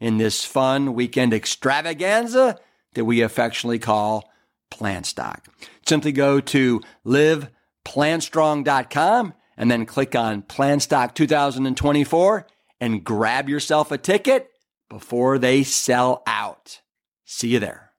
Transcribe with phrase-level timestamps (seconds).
[0.00, 2.58] in this fun weekend extravaganza
[2.94, 4.28] that we affectionately call
[4.70, 5.44] Plantstock.
[5.86, 12.46] Simply go to liveplantstrong.com and then click on Plantstock 2024
[12.80, 14.50] and grab yourself a ticket
[14.88, 16.80] before they sell out.
[17.24, 17.92] See you there.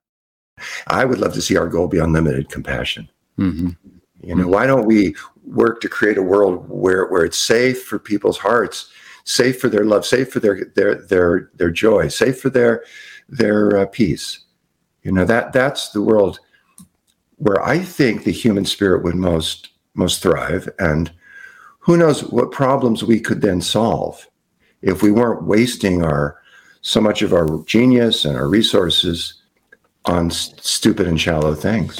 [0.87, 3.09] I would love to see our goal be unlimited compassion.
[3.39, 3.69] Mm-hmm.
[4.23, 7.97] You know, why don't we work to create a world where where it's safe for
[7.97, 8.91] people's hearts,
[9.23, 12.83] safe for their love, safe for their their their their joy, safe for their
[13.29, 14.39] their uh, peace.
[15.03, 16.39] You know that that's the world
[17.37, 21.11] where I think the human spirit would most most thrive, and
[21.79, 24.27] who knows what problems we could then solve
[24.81, 26.37] if we weren't wasting our
[26.81, 29.41] so much of our genius and our resources
[30.05, 31.99] on st- stupid and shallow things.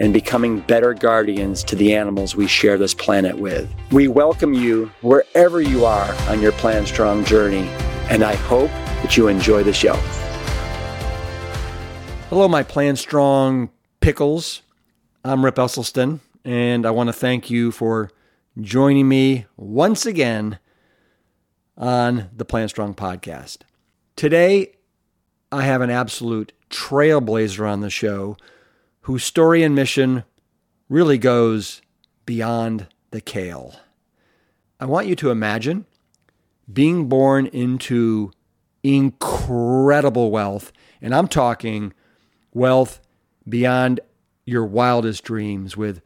[0.00, 3.72] and becoming better guardians to the animals we share this planet with.
[3.92, 7.68] We welcome you wherever you are on your Plant Strong journey,
[8.08, 8.70] and I hope
[9.02, 9.94] that you enjoy the show.
[12.30, 14.62] Hello, my Plant Strong pickles.
[15.22, 18.10] I'm Rip Esselstyn, and I want to thank you for
[18.58, 20.58] joining me once again
[21.76, 23.58] on the Plant Strong podcast.
[24.16, 24.72] Today,
[25.52, 28.38] I have an absolute trailblazer on the show
[29.02, 30.24] whose story and mission
[30.88, 31.82] really goes
[32.26, 33.76] beyond the kale.
[34.78, 35.86] I want you to imagine
[36.72, 38.32] being born into
[38.82, 40.72] incredible wealth,
[41.02, 41.92] and I'm talking
[42.52, 43.00] wealth
[43.48, 44.00] beyond
[44.44, 46.00] your wildest dreams with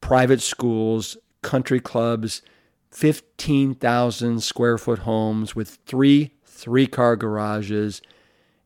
[0.00, 2.42] private schools, country clubs,
[2.90, 8.02] 15,000 square foot homes with three three car garages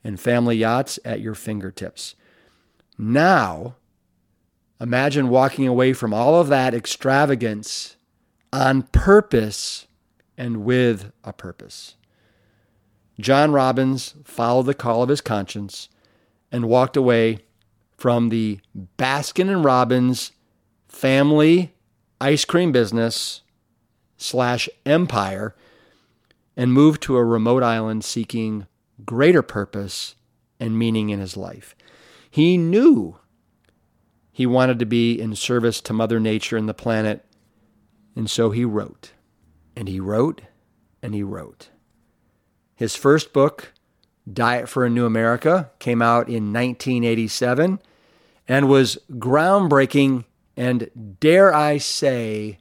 [0.02, 2.16] and family yachts at your fingertips.
[2.96, 3.76] Now,
[4.80, 7.96] imagine walking away from all of that extravagance
[8.52, 9.86] on purpose
[10.36, 11.96] and with a purpose.
[13.18, 15.88] John Robbins followed the call of his conscience
[16.50, 17.38] and walked away
[17.96, 18.60] from the
[18.98, 20.32] Baskin and Robbins
[20.88, 21.74] family
[22.20, 23.42] ice cream business
[24.16, 25.54] slash empire
[26.56, 28.66] and moved to a remote island seeking
[29.04, 30.14] greater purpose
[30.60, 31.74] and meaning in his life.
[32.34, 33.20] He knew
[34.32, 37.24] he wanted to be in service to Mother Nature and the planet,
[38.16, 39.12] and so he wrote,
[39.76, 40.40] and he wrote,
[41.00, 41.68] and he wrote.
[42.74, 43.72] His first book,
[44.32, 47.78] Diet for a New America came out in 1987
[48.48, 50.24] and was groundbreaking
[50.56, 52.58] and, dare I say,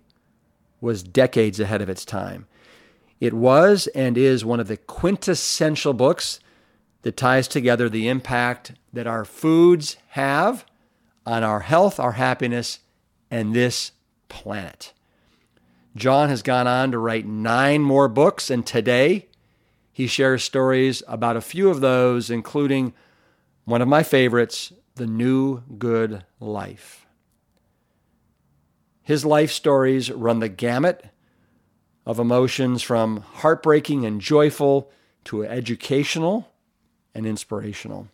[0.82, 2.46] was decades ahead of its time.
[3.20, 6.40] It was and is one of the quintessential books
[7.04, 10.66] that ties together the impact that our foods have
[11.26, 12.80] on our health, our happiness,
[13.30, 13.92] and this
[14.30, 14.94] planet.
[15.96, 19.28] John has gone on to write nine more books, and today
[19.92, 22.94] he shares stories about a few of those, including
[23.66, 27.06] one of my favorites, The New Good Life.
[29.04, 31.06] His life stories run the gamut
[32.06, 34.90] of emotions from heartbreaking and joyful
[35.26, 36.53] to educational
[37.14, 38.08] and inspirational.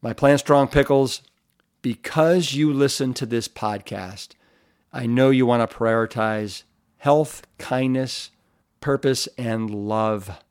[0.00, 1.22] My Plant Strong Pickles,
[1.80, 4.30] because you listen to this podcast,
[4.92, 6.64] I know you want to prioritize
[6.98, 8.30] health, kindness,
[8.80, 10.42] purpose, and love.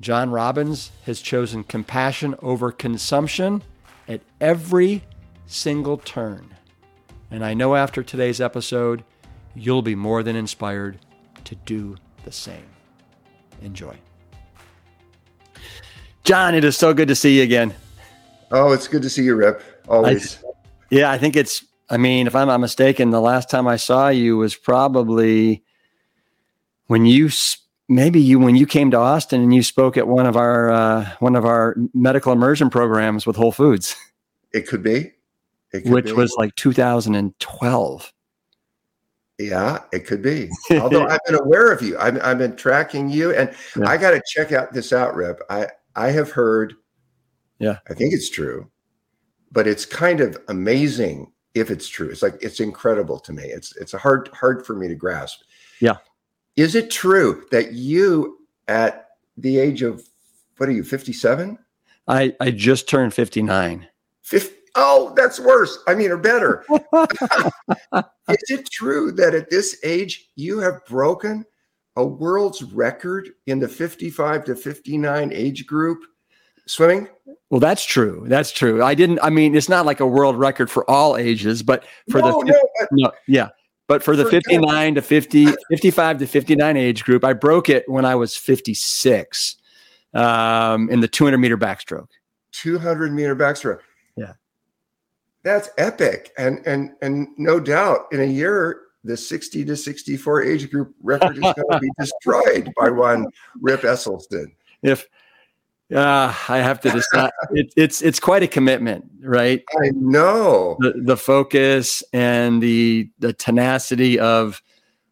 [0.00, 3.62] John Robbins has chosen compassion over consumption
[4.06, 5.04] at every
[5.46, 6.54] single turn.
[7.30, 9.04] And I know after today's episode,
[9.54, 10.98] you'll be more than inspired
[11.44, 12.66] to do the same.
[13.62, 13.96] Enjoy.
[16.26, 17.72] John, it is so good to see you again.
[18.50, 19.62] Oh, it's good to see you, Rip.
[19.88, 20.42] Always.
[20.42, 20.48] I,
[20.90, 24.08] yeah, I think it's, I mean, if I'm not mistaken, the last time I saw
[24.08, 25.62] you was probably
[26.88, 27.30] when you
[27.88, 31.08] maybe you when you came to Austin and you spoke at one of our uh,
[31.20, 33.94] one of our medical immersion programs with Whole Foods.
[34.52, 35.12] It could be,
[35.72, 36.12] it could which be.
[36.12, 38.12] was like 2012.
[39.38, 40.50] Yeah, it could be.
[40.72, 43.88] Although I've been aware of you, I've, I've been tracking you, and yeah.
[43.88, 45.40] I got to check out this out, Rip.
[45.48, 46.74] I I have heard.
[47.58, 48.70] Yeah, I think it's true,
[49.50, 52.10] but it's kind of amazing if it's true.
[52.10, 53.44] It's like it's incredible to me.
[53.44, 55.40] It's it's hard hard for me to grasp.
[55.80, 55.96] Yeah,
[56.56, 60.02] is it true that you, at the age of
[60.56, 61.58] what are you, 57?
[62.08, 63.86] I, I just turned 59.
[64.22, 65.78] 50, oh, that's worse.
[65.86, 66.64] I mean, or better.
[68.28, 71.44] Is it true that at this age you have broken
[71.96, 76.04] a world's record in the 55 to 59 age group
[76.66, 77.08] swimming?
[77.50, 78.24] Well, that's true.
[78.26, 78.82] That's true.
[78.82, 82.20] I didn't, I mean, it's not like a world record for all ages, but for
[82.20, 83.48] no, the, no, but, no, yeah.
[83.88, 88.04] But for the 59 to 50, 55 to 59 age group, I broke it when
[88.04, 89.56] I was 56
[90.12, 92.08] um, in the 200 meter backstroke.
[92.52, 93.80] 200 meter backstroke.
[94.16, 94.32] Yeah.
[95.44, 96.32] That's epic.
[96.36, 101.36] And and and no doubt in a year the 60 to 64 age group record
[101.36, 103.26] is going to be destroyed by one
[103.60, 104.46] Rip Esselstyn.
[104.82, 105.06] If
[105.94, 107.30] uh, I have to decide.
[107.50, 109.62] it, it's it's quite a commitment, right?
[109.80, 114.62] I know the the focus and the the tenacity of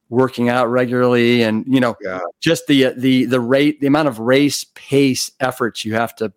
[0.08, 2.20] working out regularly, and you know, yeah.
[2.40, 6.32] just the the the rate, the amount of race pace efforts you have to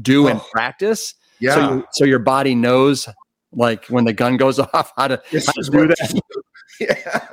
[0.00, 0.28] do oh.
[0.28, 1.14] and practice.
[1.40, 1.54] Yeah.
[1.54, 3.06] So, you, so your body knows,
[3.52, 6.20] like when the gun goes off, how to, how to do that.
[6.80, 7.28] yeah.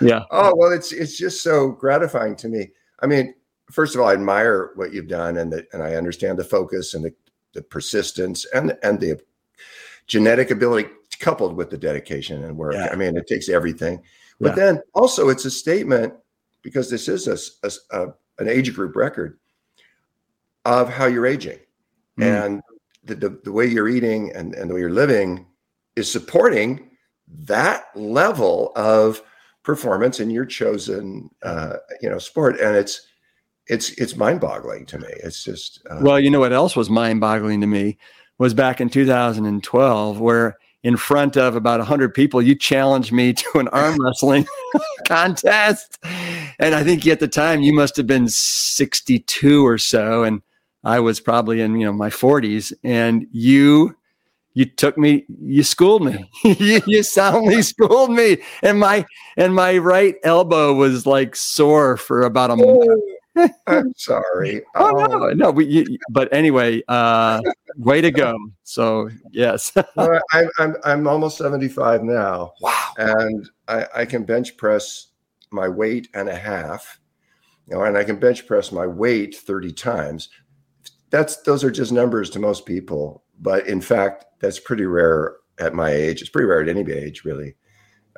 [0.00, 0.22] Yeah.
[0.30, 2.70] Oh well, it's it's just so gratifying to me.
[3.00, 3.34] I mean,
[3.70, 6.94] first of all, I admire what you've done, and the, and I understand the focus
[6.94, 7.14] and the,
[7.52, 9.20] the persistence and and the
[10.06, 10.88] genetic ability
[11.18, 12.74] coupled with the dedication and work.
[12.74, 12.88] Yeah.
[12.92, 14.02] I mean, it takes everything.
[14.40, 14.64] But yeah.
[14.64, 16.12] then also, it's a statement
[16.62, 19.38] because this is a, a, a, an age group record
[20.64, 21.58] of how you're aging,
[22.18, 22.24] mm.
[22.24, 22.62] and
[23.04, 25.46] the, the, the way you're eating and, and the way you're living
[25.94, 26.90] is supporting
[27.28, 29.22] that level of
[29.62, 32.60] performance in your chosen uh, you know sport.
[32.60, 33.06] And it's
[33.66, 35.08] it's it's mind boggling to me.
[35.22, 37.98] It's just uh, well, you know what else was mind boggling to me
[38.38, 43.58] was back in 2012 where in front of about 100 people you challenged me to
[43.58, 44.46] an arm wrestling
[45.06, 45.98] contest.
[46.58, 50.42] And i think at the time you must have been 62 or so and
[50.84, 53.96] i was probably in you know my 40s and you
[54.56, 59.04] you took me you schooled me you, you soundly schooled me and my
[59.36, 62.88] and my right elbow was like sore for about a month
[63.66, 64.62] I'm sorry.
[64.74, 65.50] oh, no, no.
[65.50, 67.40] We, you, but anyway, uh,
[67.76, 68.36] way to go.
[68.64, 69.72] So yes.
[69.96, 72.52] well, I'm, I'm I'm almost 75 now.
[72.60, 72.92] Wow.
[72.96, 75.08] And I, I can bench press
[75.50, 76.98] my weight and a half.
[77.68, 80.28] You know, and I can bench press my weight 30 times.
[81.10, 85.74] That's those are just numbers to most people, but in fact, that's pretty rare at
[85.74, 86.20] my age.
[86.20, 87.54] It's pretty rare at any age, really.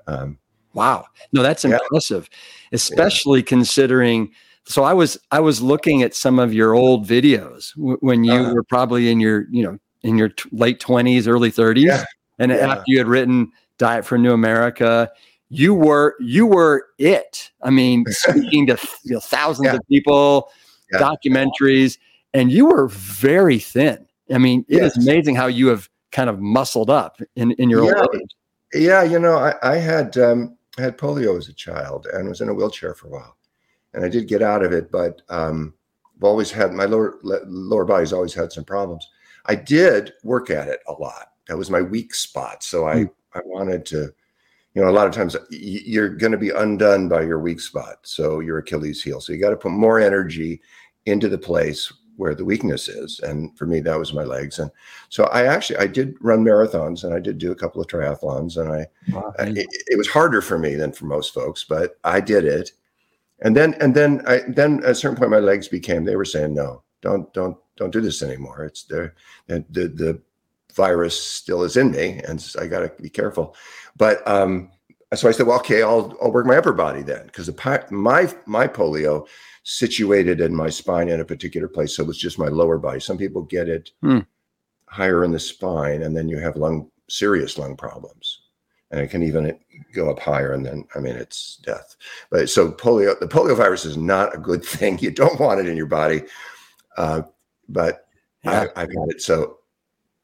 [0.06, 0.38] Um,
[0.74, 1.06] wow.
[1.32, 1.78] No, that's yeah.
[1.82, 2.28] impressive,
[2.72, 3.46] especially yeah.
[3.46, 4.32] considering
[4.68, 8.32] so I was I was looking at some of your old videos w- when you
[8.32, 12.04] uh were probably in your you know in your t- late twenties, early thirties, yeah.
[12.38, 15.10] and after you had written Diet for New America,
[15.48, 17.50] you were you were it.
[17.62, 20.50] I mean, speaking to you know, thousands of people,
[20.92, 21.98] documentaries,
[22.34, 24.06] and you were very thin.
[24.32, 24.96] I mean, it yes.
[24.96, 28.34] is amazing how you have kind of muscled up in in your old age.
[28.74, 32.48] Yeah, you know, I, I had um, had polio as a child and was in
[32.48, 33.38] a wheelchair for a while
[33.94, 35.74] and I did get out of it, but um,
[36.16, 39.08] I've always had my lower lower body's always had some problems.
[39.46, 41.32] I did work at it a lot.
[41.48, 42.62] That was my weak spot.
[42.62, 43.10] So I mm.
[43.34, 44.12] I wanted to,
[44.74, 47.98] you know, a lot of times you're going to be undone by your weak spot.
[48.02, 49.20] So your Achilles heel.
[49.20, 50.60] So you got to put more energy
[51.06, 53.20] into the place where the weakness is.
[53.20, 54.58] And for me, that was my legs.
[54.58, 54.70] And
[55.08, 58.56] so I actually I did run marathons and I did do a couple of triathlons.
[58.56, 59.32] And I wow.
[59.38, 62.72] it, it, was harder for me than for most folks, but I did it.
[63.40, 66.24] And then and then I then at a certain point my legs became they were
[66.24, 68.64] saying no, don't don't don't do this anymore.
[68.64, 69.12] It's the
[69.46, 70.20] the the
[70.74, 73.54] virus still is in me, and I got to be careful.
[73.96, 74.72] But um,
[75.14, 78.32] so I said, well, okay, I'll I'll work my upper body then, because the my
[78.46, 79.28] my polio
[79.62, 83.00] situated in my spine in a particular place, so it was just my lower body.
[83.00, 84.20] Some people get it hmm.
[84.86, 88.42] higher in the spine, and then you have lung serious lung problems,
[88.90, 89.58] and it can even
[89.92, 91.96] go up higher, and then I mean it's death.
[92.30, 94.98] But so polio, the polio virus is not a good thing.
[94.98, 96.22] You don't want it in your body.
[96.96, 97.22] Uh,
[97.68, 98.08] but
[98.44, 98.66] yeah.
[98.76, 99.22] I, have had it.
[99.22, 99.58] So,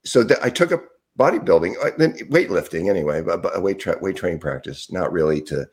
[0.04, 0.82] so th- I took up
[1.18, 5.40] bodybuilding, uh, then weightlifting anyway, but, but a weight tra- weight training practice, not really
[5.42, 5.66] to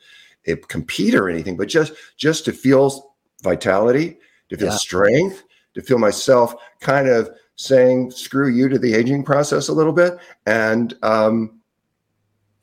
[0.48, 3.11] eh, compete or anything, but just just to feel
[3.42, 4.18] vitality,
[4.50, 4.76] to feel yeah.
[4.76, 5.44] strength,
[5.74, 10.18] to feel myself kind of saying "screw you" to the aging process a little bit,
[10.46, 11.60] and um,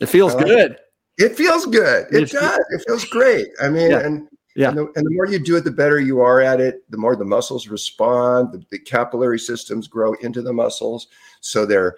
[0.01, 0.79] it feels uh, good.
[1.19, 2.07] It feels good.
[2.13, 2.65] It, does.
[2.71, 3.49] It feels great.
[3.61, 4.01] I mean, yeah.
[4.01, 4.71] and yeah.
[4.71, 6.89] And the, and the, more you do it, the better you are at it.
[6.91, 8.53] The more the muscles respond.
[8.53, 11.09] The, the capillary systems grow into the muscles,
[11.41, 11.97] so they're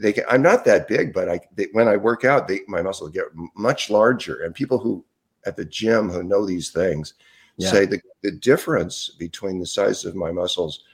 [0.00, 0.12] they.
[0.12, 3.10] Can, I'm not that big, but I they, when I work out, they, my muscles
[3.10, 4.42] get much larger.
[4.42, 5.04] And people who
[5.46, 7.14] at the gym who know these things
[7.60, 7.70] yeah.
[7.70, 10.84] say the the difference between the size of my muscles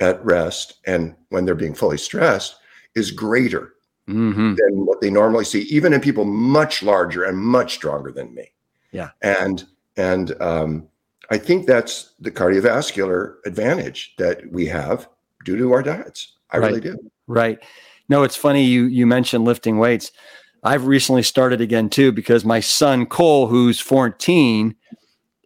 [0.00, 2.56] at rest and when they're being fully stressed
[2.94, 3.74] is greater
[4.08, 4.54] mm-hmm.
[4.54, 8.50] than what they normally see, even in people much larger and much stronger than me.
[8.92, 9.10] Yeah.
[9.22, 9.66] And
[9.96, 10.88] and um,
[11.30, 15.08] I think that's the cardiovascular advantage that we have
[15.44, 16.36] due to our diets.
[16.50, 16.68] I right.
[16.68, 16.98] really do.
[17.26, 17.58] Right.
[18.08, 20.12] No, it's funny you you mentioned lifting weights.
[20.64, 24.74] I've recently started again too because my son Cole, who's 14,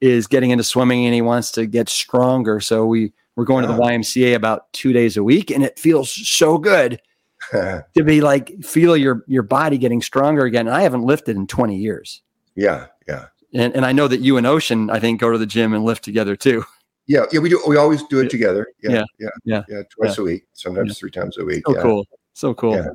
[0.02, 2.58] is getting into swimming and he wants to get stronger.
[2.58, 6.10] So we we're going to the YMCA about two days a week, and it feels
[6.10, 7.00] so good
[7.52, 10.66] to be like feel your your body getting stronger again.
[10.66, 12.20] And I haven't lifted in 20 years.
[12.56, 13.26] Yeah, yeah.
[13.54, 15.84] And, and I know that you and Ocean, I think, go to the gym and
[15.84, 16.64] lift together too.
[17.08, 17.60] Yeah, yeah, we do.
[17.66, 18.64] We always do it together.
[18.80, 20.22] Yeah, yeah, yeah, yeah, yeah twice yeah.
[20.22, 21.64] a week, sometimes three times a week.
[21.66, 22.76] So cool, so cool.
[22.76, 22.86] Yeah,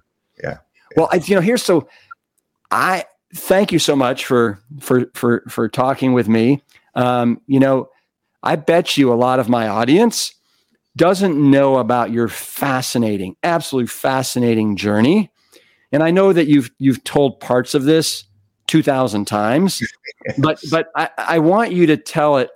[0.42, 0.58] yeah.
[0.96, 1.90] Well, I, you know, here's so
[2.72, 6.64] I thank you so much for for for for talking with me.
[6.98, 7.90] Um, you know,
[8.44, 10.34] I bet you a lot of my audience
[10.98, 15.32] doesn't know about your fascinating, absolutely fascinating journey.
[15.92, 18.26] And I know that you've you've told parts of this
[18.68, 19.82] 2000 times
[20.38, 22.50] but but I, I want you to tell it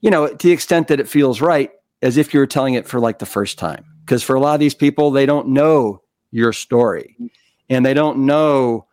[0.00, 1.70] you know to the extent that it feels right
[2.02, 4.54] as if you were telling it for like the first time because for a lot
[4.54, 7.16] of these people they don't know your story
[7.68, 8.86] and they don't know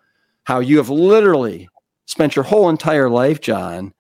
[0.44, 1.68] how you have literally
[2.06, 3.92] spent your whole entire life john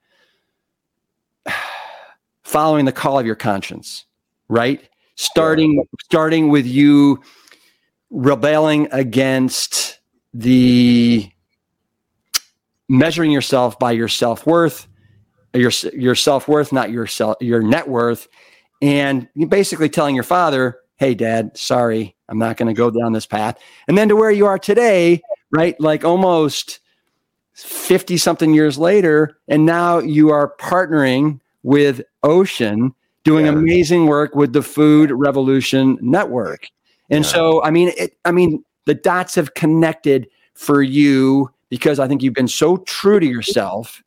[2.56, 4.06] following the call of your conscience
[4.48, 7.22] right starting starting with you
[8.10, 10.00] rebelling against
[10.34, 11.30] the
[12.90, 14.88] measuring yourself by your self worth,
[15.54, 18.28] your your self worth, not your self, your net worth,
[18.82, 23.26] and basically telling your father, "Hey, Dad, sorry, I'm not going to go down this
[23.26, 23.58] path."
[23.88, 25.22] And then to where you are today,
[25.52, 25.80] right?
[25.80, 26.80] Like almost
[27.54, 32.94] fifty something years later, and now you are partnering with Ocean,
[33.24, 33.52] doing yeah.
[33.52, 36.70] amazing work with the Food Revolution Network.
[37.10, 37.32] And yeah.
[37.32, 42.22] so, I mean, it, I mean, the dots have connected for you because I think
[42.22, 44.04] you've been so true to yourself.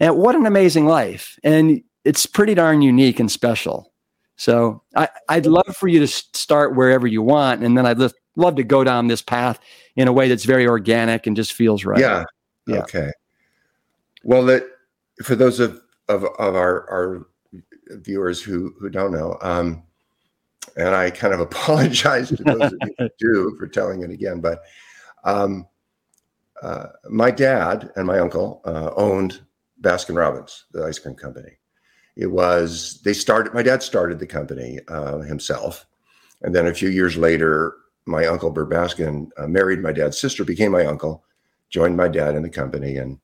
[0.00, 1.38] And what an amazing life.
[1.44, 3.92] And it's pretty darn unique and special.
[4.34, 7.62] So I, would love for you to start wherever you want.
[7.62, 7.98] And then I'd
[8.34, 9.60] love to go down this path
[9.94, 12.00] in a way that's very organic and just feels right.
[12.00, 12.24] Yeah.
[12.66, 12.78] yeah.
[12.78, 13.12] Okay.
[14.24, 14.64] Well, that
[15.22, 17.26] for those of, of, of our, our
[17.90, 19.82] viewers who, who don't know, um,
[20.76, 24.40] and I kind of apologize to those of you who do for telling it again,
[24.40, 24.62] but
[25.24, 25.66] um,
[26.62, 29.42] uh, my dad and my uncle uh, owned
[29.80, 31.58] Baskin Robbins, the ice cream company.
[32.16, 33.54] It was they started.
[33.54, 35.86] My dad started the company uh, himself,
[36.42, 40.44] and then a few years later, my uncle Bert Baskin uh, married my dad's sister,
[40.44, 41.24] became my uncle,
[41.70, 43.18] joined my dad in the company, and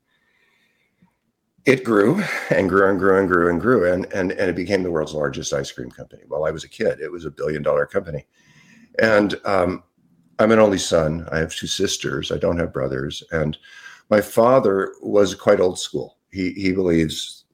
[1.69, 4.83] it grew and grew and grew and grew and grew, and and and it became
[4.83, 6.23] the world's largest ice cream company.
[6.27, 8.27] While I was a kid, it was a billion dollar company,
[8.99, 9.83] and um,
[10.39, 11.29] I'm an only son.
[11.31, 12.33] I have two sisters.
[12.33, 13.23] I don't have brothers.
[13.33, 13.59] And
[14.09, 16.17] my father was quite old school.
[16.33, 17.45] He he believes,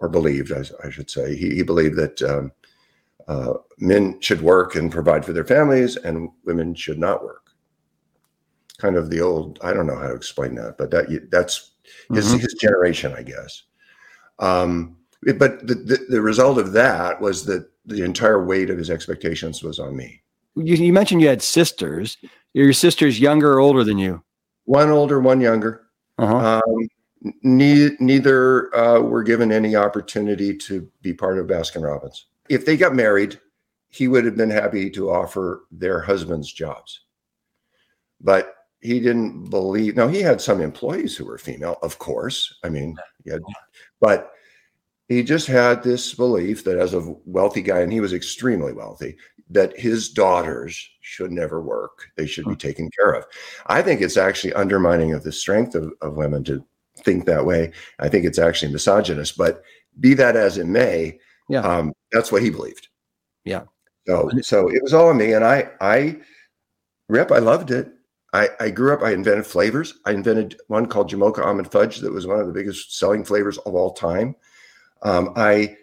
[0.00, 2.50] or believed, I, I should say, he, he believed that um,
[3.28, 7.50] uh, men should work and provide for their families, and women should not work.
[8.78, 9.60] Kind of the old.
[9.62, 11.73] I don't know how to explain that, but that that's
[12.12, 12.38] his mm-hmm.
[12.38, 13.64] his generation, I guess.
[14.38, 18.90] Um, but the, the, the result of that was that the entire weight of his
[18.90, 20.22] expectations was on me.
[20.56, 22.16] You, you mentioned you had sisters.
[22.22, 24.22] Are your sisters younger or older than you?
[24.64, 25.86] One older, one younger.
[26.18, 26.60] Uh-huh.
[26.66, 26.88] Um,
[27.42, 32.26] ne- neither uh, were given any opportunity to be part of Baskin Robbins.
[32.48, 33.40] If they got married,
[33.88, 37.00] he would have been happy to offer their husbands jobs.
[38.20, 39.96] But he didn't believe.
[39.96, 42.54] No, he had some employees who were female, of course.
[42.62, 43.40] I mean, had,
[43.98, 44.30] but
[45.08, 49.16] he just had this belief that as a wealthy guy, and he was extremely wealthy,
[49.48, 52.10] that his daughters should never work.
[52.16, 53.24] They should be taken care of.
[53.66, 56.62] I think it's actually undermining of the strength of, of women to
[56.98, 57.72] think that way.
[58.00, 59.62] I think it's actually misogynist, but
[59.98, 61.60] be that as it may, Yeah.
[61.60, 62.88] um, that's what he believed.
[63.46, 63.64] Yeah.
[64.06, 66.18] So, so it was all on me, and I, I,
[67.08, 67.93] Rip, I loved it.
[68.34, 69.02] I, I grew up.
[69.02, 69.94] I invented flavors.
[70.04, 73.58] I invented one called Jamocha almond fudge that was one of the biggest selling flavors
[73.58, 74.34] of all time.
[75.02, 75.76] Um, I,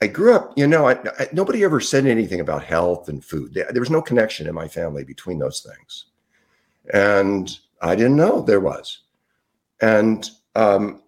[0.00, 0.52] I grew up.
[0.56, 3.54] You know, I, I, nobody ever said anything about health and food.
[3.54, 6.04] There, was no connection in my family between those things,
[6.94, 9.00] and I didn't know there was.
[9.80, 11.02] And um,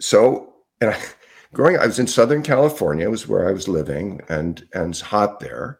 [0.00, 0.98] so, and I,
[1.52, 5.00] growing, I was in Southern California, it was where I was living, and and it's
[5.00, 5.78] hot there,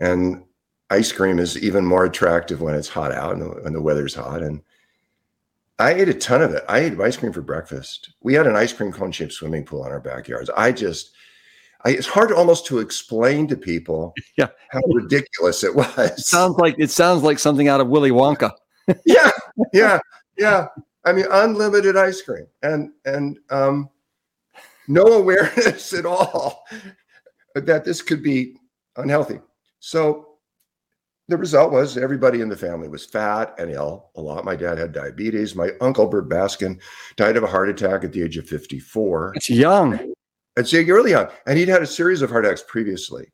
[0.00, 0.44] and
[0.90, 4.42] ice cream is even more attractive when it's hot out and when the weather's hot.
[4.42, 4.62] And
[5.78, 6.62] I ate a ton of it.
[6.68, 8.14] I ate ice cream for breakfast.
[8.20, 10.50] We had an ice cream cone shaped swimming pool in our backyards.
[10.56, 11.10] I just,
[11.84, 14.48] I, it's hard almost to explain to people Yeah.
[14.70, 16.26] how ridiculous it was.
[16.28, 18.52] Sounds like it sounds like something out of Willy Wonka.
[19.06, 19.30] yeah,
[19.72, 19.98] yeah,
[20.38, 20.66] yeah.
[21.06, 23.88] I mean, unlimited ice cream and and um,
[24.88, 26.64] no awareness at all
[27.54, 28.56] that this could be
[28.96, 29.40] unhealthy.
[29.80, 30.33] So
[31.28, 34.44] the result was everybody in the family was fat and ill a lot.
[34.44, 35.54] My dad had diabetes.
[35.54, 36.80] My uncle Bert Baskin
[37.16, 39.32] died of a heart attack at the age of 54.
[39.36, 40.12] It's young.
[40.56, 43.32] And so early young, and he'd had a series of heart attacks previously.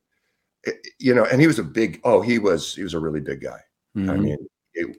[0.64, 2.00] It- you know, and he was a big.
[2.04, 2.74] Oh, he was.
[2.74, 3.60] He was a really big guy.
[3.96, 4.20] I Mhm.
[4.22, 4.96] mean, it,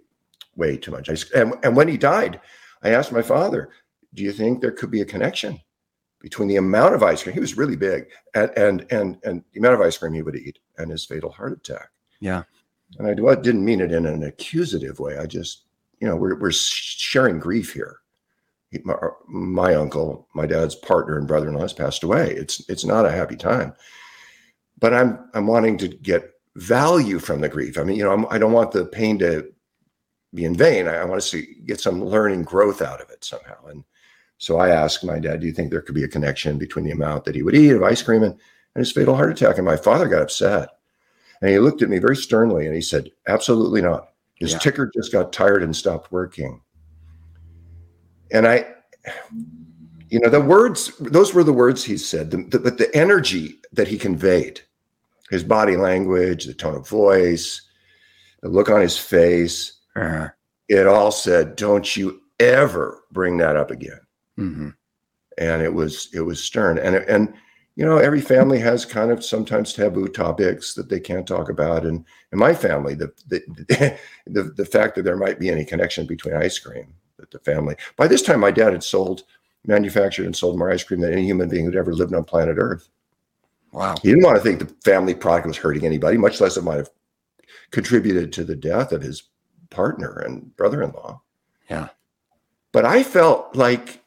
[0.55, 1.10] way too much.
[1.10, 2.41] I, and, and when he died,
[2.83, 3.69] I asked my father,
[4.13, 5.60] "Do you think there could be a connection
[6.19, 9.60] between the amount of ice cream he was really big and and and, and the
[9.60, 12.43] amount of ice cream he would eat and his fatal heart attack?" Yeah.
[12.97, 15.17] And I didn't mean it in an accusative way.
[15.17, 15.63] I just,
[15.99, 17.97] you know, we're we're sharing grief here.
[18.69, 22.32] He, my, uh, my uncle, my dad's partner and brother-in-law has passed away.
[22.32, 23.73] It's it's not a happy time,
[24.80, 27.77] but I'm I'm wanting to get value from the grief.
[27.77, 29.51] I mean, you know, I'm, I don't want the pain to
[30.34, 30.88] be in vain.
[30.88, 33.65] I, I want to see get some learning growth out of it somehow.
[33.67, 33.84] And
[34.38, 36.91] so I asked my dad, "Do you think there could be a connection between the
[36.91, 39.65] amount that he would eat of ice cream and, and his fatal heart attack?" And
[39.65, 40.69] my father got upset,
[41.41, 44.10] and he looked at me very sternly and he said, "Absolutely not.
[44.36, 44.60] His Yeah.
[44.60, 46.62] ticker just got tired and stopped working."
[48.32, 48.65] And I,
[50.10, 53.60] you know, the words; those were the words he said, the, the, but the energy
[53.73, 54.62] that he conveyed,
[55.30, 57.62] his body language, the tone of voice,
[58.41, 60.30] the look on his face, Uh,
[60.69, 63.99] it all said, "Don't you ever bring that up again."
[64.39, 64.73] mhm.
[65.38, 67.34] And it was it was stern, and and
[67.75, 71.86] you know every family has kind of sometimes taboo topics that they can't talk about,
[71.86, 76.05] and in my family, the the the, the fact that there might be any connection
[76.05, 79.23] between ice cream, that the family by this time my dad had sold,
[79.65, 82.57] manufactured, and sold more ice cream than any human being who'd ever lived on planet
[82.60, 82.89] Earth.
[83.71, 83.95] Wow.
[84.01, 86.75] He didn't want to think the family product was hurting anybody, much less it might
[86.75, 86.89] have
[87.71, 89.23] contributed to the death of his
[89.69, 91.21] partner and brother-in-law.
[91.69, 91.89] Yeah.
[92.71, 94.03] But I felt like,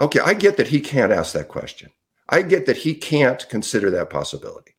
[0.00, 1.90] okay, I get that he can't ask that question.
[2.28, 4.74] I get that he can't consider that possibility.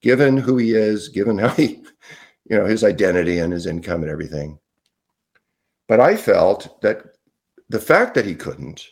[0.00, 1.82] Given who he is, given how he,
[2.44, 4.58] you know, his identity and his income and everything.
[5.88, 7.04] But I felt that
[7.68, 8.86] the fact that he couldn't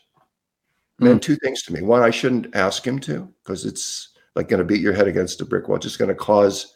[0.98, 1.06] hmm.
[1.06, 1.82] meant two things to me.
[1.82, 5.40] One, I shouldn't ask him to, because it's like going to beat your head against
[5.40, 5.76] a brick wall.
[5.76, 6.74] It's just going to cause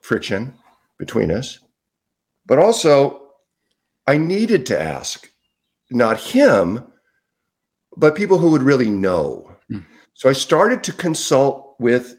[0.00, 0.54] friction
[0.98, 1.60] between us.
[2.46, 3.32] But also,
[4.06, 5.30] I needed to ask
[5.90, 6.84] not him,
[7.96, 9.50] but people who would really know.
[9.70, 9.80] Hmm.
[10.14, 12.16] So I started to consult with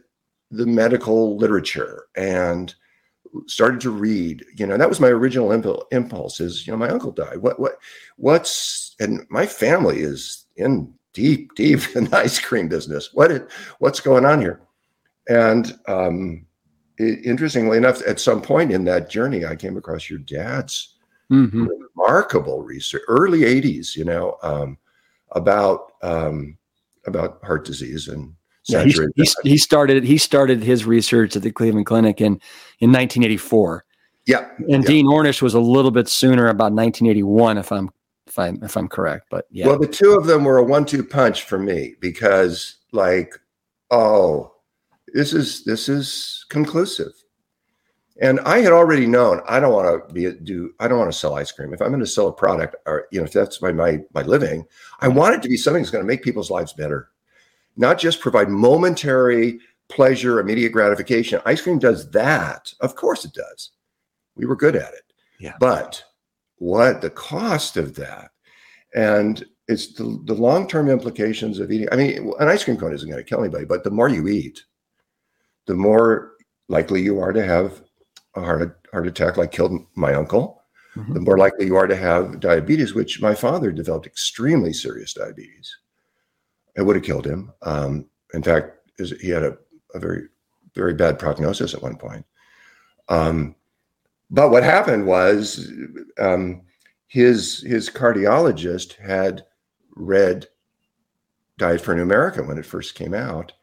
[0.51, 2.73] the medical literature and
[3.47, 4.45] started to read.
[4.55, 6.39] You know, that was my original impul- impulse.
[6.39, 7.37] Is you know, my uncle died.
[7.37, 7.73] What what
[8.17, 13.09] what's and my family is in deep deep in the ice cream business.
[13.13, 14.61] What it, what's going on here?
[15.29, 16.45] And um,
[16.99, 20.93] i- interestingly enough, at some point in that journey, I came across your dad's
[21.29, 21.67] Mhm.
[21.97, 24.77] remarkable research, early '80s, you know, um,
[25.31, 26.57] about um,
[27.05, 28.33] about heart disease and
[28.67, 29.13] Yeah, he, saturated.
[29.43, 32.33] he, he started he started his research at the Cleveland Clinic in
[32.79, 33.85] in 1984,
[34.25, 34.87] yeah, and Yeah.
[34.87, 37.89] Dean Ornish was a little bit sooner, about 1981, if I'm
[38.27, 39.27] if I'm if I'm correct.
[39.31, 43.33] But yeah, Well, the two of them were a one-two punch for me because, like,
[43.89, 44.53] oh,
[45.13, 47.13] this is this is conclusive.
[48.19, 51.17] And I had already known I don't want to be do I don't want to
[51.17, 51.73] sell ice cream.
[51.73, 54.23] If I'm going to sell a product, or you know, if that's my my my
[54.23, 54.65] living,
[54.99, 55.15] I mm.
[55.15, 57.10] want it to be something that's going to make people's lives better,
[57.75, 61.41] not just provide momentary pleasure, immediate gratification.
[61.45, 63.71] Ice cream does that, of course it does.
[64.36, 65.13] We were good at it.
[65.39, 65.53] Yeah.
[65.60, 66.03] But
[66.58, 68.32] what the cost of that,
[68.95, 71.88] and it's the, the long term implications of eating.
[71.91, 74.27] I mean, an ice cream cone isn't going to kill anybody, but the more you
[74.27, 74.63] eat,
[75.65, 76.34] the more
[76.69, 77.84] likely you are to have
[78.38, 80.63] a heart, heart attack, like killed my uncle.
[80.95, 81.13] Mm-hmm.
[81.13, 85.76] The more likely you are to have diabetes, which my father developed extremely serious diabetes.
[86.76, 87.52] It would have killed him.
[87.62, 89.58] Um, in fact, he had a,
[89.93, 90.28] a, very,
[90.73, 92.26] very bad prognosis at one point.
[93.10, 93.56] Um,
[94.30, 95.71] but what happened was
[96.19, 96.62] um,
[97.08, 99.45] his his cardiologist had
[99.95, 100.47] read
[101.58, 103.54] Diet for New America when it first came out.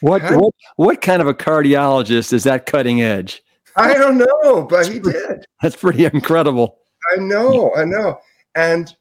[0.00, 3.42] What, what what kind of a cardiologist is that cutting edge?
[3.78, 5.46] I don't know, but he did.
[5.62, 6.78] That's pretty incredible.
[7.14, 8.18] I know, I know,
[8.54, 8.94] and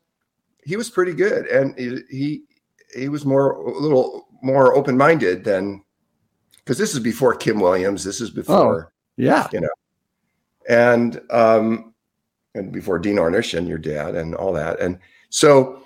[0.64, 2.44] he was pretty good, and he
[2.96, 5.84] he, was more a little more open minded than
[6.58, 8.04] because this is before Kim Williams.
[8.04, 9.70] This is before, oh, yeah, you know,
[10.70, 11.94] and um,
[12.54, 15.82] and before Dean Ornish and your dad and all that, and so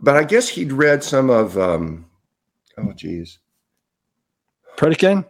[0.00, 2.06] but I guess he'd read some of um,
[2.78, 3.38] oh geez,
[4.76, 5.26] Pritikin.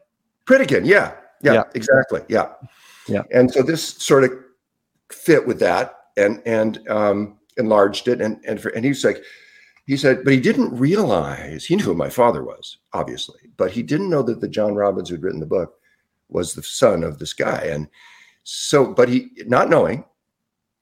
[0.46, 1.14] Pritikin, yeah,
[1.46, 2.48] yeah, yeah, exactly, yeah,
[3.08, 3.22] yeah.
[3.32, 4.32] And so this sort of
[5.10, 9.22] fit with that, and and um, enlarged it, and and for, and he's like,
[9.86, 13.82] he said, but he didn't realize he knew who my father was, obviously, but he
[13.82, 15.74] didn't know that the John Robbins who'd written the book
[16.28, 17.88] was the son of this guy, and
[18.42, 20.04] so, but he not knowing,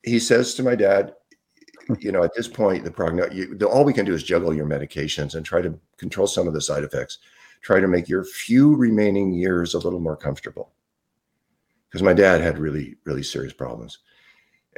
[0.03, 1.15] he says to my dad,
[1.99, 5.35] you know, at this point, the prognosis, all we can do is juggle your medications
[5.35, 7.19] and try to control some of the side effects.
[7.65, 10.73] Try to make your few remaining years a little more comfortable.
[11.89, 13.99] Because my dad had really, really serious problems,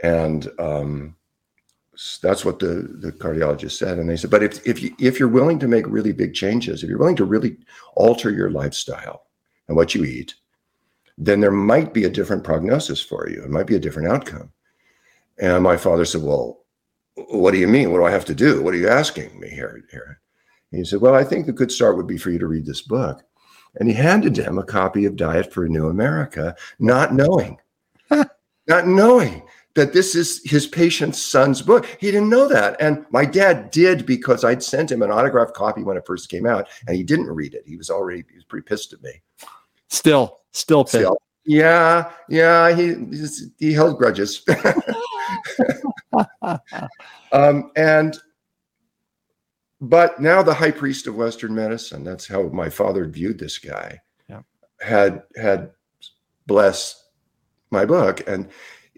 [0.02, 1.16] and um,
[2.22, 3.98] that's what the the cardiologist said.
[3.98, 6.82] And they said, but if if you if you're willing to make really big changes,
[6.82, 7.56] if you're willing to really
[7.94, 9.26] alter your lifestyle
[9.68, 10.34] and what you eat,
[11.16, 13.42] then there might be a different prognosis for you.
[13.42, 14.52] It might be a different outcome.
[15.38, 16.66] And my father said, well
[17.16, 17.90] what do you mean?
[17.90, 18.62] What do I have to do?
[18.62, 19.82] What are you asking me here?
[19.90, 20.20] here?
[20.70, 22.82] He said, Well, I think a good start would be for you to read this
[22.82, 23.22] book.
[23.78, 27.58] And he handed him a copy of Diet for a New America, not knowing,
[28.10, 29.42] not knowing
[29.74, 31.86] that this is his patient's son's book.
[32.00, 32.80] He didn't know that.
[32.80, 36.46] And my dad did because I'd sent him an autographed copy when it first came
[36.46, 37.64] out, and he didn't read it.
[37.66, 39.22] He was already he was pretty pissed at me.
[39.88, 40.96] Still, still pissed.
[40.96, 41.18] Still.
[41.44, 42.96] Yeah, yeah, he
[43.58, 44.42] he held grudges.
[47.32, 48.18] um, and
[49.80, 54.00] but now the high priest of Western medicine, that's how my father viewed this guy,
[54.28, 54.40] yeah.
[54.80, 55.70] had had
[56.46, 57.04] blessed
[57.70, 58.26] my book.
[58.26, 58.48] And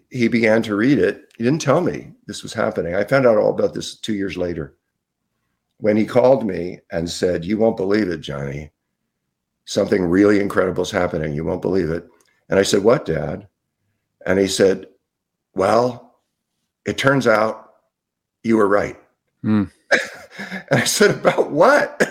[0.09, 1.33] he began to read it.
[1.37, 2.95] He didn't tell me this was happening.
[2.95, 4.75] I found out all about this two years later
[5.79, 8.71] when he called me and said, You won't believe it, Johnny.
[9.65, 11.33] Something really incredible is happening.
[11.33, 12.07] You won't believe it.
[12.49, 13.47] And I said, What, Dad?
[14.25, 14.87] And he said,
[15.55, 16.19] Well,
[16.85, 17.73] it turns out
[18.43, 18.97] you were right.
[19.43, 19.71] Mm.
[20.71, 22.01] and I said, about what?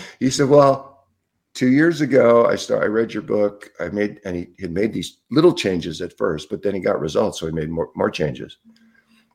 [0.20, 1.06] he said, well,
[1.54, 3.70] two years ago, I started, I read your book.
[3.80, 7.00] I made, and he had made these little changes at first, but then he got
[7.00, 7.40] results.
[7.40, 8.58] So he made more, more changes.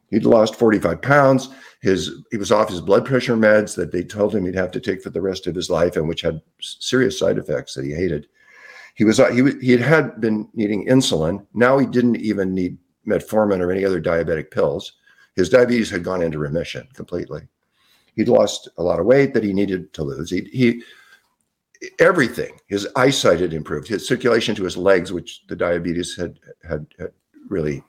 [0.09, 1.49] He'd lost 45 pounds.
[1.81, 4.79] His, he was off his blood pressure meds that they told him he'd have to
[4.79, 7.91] take for the rest of his life and which had serious side effects that he
[7.91, 8.27] hated.
[8.93, 11.47] He was, he, he had been needing insulin.
[11.55, 14.93] Now he didn't even need metformin or any other diabetic pills.
[15.35, 17.41] His diabetes had gone into remission completely.
[18.15, 20.29] He'd lost a lot of weight that he needed to lose.
[20.29, 20.83] He, he
[21.99, 22.59] everything.
[22.67, 23.87] His eyesight had improved.
[23.87, 27.11] His circulation to his legs, which the diabetes had had, had
[27.49, 27.83] really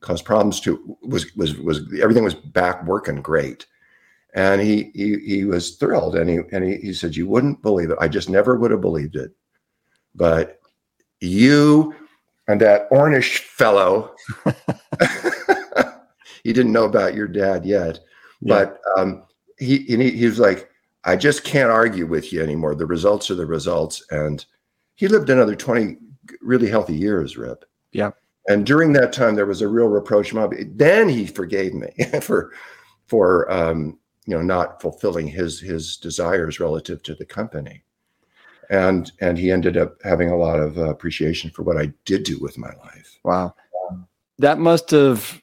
[0.00, 3.66] caused problems to, was was was everything was back working great.
[4.34, 7.90] And he he he was thrilled, and he and he, he said, "You wouldn't believe
[7.90, 7.98] it.
[8.00, 9.30] I just never would have believed it,
[10.14, 10.60] but
[11.20, 11.94] you
[12.48, 14.14] and that Ornish fellow,
[16.44, 18.00] he didn't know about your dad yet,
[18.40, 18.64] yeah.
[18.64, 19.22] but um,
[19.58, 20.70] he, he he was like,
[21.04, 22.74] I just can't argue with you anymore.
[22.74, 24.44] The results are the results, and
[24.94, 25.96] he lived another twenty
[26.40, 27.64] really healthy years, Rip.
[27.92, 28.10] Yeah.
[28.48, 30.54] And during that time, there was a real reproach mob.
[30.74, 32.52] Then he forgave me for
[33.06, 37.84] for um, you know not fulfilling his his desires relative to the company
[38.70, 42.24] and and he ended up having a lot of uh, appreciation for what I did
[42.24, 43.18] do with my life.
[43.24, 43.54] Wow,
[44.38, 45.40] that must have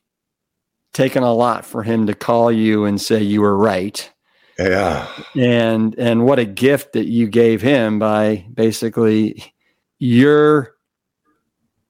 [0.93, 4.11] taken a lot for him to call you and say you were right.
[4.59, 5.07] Yeah.
[5.35, 9.53] And and what a gift that you gave him by basically
[9.99, 10.75] your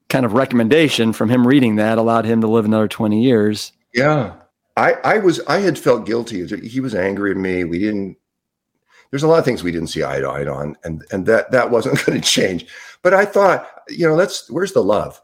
[0.10, 3.72] kind of recommendation from him reading that allowed him to live another 20 years.
[3.94, 4.36] Yeah.
[4.78, 6.46] I, I was I had felt guilty.
[6.68, 7.64] He was angry at me.
[7.64, 8.18] We didn't
[9.12, 11.52] there's a lot of things we didn't see eye to eye on, and and that
[11.52, 12.66] that wasn't going to change.
[13.04, 15.22] But I thought, you know, let's where's the love?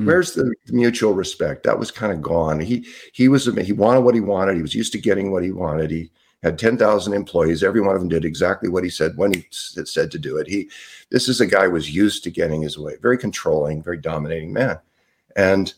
[0.00, 0.06] Hmm.
[0.06, 1.64] Where's the mutual respect?
[1.64, 2.58] That was kind of gone.
[2.58, 4.56] He he was he wanted what he wanted.
[4.56, 5.90] He was used to getting what he wanted.
[5.90, 6.10] He
[6.42, 7.62] had 10,000 employees.
[7.62, 10.46] Every one of them did exactly what he said when he said to do it.
[10.46, 10.70] He,
[11.10, 14.50] this is a guy who was used to getting his way, very controlling, very dominating
[14.50, 14.78] man.
[15.36, 15.74] And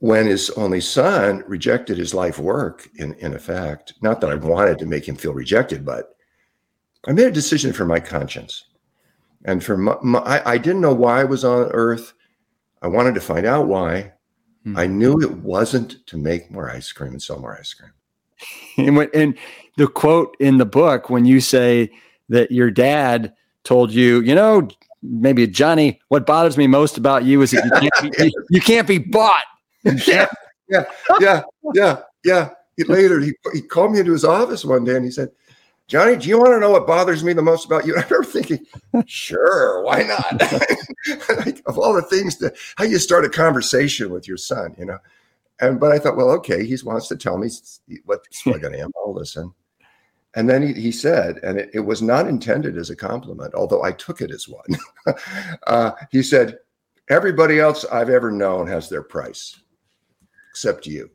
[0.00, 4.80] when his only son rejected his life work, in, in effect, not that I wanted
[4.80, 6.16] to make him feel rejected, but
[7.06, 8.64] I made a decision for my conscience.
[9.44, 12.14] And for my, my I, I, didn't know why I was on earth.
[12.82, 14.12] I wanted to find out why.
[14.64, 14.76] Hmm.
[14.76, 17.92] I knew it wasn't to make more ice cream and sell more ice cream.
[18.78, 19.38] And, when, and
[19.76, 21.90] the quote in the book, when you say
[22.30, 24.66] that your dad told you, you know,
[25.02, 28.88] maybe Johnny, what bothers me most about you is that you can't be, you can't
[28.88, 29.44] be bought
[29.84, 30.26] yeah,
[30.68, 30.84] yeah,
[31.20, 31.42] yeah,
[31.74, 32.50] yeah, yeah.
[32.76, 35.28] He, later, he, he called me into his office one day and he said,
[35.88, 37.94] Johnny, do you want to know what bothers me the most about you?
[37.98, 38.66] I remember thinking,
[39.06, 40.40] sure, why not?
[41.46, 44.86] like, of all the things that how you start a conversation with your son, you
[44.86, 44.98] know.
[45.60, 47.48] And but I thought, well, okay, he wants to tell me
[48.04, 48.90] what plug I am.
[48.96, 49.52] I'll listen.
[50.34, 53.82] And then he, he said, and it, it, was not intended as a compliment, although
[53.82, 54.78] I took it as one.
[55.66, 56.58] uh, he said,
[57.10, 59.60] Everybody else I've ever known has their price
[60.50, 61.10] except you.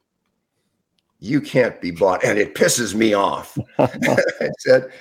[1.20, 2.24] You can't be bought.
[2.24, 3.58] And it pisses me off.
[3.80, 4.92] I said,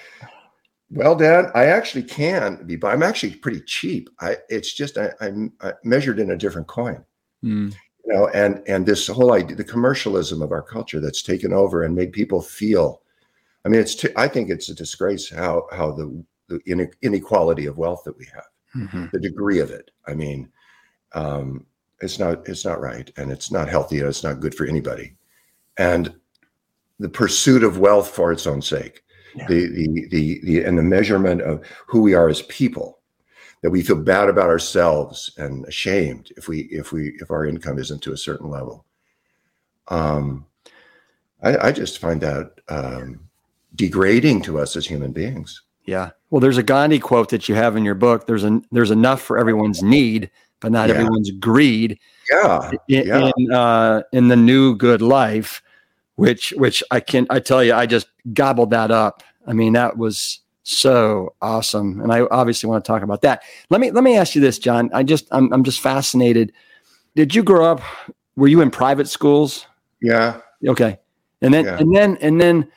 [0.91, 2.95] well, Dad, I actually can be bought.
[2.95, 4.09] I'm actually pretty cheap.
[4.21, 5.53] I, it's just I, am
[5.85, 7.05] measured in a different coin.
[7.45, 7.75] Mm.
[8.05, 11.83] You know, and and this whole idea, the commercialism of our culture that's taken over
[11.83, 13.03] and made people feel.
[13.65, 13.97] I mean, it's.
[13.97, 18.27] T- I think it's a disgrace how how the, the inequality of wealth that we
[18.27, 18.45] have,
[18.77, 19.07] mm-hmm.
[19.13, 19.91] the degree of it.
[20.07, 20.49] I mean,
[21.15, 21.67] um,
[22.01, 25.15] it's not it's not right and it's not healthy and it's not good for anybody
[25.79, 26.15] and
[26.99, 29.03] the pursuit of wealth for its own sake
[29.35, 29.47] yeah.
[29.49, 32.99] the, the the the and the measurement of who we are as people
[33.63, 37.79] that we feel bad about ourselves and ashamed if we if we if our income
[37.79, 38.85] isn't to a certain level
[39.89, 40.47] um
[41.43, 43.21] i i just find that um
[43.75, 47.77] degrading to us as human beings yeah well there's a gandhi quote that you have
[47.77, 50.97] in your book there's an there's enough for everyone's need but not yeah.
[50.97, 51.99] everyone's greed.
[52.31, 53.31] Yeah, in yeah.
[53.37, 55.63] In, uh, in the new good life,
[56.17, 59.23] which which I can I tell you, I just gobbled that up.
[59.47, 63.43] I mean, that was so awesome, and I obviously want to talk about that.
[63.71, 64.91] Let me let me ask you this, John.
[64.93, 66.53] I just I'm I'm just fascinated.
[67.15, 67.81] Did you grow up?
[68.35, 69.67] Were you in private schools?
[70.03, 70.41] Yeah.
[70.67, 70.99] Okay.
[71.41, 71.79] And then yeah.
[71.79, 72.71] and then and then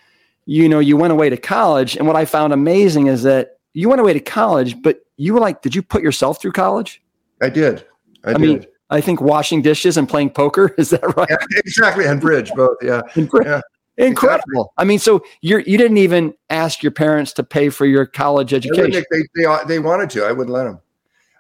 [0.46, 3.90] you know you went away to college, and what I found amazing is that you
[3.90, 7.02] went away to college, but you were like, did you put yourself through college?
[7.42, 7.86] I did.
[8.24, 8.42] I, I did.
[8.42, 11.28] mean, I think washing dishes and playing poker is that right?
[11.30, 12.78] Yeah, exactly, and bridge both.
[12.82, 13.22] Yeah, yeah.
[13.26, 13.62] incredible.
[13.98, 14.64] Exactly.
[14.78, 18.54] I mean, so you you didn't even ask your parents to pay for your college
[18.54, 19.04] education.
[19.12, 20.26] They, they, they, they wanted to.
[20.26, 20.80] I wouldn't let them.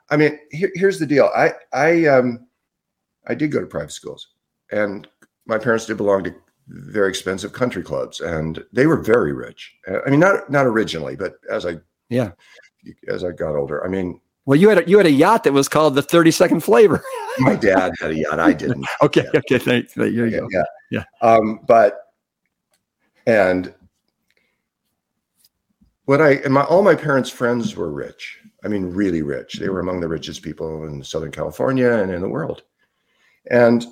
[0.10, 1.30] I mean, here, here's the deal.
[1.36, 2.48] I I um
[3.28, 4.30] I did go to private schools,
[4.72, 5.08] and
[5.46, 6.36] my parents did belong to
[6.68, 9.76] very expensive country clubs, and they were very rich.
[10.06, 11.78] I mean, not not originally, but as I
[12.10, 12.32] yeah
[13.08, 15.54] as I got older, I mean, well, you had a, you had a yacht that
[15.54, 17.04] was called the Thirty Second Flavor.
[17.39, 18.39] My dad had a yacht.
[18.39, 18.86] I didn't.
[19.04, 19.25] okay.
[19.34, 19.39] Yeah.
[19.39, 19.60] Okay.
[19.60, 19.93] Thanks.
[19.93, 20.47] There you yeah, go.
[20.52, 20.63] Yeah.
[20.91, 21.04] Yeah.
[21.21, 21.99] Um, but
[23.25, 23.73] and
[26.06, 28.39] what I and my all my parents' friends were rich.
[28.63, 29.54] I mean, really rich.
[29.54, 32.63] They were among the richest people in Southern California and in the world.
[33.49, 33.86] And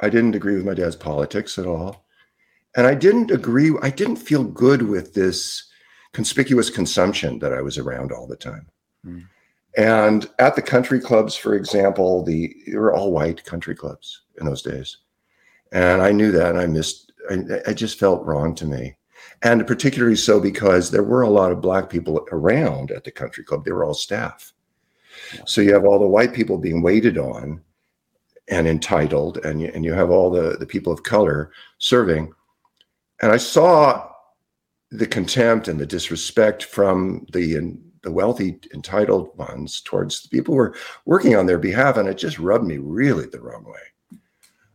[0.00, 2.06] I didn't agree with my dad's politics at all.
[2.76, 5.68] And I didn't agree, I didn't feel good with this
[6.12, 8.66] conspicuous consumption that I was around all the time.
[9.04, 9.26] Mm.
[9.76, 14.46] And at the country clubs, for example, the they were all white country clubs in
[14.46, 14.98] those days,
[15.72, 17.12] and I knew that, and I missed.
[17.30, 18.96] I, I just felt wrong to me,
[19.42, 23.44] and particularly so because there were a lot of black people around at the country
[23.44, 23.64] club.
[23.64, 24.52] They were all staff,
[25.46, 27.60] so you have all the white people being waited on
[28.48, 32.32] and entitled, and you, and you have all the the people of color serving,
[33.22, 34.10] and I saw
[34.90, 37.54] the contempt and the disrespect from the
[38.02, 41.96] the wealthy, entitled ones towards the people who were working on their behalf.
[41.96, 44.18] And it just rubbed me really the wrong way.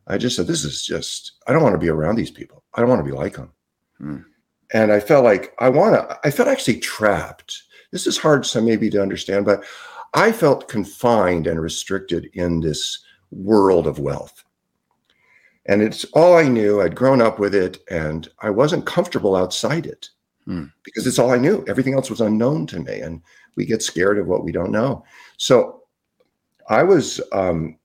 [0.07, 2.63] I just said, this is just, I don't want to be around these people.
[2.75, 3.51] I don't want to be like them.
[3.97, 4.17] Hmm.
[4.73, 7.63] And I felt like I want to, I felt actually trapped.
[7.91, 9.63] This is hard, so maybe to understand, but
[10.13, 14.43] I felt confined and restricted in this world of wealth.
[15.65, 16.81] and it's all I knew.
[16.81, 20.09] I'd grown up with it, and I wasn't comfortable outside it
[20.45, 20.65] Hmm.
[20.83, 21.65] because it's all I knew.
[21.67, 23.21] Everything else was unknown to me, and
[23.55, 25.03] we get scared of what we don't know.
[25.37, 25.83] So,
[26.69, 27.77] I was um,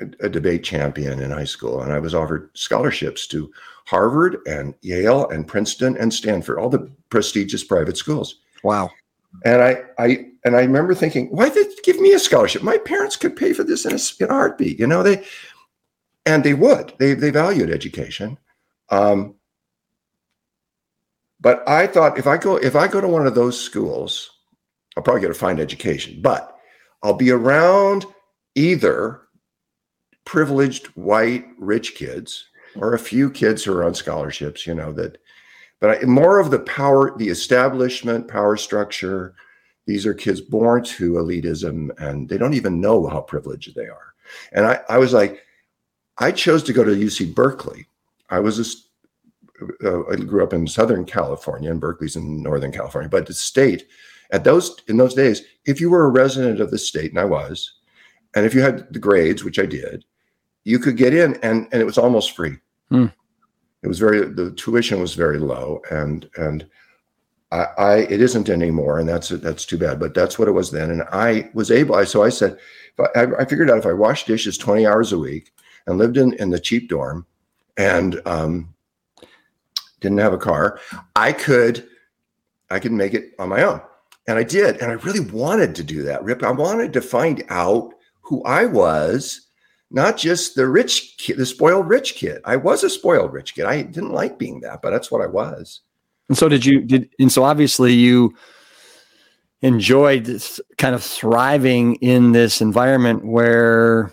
[0.00, 3.52] a, a debate champion in high school, and I was offered scholarships to
[3.86, 8.40] Harvard and Yale and Princeton and Stanford, all the prestigious private schools.
[8.62, 8.90] Wow.
[9.44, 12.62] And I, I, and I remember thinking, why did they give me a scholarship?
[12.62, 15.02] My parents could pay for this in a, in a heartbeat, you know.
[15.02, 15.24] They,
[16.26, 16.92] and they would.
[16.98, 18.38] They they valued education.
[18.90, 19.34] Um,
[21.42, 24.30] but I thought if I go if I go to one of those schools,
[24.96, 26.22] I'll probably get a fine education.
[26.22, 26.56] But
[27.02, 28.06] I'll be around
[28.54, 29.22] either
[30.24, 34.66] privileged white rich kids or a few kids who are on scholarships.
[34.66, 35.18] You know that,
[35.80, 39.34] but I, more of the power, the establishment power structure.
[39.84, 44.14] These are kids born to elitism, and they don't even know how privileged they are.
[44.52, 45.42] And I, I was like,
[46.18, 47.88] I chose to go to UC Berkeley.
[48.30, 48.91] I was a
[49.84, 53.08] uh, I grew up in Southern California, and Berkeley's in Northern California.
[53.08, 53.86] But the state,
[54.30, 57.24] at those in those days, if you were a resident of the state, and I
[57.24, 57.74] was,
[58.34, 60.04] and if you had the grades, which I did,
[60.64, 62.56] you could get in, and and it was almost free.
[62.88, 63.06] Hmm.
[63.82, 66.66] It was very the tuition was very low, and and
[67.50, 70.00] I, I it isn't anymore, and that's that's too bad.
[70.00, 71.94] But that's what it was then, and I was able.
[71.94, 72.58] I so I said,
[73.14, 75.52] I, I figured out if I washed dishes twenty hours a week
[75.86, 77.26] and lived in in the cheap dorm,
[77.76, 78.71] and um,
[80.02, 80.78] didn't have a car,
[81.16, 81.88] I could
[82.70, 83.80] I could make it on my own.
[84.26, 84.76] And I did.
[84.78, 86.42] And I really wanted to do that, Rip.
[86.42, 89.46] I wanted to find out who I was,
[89.90, 92.40] not just the rich kid, the spoiled rich kid.
[92.44, 93.64] I was a spoiled rich kid.
[93.64, 95.80] I didn't like being that, but that's what I was.
[96.28, 98.34] And so did you did and so obviously you
[99.60, 104.12] enjoyed this kind of thriving in this environment where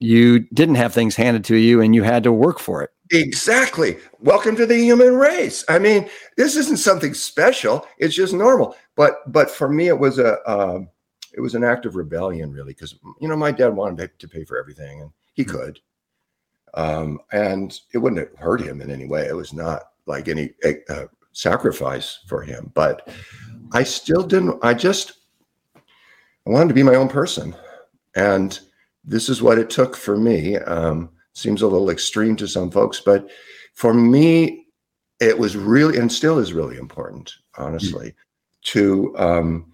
[0.00, 2.90] you didn't have things handed to you and you had to work for it.
[3.12, 3.98] Exactly.
[4.20, 5.64] Welcome to the human race.
[5.68, 7.86] I mean, this isn't something special.
[7.98, 8.76] It's just normal.
[8.94, 10.88] But but for me, it was a um,
[11.34, 14.44] it was an act of rebellion, really, because you know my dad wanted to pay
[14.44, 15.80] for everything, and he could,
[16.74, 19.26] um, and it wouldn't have hurt him in any way.
[19.26, 20.50] It was not like any
[20.88, 22.70] uh, sacrifice for him.
[22.74, 23.08] But
[23.72, 24.58] I still didn't.
[24.62, 25.14] I just
[26.46, 27.56] I wanted to be my own person,
[28.14, 28.58] and
[29.04, 30.58] this is what it took for me.
[30.58, 31.10] Um,
[31.40, 33.28] seems a little extreme to some folks, but
[33.74, 34.66] for me,
[35.20, 38.14] it was really and still is really important, honestly,
[38.62, 39.72] to um,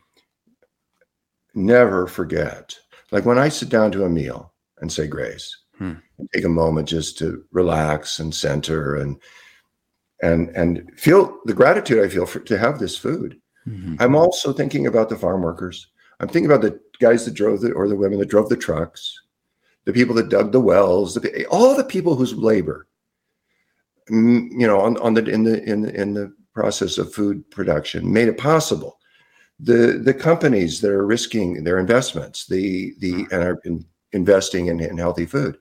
[1.54, 2.76] never forget.
[3.10, 5.92] Like when I sit down to a meal and say grace, Hmm.
[6.18, 9.20] and take a moment just to relax and center and
[10.22, 13.38] and and feel the gratitude I feel for to have this food.
[13.98, 15.88] I'm also thinking about the farm workers.
[16.18, 19.12] I'm thinking about the guys that drove the or the women that drove the trucks,
[19.86, 22.86] the people that dug the wells, the, all the people whose labor,
[24.10, 27.48] mm, you know, on, on the in the in the, in the process of food
[27.50, 28.98] production made it possible.
[29.60, 34.80] The the companies that are risking their investments, the the and are in, investing in,
[34.80, 35.56] in healthy food.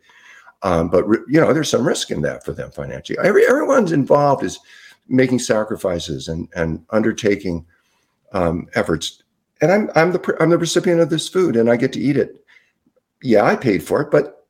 [0.63, 3.19] Um, but you know, there's some risk in that for them financially.
[3.23, 4.59] Every everyone's involved is
[5.07, 7.65] making sacrifices and and undertaking
[8.33, 9.21] um, efforts.
[9.61, 12.17] And I'm I'm the I'm the recipient of this food, and I get to eat
[12.17, 12.43] it.
[13.21, 14.45] Yeah, I paid for it, but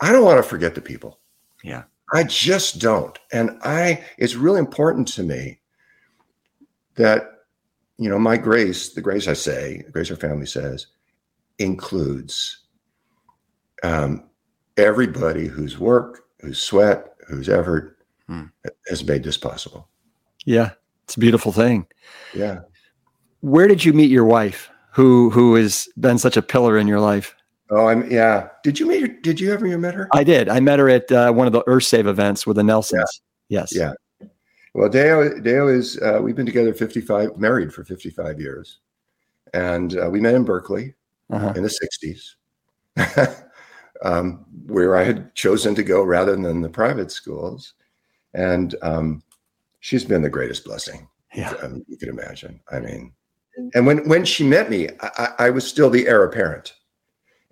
[0.00, 1.18] I don't want to forget the people.
[1.64, 1.84] Yeah.
[2.14, 3.18] I just don't.
[3.32, 5.60] And I it's really important to me
[6.94, 7.24] that
[7.98, 10.86] you know my grace, the grace I say, the grace our family says,
[11.58, 12.60] includes
[13.82, 14.24] um,
[14.76, 17.94] everybody whose work, whose sweat, whose effort
[18.26, 18.44] Hmm.
[18.90, 19.88] has made this possible.
[20.44, 20.72] Yeah.
[21.04, 21.86] It's a beautiful thing.
[22.34, 22.58] Yeah.
[23.40, 27.00] Where did you meet your wife who who has been such a pillar in your
[27.00, 27.34] life?
[27.70, 28.48] Oh, I'm yeah.
[28.62, 29.08] Did you meet her?
[29.08, 30.08] Did you ever met her?
[30.14, 30.48] I did.
[30.48, 33.20] I met her at uh, one of the EarthSave events with the Nelsons.
[33.48, 33.74] Yes.
[33.74, 33.92] Yeah.
[34.74, 38.78] Well, Deo, Deo is, uh, we've been together 55, married for 55 years.
[39.54, 40.94] And uh, we met in Berkeley
[41.30, 41.52] Uh-huh.
[41.56, 41.68] in the
[42.96, 43.34] 60s,
[44.04, 47.74] um, where I had chosen to go rather than the private schools.
[48.34, 49.22] And um,
[49.80, 51.52] she's been the greatest blessing Yeah.
[51.62, 52.60] um, you could imagine.
[52.70, 53.12] I mean,
[53.74, 56.74] and when, when she met me, I, I I was still the heir apparent.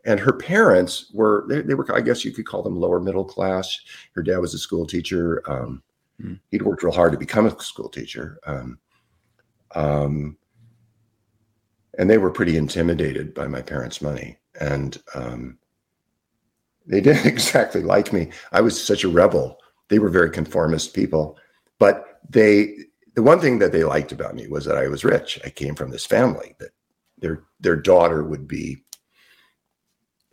[0.07, 3.25] And her parents were, they, they were, I guess you could call them lower middle
[3.25, 3.79] class.
[4.15, 5.43] Her dad was a school teacher.
[5.51, 5.83] Um,
[6.21, 6.35] Hmm.
[6.51, 8.39] He'd worked real hard to become a school teacher.
[8.47, 8.79] Um,
[9.75, 10.37] um,
[11.99, 14.39] and they were pretty intimidated by my parents' money.
[14.61, 15.59] And um,
[16.87, 18.31] they didn't exactly like me.
[18.53, 19.59] I was such a rebel.
[19.89, 21.39] They were very conformist people.
[21.79, 22.75] But they,
[23.15, 25.39] the one thing that they liked about me was that I was rich.
[25.45, 26.71] I came from this family that
[27.19, 28.85] their their daughter would be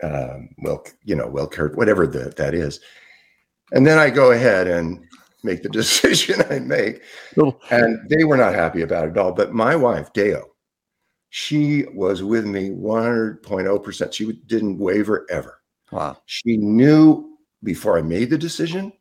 [0.04, 2.80] um, well, you know, well cared, whatever the, that is.
[3.72, 5.04] And then I go ahead and
[5.44, 7.02] make the decision I make.
[7.72, 9.32] And they were not happy about it at all.
[9.32, 10.52] But my wife, Deo,
[11.30, 14.14] she was with me 100.0%.
[14.14, 15.62] She didn't waver ever.
[15.92, 16.18] Wow.
[16.26, 18.92] She knew before I made the decision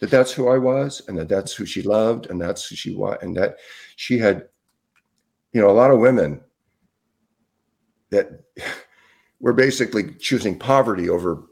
[0.00, 2.94] that that's who I was and that that's who she loved and that's who she
[2.94, 3.56] was and that
[3.96, 4.48] she had,
[5.52, 6.40] you know, a lot of women
[8.10, 8.45] that
[9.40, 11.44] were basically choosing poverty over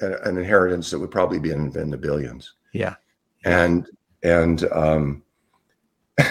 [0.00, 2.54] an inheritance that would probably be in, in the billions.
[2.72, 2.96] Yeah.
[3.44, 3.86] And,
[4.22, 5.22] and, um,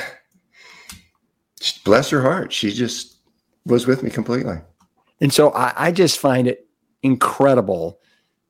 [1.83, 2.51] bless her heart.
[2.51, 3.17] She just
[3.65, 4.57] was with me completely.
[5.21, 6.67] And so I, I just find it
[7.01, 7.99] incredible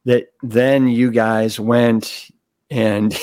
[0.06, 2.32] that then you guys went
[2.70, 3.18] and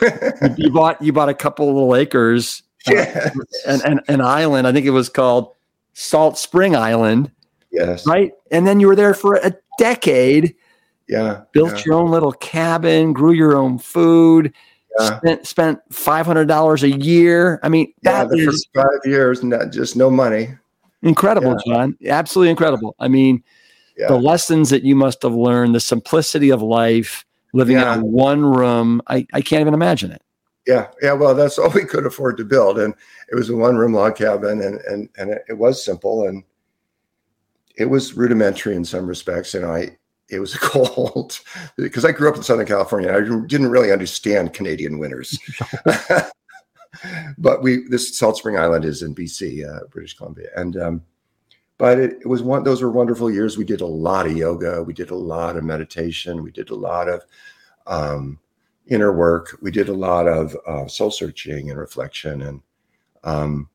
[0.56, 3.30] you bought you bought a couple little acres uh,
[3.66, 4.66] and, and an island.
[4.66, 5.54] I think it was called
[5.94, 7.30] Salt Spring Island.
[7.74, 8.06] Yes.
[8.06, 8.32] Right.
[8.50, 10.54] And then you were there for a decade.
[11.08, 11.42] Yeah.
[11.52, 11.82] Built yeah.
[11.86, 14.54] your own little cabin, grew your own food,
[14.98, 15.18] yeah.
[15.18, 17.60] spent spent five hundred dollars a year.
[17.62, 20.48] I mean, that yeah, is five years, not just no money.
[21.02, 21.74] Incredible, yeah.
[21.74, 21.98] John.
[22.06, 22.96] Absolutely incredible.
[22.98, 23.42] I mean,
[23.96, 29.02] the lessons that you must have learned, the simplicity of life, living in one room.
[29.06, 30.22] I, I can't even imagine it.
[30.66, 31.12] Yeah, yeah.
[31.12, 32.94] Well, that's all we could afford to build, and
[33.30, 36.42] it was a one room log cabin, and and and it was simple, and
[37.76, 39.96] it was rudimentary in some respects, and I
[40.30, 41.40] it was a cold
[41.76, 43.10] because I grew up in Southern California.
[43.10, 45.38] I didn't really understand Canadian winters.
[47.38, 51.02] but we this Salt Spring Island is in BC, uh, British Columbia, and um,
[51.78, 52.64] but it, it, was one.
[52.64, 53.58] Those were wonderful years.
[53.58, 54.82] We did a lot of yoga.
[54.82, 56.42] We did a lot of meditation.
[56.42, 57.24] We did a lot of
[57.86, 58.38] um,
[58.86, 59.58] inner work.
[59.60, 62.60] We did a lot of uh, soul searching and reflection, and
[63.24, 63.68] um,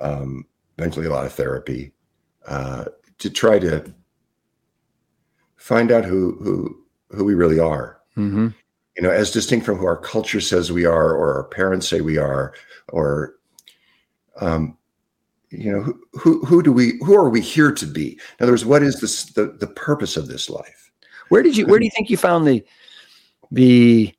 [0.00, 0.46] um
[0.78, 1.90] eventually a lot of therapy
[2.46, 2.84] uh,
[3.18, 3.92] to try to
[5.56, 6.84] find out who who
[7.16, 8.00] who we really are.
[8.16, 8.48] Mm-hmm.
[8.96, 12.00] You know, as distinct from who our culture says we are, or our parents say
[12.00, 12.54] we are,
[12.88, 13.34] or
[14.40, 14.76] um,
[15.50, 18.12] you know, who, who who do we who are we here to be?
[18.12, 20.90] In other words, what is this the the purpose of this life?
[21.28, 22.64] Where did you where do you think you found the
[23.50, 24.14] the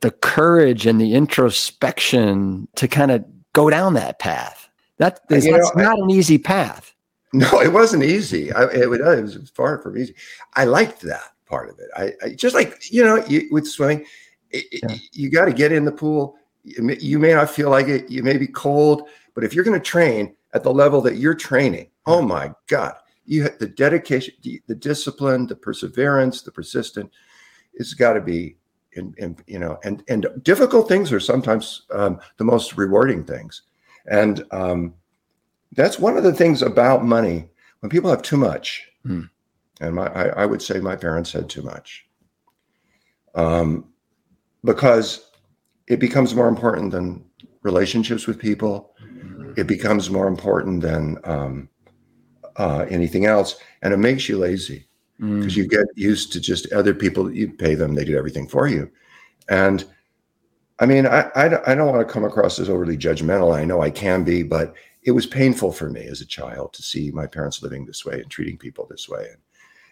[0.00, 4.68] the courage and the introspection to kind of go down that path?
[4.98, 6.94] That is, that's know, not I, an easy path.
[7.32, 8.52] No, it wasn't easy.
[8.52, 10.14] I, it, it, was far from easy.
[10.54, 11.88] I liked that part of it.
[11.96, 14.04] I, I just like you know you, with swimming,
[14.50, 14.96] it, yeah.
[15.12, 16.36] you got to get in the pool.
[16.64, 18.10] You may, you may, not feel like it.
[18.10, 21.34] You may be cold, but if you're going to train at the level that you're
[21.34, 27.10] training, oh my God, you have the dedication, the, the discipline, the perseverance, the persistent.
[27.74, 28.56] It's got to be
[28.96, 33.62] And, in, you know, and and difficult things are sometimes um, the most rewarding things,
[34.06, 34.94] and um,
[35.72, 37.48] that's one of the things about money.
[37.80, 39.22] When people have too much, hmm.
[39.80, 42.06] and my, I, I, would say my parents had too much,
[43.34, 43.86] um,
[44.64, 45.30] because
[45.86, 47.24] it becomes more important than
[47.62, 48.94] relationships with people.
[49.56, 51.68] It becomes more important than um,
[52.56, 54.86] uh, anything else, and it makes you lazy
[55.18, 55.56] because mm.
[55.56, 57.32] you get used to just other people.
[57.32, 58.90] You pay them; they do everything for you,
[59.48, 59.84] and
[60.80, 63.54] I mean, I, I, I don't want to come across as overly judgmental.
[63.54, 66.82] I know I can be, but it was painful for me as a child to
[66.82, 69.40] see my parents living this way and treating people this way and,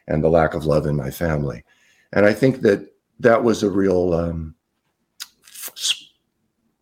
[0.07, 1.65] and the lack of love in my family.
[2.13, 4.55] And I think that that was a real um,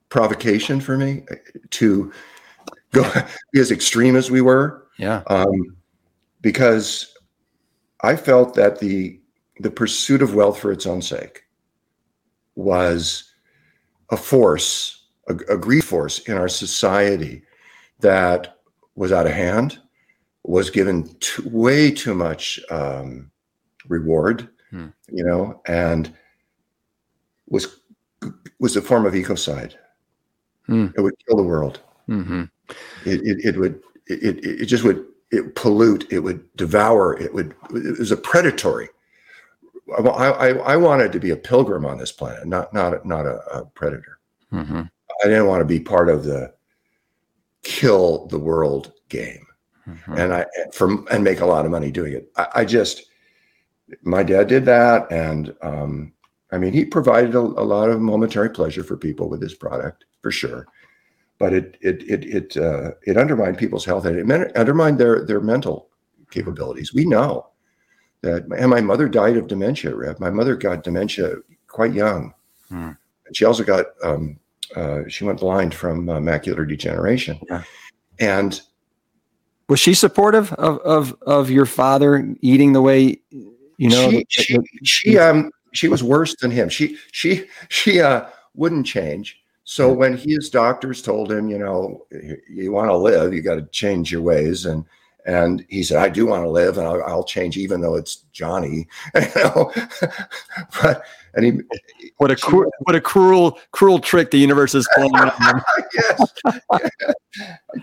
[0.09, 1.37] provocation for me uh,
[1.71, 2.13] to
[2.93, 3.11] go
[3.53, 4.87] be as extreme as we were.
[4.99, 5.23] Yeah.
[5.29, 5.77] Um,
[6.41, 7.15] because
[8.03, 9.21] I felt that the
[9.61, 11.45] the pursuit of wealth for its own sake
[12.57, 13.33] was
[14.11, 17.43] a force, a, a greed force in our society
[18.01, 18.59] that
[18.95, 19.79] was out of hand,
[20.43, 23.31] was given too, way too much um,
[23.89, 24.89] reward, hmm.
[25.09, 26.13] you know, and
[27.49, 27.81] was
[28.59, 29.75] was a form of ecocide.
[30.67, 30.89] Hmm.
[30.97, 31.81] It would kill the world.
[32.09, 32.45] Mm-hmm.
[33.05, 36.07] It, it, it would it, it just would it pollute.
[36.11, 37.19] It would devour.
[37.21, 38.89] It would it was a predatory.
[39.99, 43.39] I, I, I wanted to be a pilgrim on this planet, not not not a,
[43.53, 44.19] a predator.
[44.53, 44.83] Mm-hmm.
[45.25, 46.53] I didn't want to be part of the
[47.67, 49.45] kill the world game
[49.89, 50.13] mm-hmm.
[50.13, 53.07] and i from and make a lot of money doing it i, I just
[54.03, 56.13] my dad did that and um,
[56.53, 60.05] i mean he provided a, a, lot of momentary pleasure for people with his product
[60.23, 60.69] for sure
[61.41, 65.41] but it it it it uh, it undermined people's health and it undermined their their
[65.41, 65.89] mental
[66.31, 67.49] capabilities we know
[68.21, 70.21] that and my mother died of dementia Rip.
[70.21, 71.35] my mother got dementia
[71.67, 72.33] quite young
[72.71, 72.97] mm.
[73.33, 74.39] she also got um,
[74.75, 77.39] uh, she went blind from uh, macular degeneration.
[77.49, 77.63] Yeah.
[78.19, 78.61] And
[79.69, 83.21] was she supportive of, of of your father eating the way
[83.79, 84.11] you know?
[84.11, 86.69] She she, she um she was worse than him.
[86.69, 89.39] She she she uh, wouldn't change.
[89.65, 92.07] So when his doctors told him, you know,
[92.49, 94.85] you want to live, you got to change your ways, and
[95.27, 98.17] and he said, I do want to live, and I'll, I'll change, even though it's
[98.33, 98.87] Johnny.
[99.15, 99.73] you know?
[100.83, 101.03] but
[101.37, 101.61] and he
[102.17, 105.13] what a cru- what a cruel cruel trick the universe is playing.
[105.95, 106.33] yes,
[106.73, 106.81] I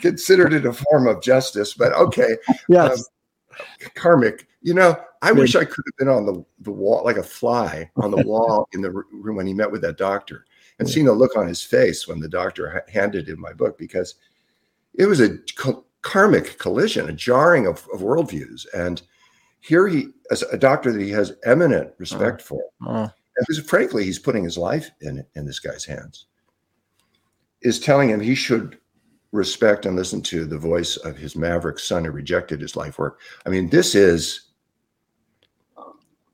[0.01, 2.37] considered it a form of justice, but okay.
[2.67, 2.99] Yes.
[2.99, 4.47] Um, karmic.
[4.61, 7.89] You know, I wish I could have been on the, the wall like a fly
[7.97, 10.45] on the wall in the room when he met with that doctor
[10.79, 14.15] and seen the look on his face when the doctor handed him my book because
[14.95, 15.37] it was a
[16.01, 18.65] karmic collision, a jarring of, of worldviews.
[18.73, 19.01] And
[19.59, 23.09] here he, as a doctor that he has eminent respect uh, for, uh.
[23.37, 26.27] Because frankly, he's putting his life in in this guy's hands,
[27.61, 28.77] is telling him he should
[29.31, 33.19] respect and listen to the voice of his maverick son who rejected his life work.
[33.45, 34.49] I mean, this is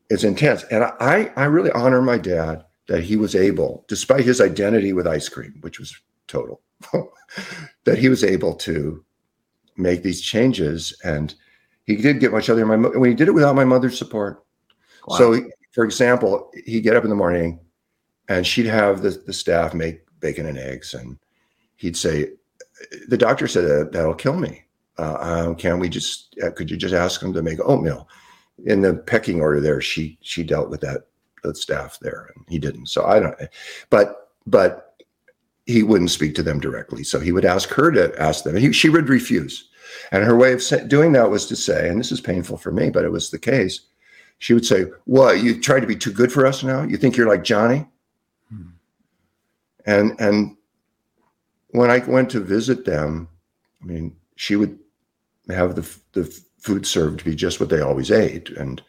[0.10, 4.42] it's intense, and I I really honor my dad that he was able, despite his
[4.42, 5.96] identity with ice cream, which was
[6.28, 6.62] total,
[7.86, 9.06] that he was able to
[9.78, 10.98] make these changes.
[11.04, 11.34] And
[11.86, 14.44] he did get much other my when he did it without my mother's support.
[15.08, 15.18] Wow.
[15.18, 17.60] So, for example, he'd get up in the morning,
[18.28, 21.18] and she'd have the, the staff make bacon and eggs, and
[21.76, 22.32] he'd say,
[23.08, 24.64] "The doctor said that, that'll kill me.
[24.98, 26.36] Uh, um, can we just?
[26.44, 28.08] Uh, could you just ask him to make oatmeal?"
[28.66, 31.08] In the pecking order, there, she she dealt with that
[31.44, 32.88] the staff there, and he didn't.
[32.88, 33.36] So I don't.
[33.90, 34.90] But but
[35.66, 37.04] he wouldn't speak to them directly.
[37.04, 38.56] So he would ask her to ask them.
[38.56, 39.70] He, she would refuse.
[40.12, 42.90] And her way of doing that was to say, and this is painful for me,
[42.90, 43.82] but it was the case.
[44.40, 45.44] She would say, "What?
[45.44, 46.84] You try to be too good for us now?
[46.84, 47.86] You think you're like Johnny?"
[48.50, 48.70] Hmm.
[49.86, 50.58] And and
[51.70, 53.28] when I went to visit them,
[53.82, 54.78] I mean, she would
[55.50, 58.82] have the the food served to be just what they always ate, and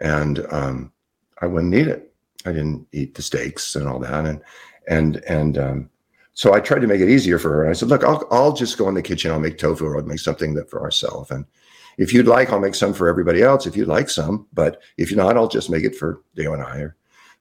[0.00, 0.92] and um,
[1.40, 2.12] I wouldn't eat it.
[2.46, 4.40] I didn't eat the steaks and all that, and
[4.88, 5.90] and and um,
[6.34, 7.62] so I tried to make it easier for her.
[7.62, 9.30] And I said, look, I'll, I'll just go in the kitchen.
[9.30, 11.30] I'll make tofu or I'll make something that for ourselves.
[11.30, 11.46] And
[11.98, 13.66] if you'd like, I'll make some for everybody else.
[13.66, 16.78] If you'd like some, but if not, I'll just make it for Deo and I,
[16.78, 16.96] or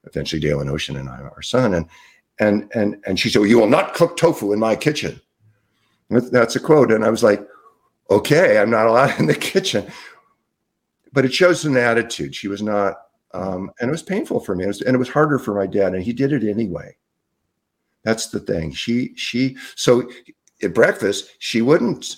[0.05, 1.73] eventually Deo and Ocean and I, our son.
[1.73, 1.87] And,
[2.39, 5.19] and, and, and she said, well, you will not cook tofu in my kitchen.
[6.09, 6.91] That's a quote.
[6.91, 7.45] And I was like,
[8.09, 9.85] okay, I'm not allowed in the kitchen.
[11.11, 12.35] But it shows an attitude.
[12.35, 12.95] She was not,
[13.33, 14.63] um, and it was painful for me.
[14.63, 15.93] It was, and it was harder for my dad.
[15.93, 16.95] And he did it anyway.
[18.03, 18.73] That's the thing.
[18.73, 20.09] She she so
[20.61, 22.17] at breakfast she wouldn't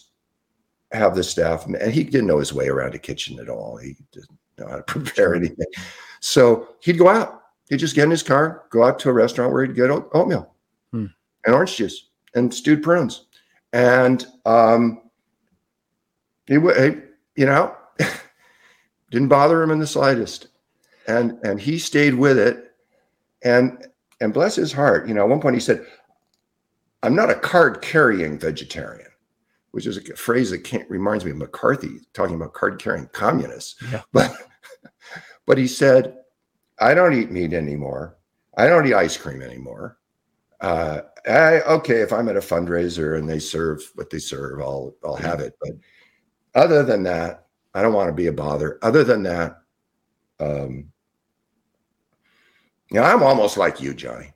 [0.95, 3.77] have the staff, and he didn't know his way around a kitchen at all.
[3.77, 5.67] He didn't know how to prepare anything.
[6.19, 7.43] So he'd go out.
[7.69, 10.53] He'd just get in his car, go out to a restaurant where he'd get oatmeal
[10.91, 11.07] hmm.
[11.45, 13.25] and orange juice and stewed prunes,
[13.73, 15.01] and um,
[16.45, 17.03] he would,
[17.35, 17.75] you know,
[19.11, 20.47] didn't bother him in the slightest,
[21.07, 22.71] and and he stayed with it,
[23.41, 23.87] and
[24.21, 25.85] and bless his heart, you know, at one point he said,
[27.03, 29.09] I'm not a card carrying vegetarian,
[29.75, 33.75] which is a phrase that can't, reminds me of McCarthy talking about card carrying communists.
[33.91, 34.03] Yeah.
[34.13, 34.31] But,
[35.45, 36.15] but he said,
[36.79, 38.15] I don't eat meat anymore.
[38.57, 39.97] I don't eat ice cream anymore.
[40.61, 44.95] Uh, I, okay, if I'm at a fundraiser and they serve what they serve, I'll
[45.03, 45.53] I'll have it.
[45.61, 45.71] But
[46.55, 48.79] other than that, I don't want to be a bother.
[48.81, 49.57] Other than that,
[50.39, 50.89] um,
[52.89, 54.31] you know, I'm almost like you, Johnny.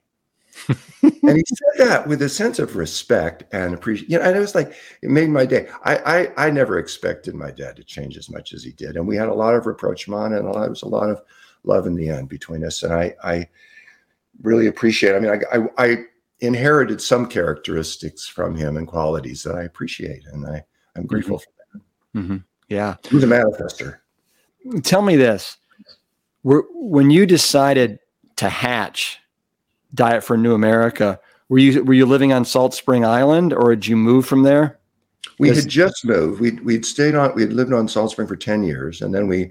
[0.68, 4.12] And he said that with a sense of respect and appreciation.
[4.12, 5.68] You know, and it was like it made my day.
[5.84, 5.96] I,
[6.36, 9.16] I I never expected my dad to change as much as he did, and we
[9.16, 11.22] had a lot of rapprochement and a lot, was a lot of
[11.64, 12.82] love in the end between us.
[12.82, 13.48] And I I
[14.42, 15.14] really appreciate.
[15.14, 15.96] I mean, I, I, I
[16.40, 20.64] inherited some characteristics from him and qualities that I appreciate, and I
[20.96, 21.78] I'm grateful mm-hmm.
[21.78, 22.20] for that.
[22.20, 22.36] Mm-hmm.
[22.68, 23.98] Yeah, he's a manifester.
[24.82, 25.56] Tell me this:
[26.42, 27.98] when you decided
[28.36, 29.19] to hatch
[29.94, 31.18] Diet for New America.
[31.48, 34.78] Were you were you living on Salt Spring Island, or did you move from there?
[35.38, 36.40] We had just moved.
[36.40, 37.34] We'd we'd stayed on.
[37.34, 39.50] We'd lived on Salt Spring for ten years, and then we,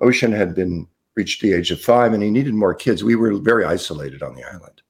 [0.00, 3.02] Ocean had been reached the age of five, and he needed more kids.
[3.02, 4.82] We were very isolated on the island.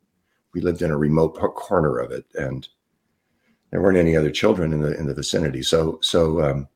[0.52, 2.66] We lived in a remote corner of it, and
[3.70, 5.62] there weren't any other children in the in the vicinity.
[5.62, 6.68] So so um,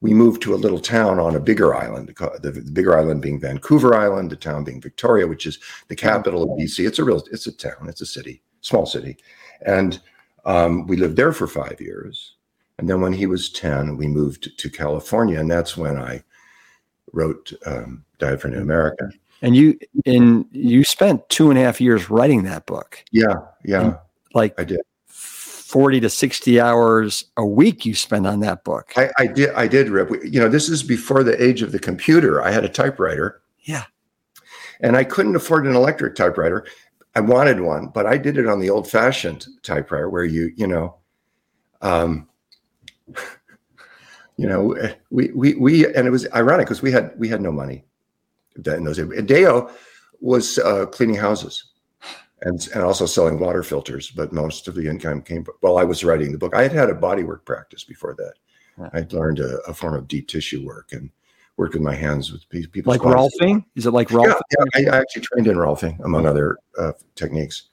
[0.00, 3.40] we moved to a little town on a bigger island, the, the, bigger island being
[3.40, 6.86] Vancouver Island, the town being Victoria, which is the capital of BC.
[6.86, 9.16] It's a real, it's a town, it's a city, small city.
[9.66, 10.00] And
[10.44, 12.34] um, we lived there for five years.
[12.78, 15.40] And then when he was 10, we moved to California.
[15.40, 16.22] And that's when I
[17.12, 19.10] wrote um, Diet for New America.
[19.42, 23.04] And you, and you spent two and a half years writing that book.
[23.10, 23.34] Yeah.
[23.64, 23.80] Yeah.
[23.80, 23.98] And
[24.32, 24.80] like I did
[25.68, 28.94] 40 to 60 hours a week you spend on that book.
[28.96, 29.50] I, I did.
[29.50, 30.08] I did, Rip.
[30.24, 32.40] You know, this is before the age of the computer.
[32.40, 33.42] I had a typewriter.
[33.64, 33.84] Yeah.
[34.80, 36.66] And I couldn't afford an electric typewriter.
[37.14, 40.66] I wanted one, but I did it on the old fashioned typewriter where you, you
[40.66, 40.96] know,
[41.82, 42.26] um,
[44.38, 44.74] you know,
[45.10, 47.84] we, we, we, and it was ironic because we had, we had no money
[48.56, 49.22] in those days.
[49.24, 49.70] Deo
[50.22, 51.67] was uh, cleaning houses
[52.42, 56.04] and, and also selling water filters, but most of the income came while I was
[56.04, 56.54] writing the book.
[56.54, 58.34] I had had a bodywork practice before that.
[58.92, 61.10] I'd learned a, a, form of deep tissue work and
[61.56, 62.92] worked with my hands with people.
[62.92, 63.64] Like Rolfing?
[63.74, 64.40] Is it like Rolfing?
[64.56, 67.64] Yeah, yeah, I actually trained in Rolfing, among other uh, techniques.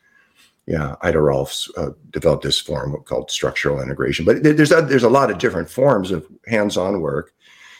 [0.65, 4.25] Yeah, Ida Rolfs uh, developed this form called structural integration.
[4.25, 7.33] But there's a, there's a lot of different forms of hands-on work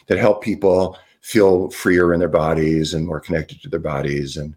[0.05, 4.37] that help people feel freer in their bodies and more connected to their bodies.
[4.37, 4.55] And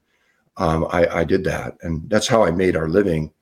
[0.58, 3.32] um, I, I did that, and that's how I made our living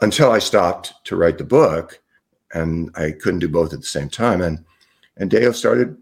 [0.00, 2.00] until I stopped to write the book
[2.52, 4.40] and I couldn't do both at the same time.
[4.40, 4.64] And
[5.16, 5.96] and Deo started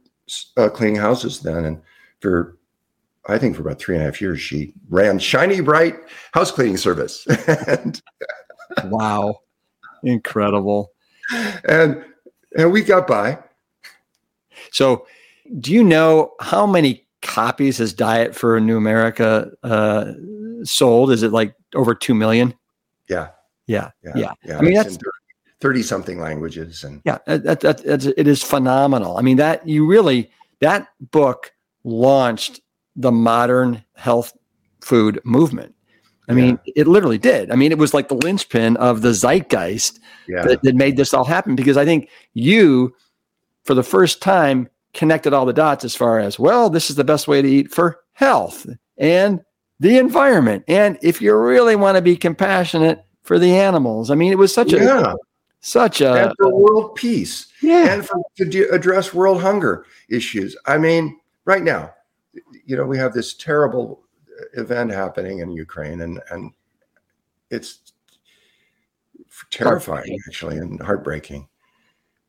[0.57, 1.83] uh, cleaning houses then, and
[2.21, 2.57] for
[3.27, 5.97] I think for about three and a half years, she ran Shiny Bright
[6.33, 7.27] house cleaning service.
[7.69, 8.03] and,
[8.85, 9.41] wow,
[10.03, 10.93] incredible!
[11.69, 12.05] And
[12.57, 13.39] and we got by.
[14.73, 15.07] So,
[15.61, 20.13] do you know how many copies has Diet for a New America uh,
[20.63, 21.11] sold?
[21.11, 22.55] Is it like over two million?
[23.09, 23.31] Yeah.
[23.67, 23.91] Yeah.
[24.05, 24.13] Yeah.
[24.15, 24.33] yeah.
[24.45, 24.59] yeah.
[24.59, 24.99] I mean, that's
[25.61, 29.87] 30 something languages and yeah that, that, that, it is phenomenal i mean that you
[29.87, 31.55] really that book
[31.85, 32.61] launched
[32.97, 34.37] the modern health
[34.83, 35.75] food movement
[36.29, 40.01] i mean it literally did i mean it was like the linchpin of the zeitgeist
[40.29, 40.43] yeah.
[40.43, 42.95] that, that made this all happen because i think you
[43.65, 47.05] for the first time connected all the dots as far as well this is the
[47.05, 48.67] best way to eat for health
[48.97, 49.41] and
[49.81, 54.33] the environment and if you really want to be compassionate for the animals i mean
[54.33, 55.13] it was such yeah.
[55.13, 55.15] a
[55.65, 60.55] such a and for world peace, yeah, and for to address world hunger issues.
[60.67, 61.95] I mean, right now,
[62.67, 64.03] you know, we have this terrible
[64.59, 66.53] event happening in Ukraine, and and
[67.51, 67.95] it's
[69.51, 71.49] terrifying actually and heartbreaking.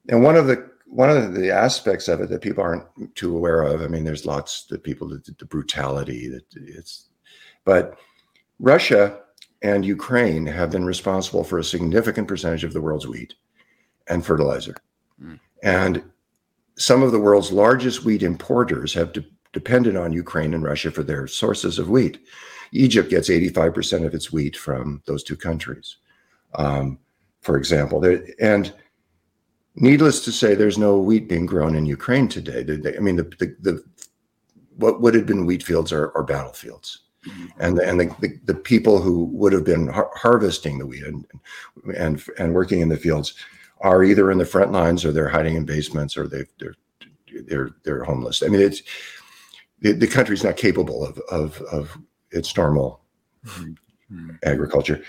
[0.08, 3.64] And one of the one of the aspects of it that people aren't too aware
[3.64, 3.82] of.
[3.82, 7.10] I mean, there's lots that people the, the brutality that it's,
[7.64, 7.98] but
[8.60, 9.20] Russia
[9.62, 13.34] and Ukraine have been responsible for a significant percentage of the world's wheat
[14.08, 14.76] and fertilizer.
[15.22, 15.40] Mm.
[15.64, 16.04] And
[16.78, 21.04] some of the world's largest wheat importers have de- depended on Ukraine and Russia for
[21.04, 22.20] their sources of wheat.
[22.72, 25.98] Egypt gets 85% of its wheat from those two countries,
[26.56, 27.00] um,
[27.42, 28.00] for example.
[28.00, 28.74] There, and
[29.76, 32.66] needless to say, there's no wheat being grown in Ukraine today.
[32.96, 33.84] I mean, the, the, the
[34.78, 37.06] what would have been wheat fields are, are battlefields
[37.60, 41.26] and the, and the, the, people who would have been har- harvesting the wheat and,
[41.96, 43.34] and and working in the fields
[43.82, 46.76] are either in the front lines or they're hiding in basements or they they're
[47.48, 48.44] they're they're homeless.
[48.44, 48.82] I mean, it's
[49.80, 51.98] the, the country's not capable of of of
[52.32, 53.02] its normal
[53.46, 54.32] mm-hmm.
[54.44, 55.04] agriculture,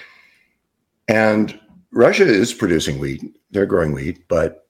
[1.09, 1.59] and
[1.97, 3.23] Russia is producing wheat.
[3.51, 4.69] They're growing wheat, but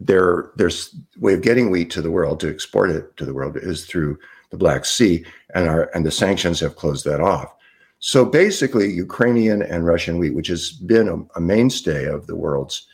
[0.00, 0.70] their their
[1.18, 4.18] way of getting wheat to the world to export it to the world is through
[4.50, 7.54] the Black Sea, and our and the sanctions have closed that off.
[8.00, 12.88] So basically, Ukrainian and Russian wheat, which has been a, a mainstay of the world's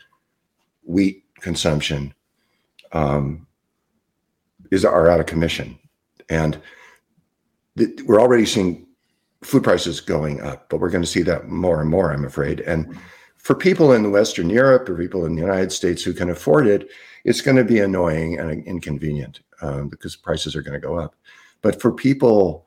[0.83, 2.13] wheat consumption,
[2.91, 3.47] um,
[4.69, 5.77] is are out of commission,
[6.29, 6.61] and
[7.79, 8.85] th- we're already seeing
[9.41, 12.59] food prices going up, but we're going to see that more and more, I'm afraid.
[12.61, 12.95] And
[13.41, 16.89] for people in Western Europe or people in the United States who can afford it,
[17.23, 21.15] it's going to be annoying and inconvenient um, because prices are going to go up.
[21.61, 22.65] But for people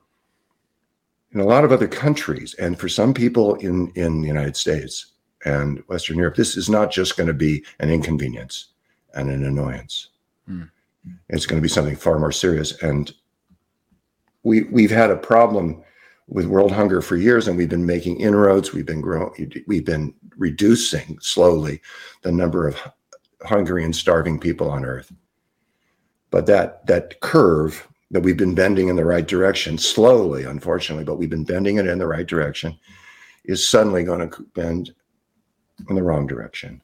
[1.32, 5.12] in a lot of other countries, and for some people in, in the United States
[5.44, 8.68] and Western Europe, this is not just going to be an inconvenience
[9.14, 10.10] and an annoyance.
[10.48, 10.70] Mm.
[11.28, 12.80] It's going to be something far more serious.
[12.82, 13.12] And
[14.44, 15.82] we we've had a problem
[16.28, 18.72] with world hunger for years, and we've been making inroads.
[18.72, 19.52] We've been growing.
[19.66, 21.80] We've been reducing slowly
[22.22, 22.76] the number of
[23.42, 25.12] hungry and starving people on Earth.
[26.30, 31.16] But that that curve that we've been bending in the right direction slowly, unfortunately, but
[31.16, 32.78] we've been bending it in the right direction,
[33.44, 34.94] is suddenly going to bend
[35.88, 36.80] in the wrong direction.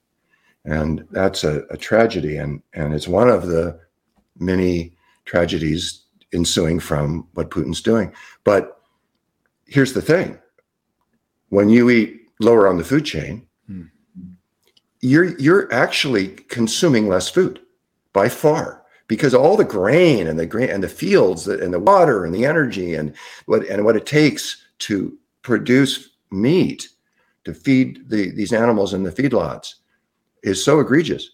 [0.65, 2.37] And that's a, a tragedy.
[2.37, 3.79] And, and it's one of the
[4.39, 8.13] many tragedies ensuing from what Putin's doing.
[8.45, 8.81] But
[9.67, 10.39] here's the thing
[11.49, 13.85] when you eat lower on the food chain, hmm.
[15.01, 17.61] you're, you're actually consuming less food
[18.13, 22.25] by far because all the grain and the grain and the fields and the water
[22.25, 23.15] and the energy and
[23.47, 26.89] what and what it takes to produce meat
[27.45, 29.75] to feed the, these animals in the feedlots
[30.43, 31.31] is so egregious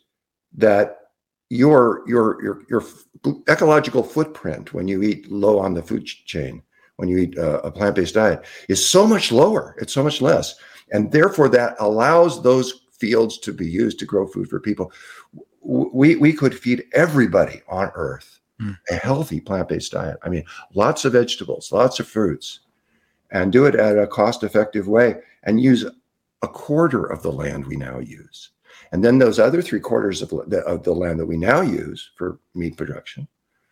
[0.55, 1.11] that
[1.51, 2.83] your your your your
[3.49, 6.63] ecological footprint when you eat low on the food chain
[6.97, 9.77] when you eat a, a plant-based diet is so much lower.
[9.79, 10.55] It's so much less,
[10.93, 14.93] and therefore that allows those fields to be used to grow food for people.
[15.63, 18.77] We we could feed everybody on Earth mm.
[18.91, 20.19] a healthy plant-based diet.
[20.23, 22.61] I mean, lots of vegetables, lots of fruits,
[23.31, 25.85] and do it at a cost-effective way, and use
[26.43, 28.51] a quarter of the land we now use.
[28.93, 32.11] And then those other three quarters of the, of the land that we now use
[32.17, 33.27] for meat production,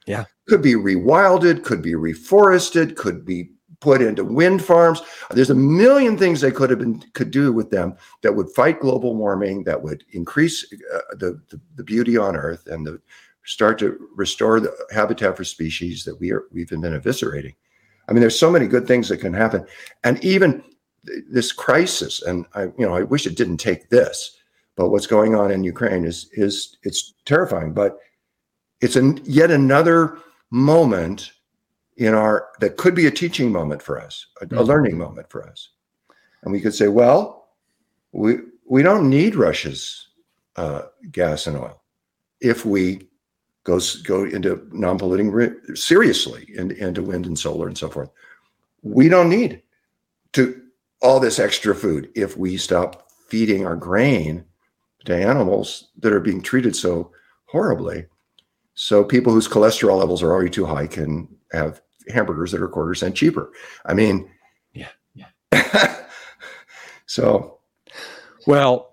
[0.06, 3.50] yeah, could be rewilded, could be reforested, could be
[3.84, 5.02] put into wind farms.
[5.30, 8.80] There's a million things they could have been could do with them that would fight
[8.80, 12.98] global warming, that would increase uh, the, the, the beauty on Earth, and the,
[13.44, 17.54] start to restore the habitat for species that we are we've been eviscerating.
[18.08, 19.66] I mean, there's so many good things that can happen,
[20.02, 20.64] and even
[21.30, 22.22] this crisis.
[22.22, 24.38] And I, you know, I wish it didn't take this,
[24.76, 27.74] but what's going on in Ukraine is is it's terrifying.
[27.74, 27.98] But
[28.80, 30.16] it's an, yet another
[30.50, 31.33] moment
[31.96, 34.58] in our that could be a teaching moment for us, a, mm-hmm.
[34.58, 35.70] a learning moment for us,
[36.42, 37.48] and we could say, well,
[38.12, 40.08] we we don't need Russia's
[40.56, 41.82] uh, gas and oil
[42.40, 43.08] if we
[43.64, 48.10] go go into non-polluting seriously and into wind and solar and so forth.
[48.82, 49.62] We don't need
[50.32, 50.62] to
[51.00, 54.44] all this extra food if we stop feeding our grain
[55.04, 57.10] to animals that are being treated so
[57.46, 58.06] horribly.
[58.74, 62.70] So people whose cholesterol levels are already too high can have hamburgers that are a
[62.70, 63.50] quarter cent cheaper.
[63.84, 64.30] I mean,
[64.72, 66.04] yeah, yeah.
[67.06, 67.58] so,
[68.46, 68.90] well,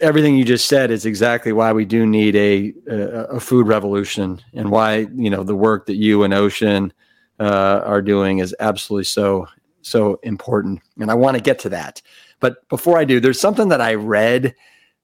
[0.00, 2.96] everything you just said is exactly why we do need a, a,
[3.36, 6.92] a food revolution, and why you know the work that you and Ocean
[7.40, 9.46] uh, are doing is absolutely so
[9.82, 10.80] so important.
[10.98, 12.02] And I want to get to that,
[12.40, 14.54] but before I do, there's something that I read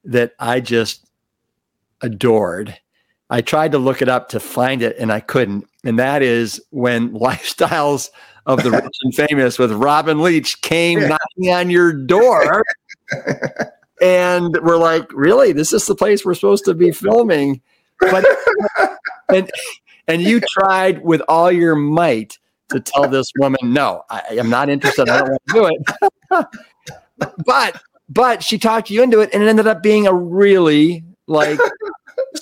[0.05, 1.07] that I just
[2.00, 2.78] adored.
[3.30, 5.66] I tried to look it up to find it and I couldn't.
[5.84, 8.10] And that is when Lifestyles
[8.46, 12.62] of the Rich and Famous with Robin Leach came knocking on your door.
[14.02, 15.52] and we're like, really?
[15.52, 17.62] This is the place we're supposed to be filming.
[18.00, 18.24] But
[19.32, 19.50] and
[20.06, 22.38] and you tried with all your might
[22.70, 25.08] to tell this woman, no, I am not interested.
[25.08, 26.46] I don't want to do
[27.20, 27.36] it.
[27.46, 31.58] but but she talked you into it and it ended up being a really like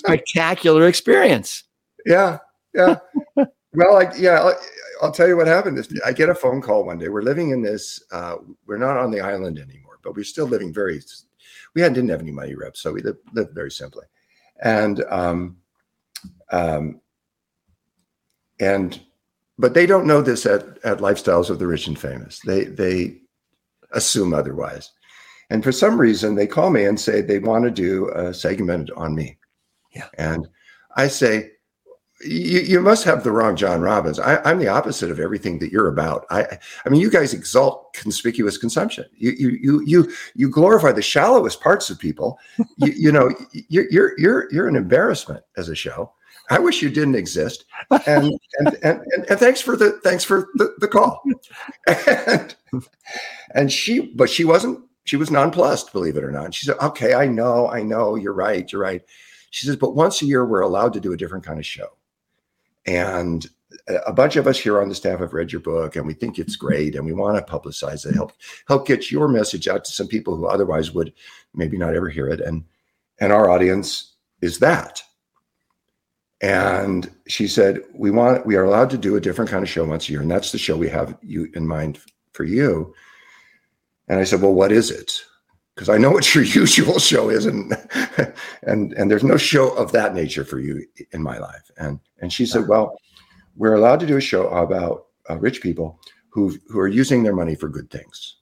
[0.06, 1.64] spectacular experience.
[2.06, 2.38] Yeah.
[2.74, 2.96] Yeah.
[3.36, 4.60] well, like, yeah, I'll,
[5.02, 5.86] I'll, tell you what happened.
[6.04, 7.08] I get a phone call one day.
[7.08, 8.36] We're living in this, uh,
[8.66, 11.00] we're not on the island anymore, but we're still living very,
[11.74, 12.80] we had, didn't have any money reps.
[12.80, 14.06] So we lived, lived very simply.
[14.62, 15.56] And, um,
[16.50, 17.00] um,
[18.60, 19.00] and,
[19.58, 22.40] but they don't know this at, at lifestyles of the rich and famous.
[22.40, 23.18] They, they
[23.92, 24.90] assume otherwise.
[25.50, 28.90] And for some reason, they call me and say they want to do a segment
[28.96, 29.36] on me.
[29.94, 30.08] Yeah.
[30.18, 30.48] And
[30.96, 31.52] I say,
[32.24, 34.18] you, you must have the wrong John Robbins.
[34.18, 36.24] I, am the opposite of everything that you're about.
[36.30, 39.04] I, I mean, you guys exalt conspicuous consumption.
[39.14, 42.38] You, you, you, you, you glorify the shallowest parts of people.
[42.76, 43.30] you, you know,
[43.68, 46.12] you're, you're, you're, you're an embarrassment as a show.
[46.50, 47.64] I wish you didn't exist.
[48.06, 51.22] And, and, and, and, and, thanks for the, thanks for the, the call.
[51.86, 52.56] And,
[53.54, 56.54] and she, but she wasn't, she was nonplussed, believe it or not.
[56.54, 59.02] She said, okay, I know, I know, you're right, you're right.
[59.52, 61.88] She says, but once a year, we're allowed to do a different kind of show.
[62.86, 63.46] And
[64.06, 66.38] a bunch of us here on the staff have read your book and we think
[66.38, 66.66] it's mm-hmm.
[66.66, 68.32] great and we want to publicize it, help
[68.66, 71.12] help get your message out to some people who otherwise would
[71.54, 72.40] maybe not ever hear it.
[72.40, 72.64] And
[73.20, 75.02] and our audience is that.
[76.40, 79.84] And she said, We want we are allowed to do a different kind of show
[79.84, 80.22] once a year.
[80.22, 82.00] And that's the show we have you in mind
[82.32, 82.94] for you.
[84.08, 85.22] And I said, Well, what is it?
[85.82, 87.76] Because I know what your usual show is, and
[88.62, 91.70] and and there's no show of that nature for you in my life.
[91.76, 92.96] And and she said, well,
[93.56, 97.34] we're allowed to do a show about uh, rich people who who are using their
[97.34, 98.36] money for good things.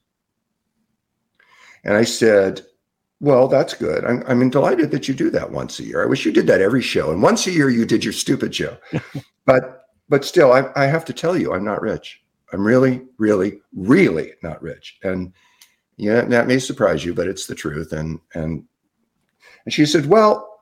[1.85, 2.61] And I said,
[3.21, 4.05] well, that's good.
[4.05, 6.03] I'm, I'm delighted that you do that once a year.
[6.03, 7.11] I wish you did that every show.
[7.11, 8.77] And once a year, you did your stupid show.
[9.47, 12.21] but but still, I, I have to tell you, I'm not rich.
[12.53, 14.99] I'm really, really, really not rich.
[15.05, 15.33] And
[16.01, 17.93] yeah, that may surprise you, but it's the truth.
[17.93, 18.65] And and
[19.65, 20.61] and she said, "Well,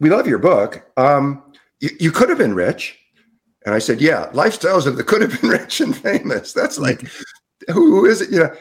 [0.00, 0.86] we love your book.
[0.98, 1.42] Um,
[1.80, 2.98] you, you could have been rich."
[3.64, 6.52] And I said, "Yeah, lifestyles of the could have been rich and famous.
[6.52, 7.08] That's like,
[7.72, 8.30] who, is it?
[8.30, 8.54] You know."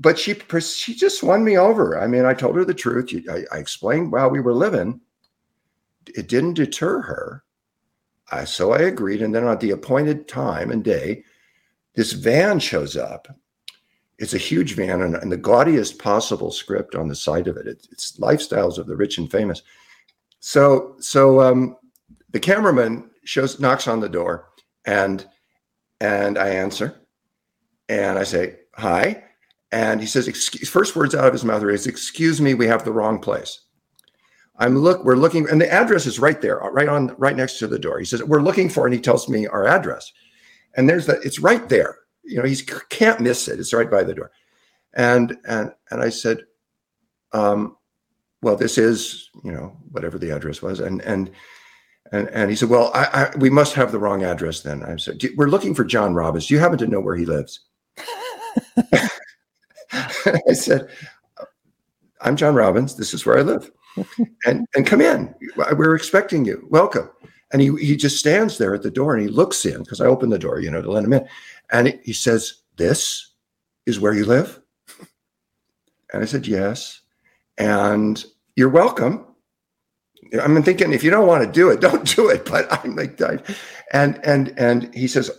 [0.00, 2.00] But she she just won me over.
[2.00, 3.14] I mean, I told her the truth.
[3.30, 5.00] I, I explained while we were living.
[6.08, 7.44] It didn't deter her.
[8.32, 9.22] I, so I agreed.
[9.22, 11.22] And then at the appointed time and day,
[11.94, 13.28] this van shows up
[14.20, 17.66] it's a huge van and, and, the gaudiest possible script on the side of it.
[17.66, 17.88] it.
[17.90, 19.62] It's lifestyles of the rich and famous.
[20.40, 21.76] So so um,
[22.30, 24.48] the cameraman shows knocks on the door
[24.86, 25.26] and
[26.00, 27.00] And I answer,
[27.88, 29.24] and I say, Hi.
[29.72, 32.84] And he says, Excuse, first words out of his mouth is, Excuse me, we have
[32.84, 33.60] the wrong place.
[34.56, 37.66] I'm look, we're looking, and the address is right there, right on, right next to
[37.66, 37.98] the door.
[37.98, 40.12] He says, We're looking for, and he tells me our address.
[40.76, 41.99] And there's that, it's right there.
[42.30, 42.56] You know, he
[42.88, 43.58] can't miss it.
[43.58, 44.30] It's right by the door.
[44.94, 46.38] And and and I said,
[47.32, 47.76] um,
[48.42, 50.80] well, this is, you know, whatever the address was.
[50.80, 51.30] And and
[52.12, 54.82] and, and he said, well, I, I, we must have the wrong address then.
[54.82, 56.46] I said, we're looking for John Robbins.
[56.48, 57.60] Do you happen to know where he lives?
[59.92, 60.88] I said,
[62.20, 62.96] I'm John Robbins.
[62.96, 63.70] This is where I live.
[64.46, 65.34] and and come in.
[65.76, 66.66] We're expecting you.
[66.70, 67.10] Welcome.
[67.52, 70.06] And he, he just stands there at the door and he looks in because I
[70.06, 71.26] opened the door, you know, to let him in.
[71.72, 73.32] And he says, This
[73.86, 74.60] is where you live?
[76.12, 77.00] And I said, Yes.
[77.58, 78.24] And
[78.56, 79.26] you're welcome.
[80.40, 82.44] I'm thinking if you don't want to do it, don't do it.
[82.44, 83.20] But I'm like,
[83.92, 85.30] and and and he says,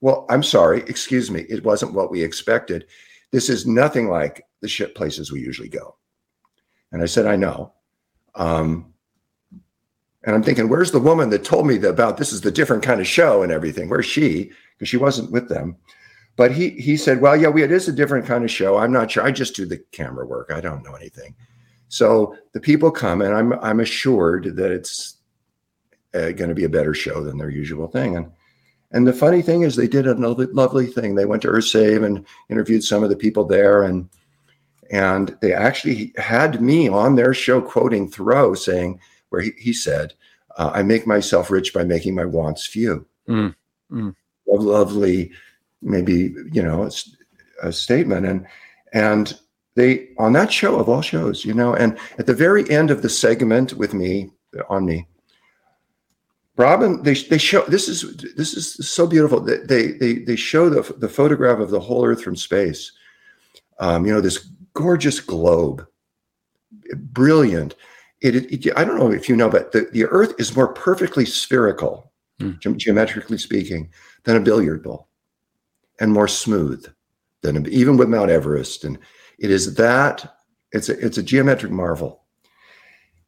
[0.00, 2.86] "Well, I'm sorry, excuse me, it wasn't what we expected.
[3.30, 5.96] This is nothing like the shit places we usually go."
[6.92, 7.72] And I said, "I know."
[8.34, 8.92] Um,
[10.26, 13.00] and I'm thinking, where's the woman that told me about this is the different kind
[13.00, 13.88] of show and everything?
[13.88, 14.50] Where's she?
[14.74, 15.76] Because she wasn't with them.
[16.34, 18.76] But he he said, well, yeah, we, it is a different kind of show.
[18.76, 19.22] I'm not sure.
[19.22, 20.50] I just do the camera work.
[20.52, 21.34] I don't know anything.
[21.88, 25.16] So the people come, and I'm I'm assured that it's
[26.12, 28.16] uh, going to be a better show than their usual thing.
[28.16, 28.30] And
[28.90, 31.14] and the funny thing is, they did a lovely, lovely thing.
[31.14, 34.08] They went to EarthSave and interviewed some of the people there, and
[34.90, 39.00] and they actually had me on their show quoting Thoreau, saying
[39.36, 40.14] where he, he said,
[40.56, 43.54] uh, "I make myself rich by making my wants few." Mm,
[43.92, 44.14] mm.
[44.46, 45.30] Lovely,
[45.82, 47.14] maybe you know, it's
[47.62, 48.46] a statement, and
[48.94, 49.38] and
[49.74, 53.02] they on that show of all shows, you know, and at the very end of
[53.02, 54.30] the segment with me
[54.70, 55.06] on me,
[56.56, 59.40] Robin, they they show this is this is so beautiful.
[59.40, 62.92] They they they show the the photograph of the whole Earth from space.
[63.78, 65.86] Um, you know this gorgeous globe,
[66.94, 67.74] brilliant.
[68.34, 71.24] It, it, I don't know if you know, but the, the Earth is more perfectly
[71.24, 72.58] spherical, mm.
[72.58, 73.90] ge- geometrically speaking,
[74.24, 75.08] than a billiard ball,
[76.00, 76.84] and more smooth
[77.42, 78.98] than a, even with Mount Everest and
[79.38, 80.38] it is that
[80.72, 82.24] it's a it's a geometric marvel,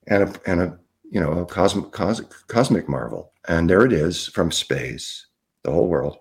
[0.06, 0.78] and a and a
[1.10, 3.32] you know a cosmic cosmic cosmic marvel.
[3.48, 5.26] And there it is from space,
[5.62, 6.18] the whole world.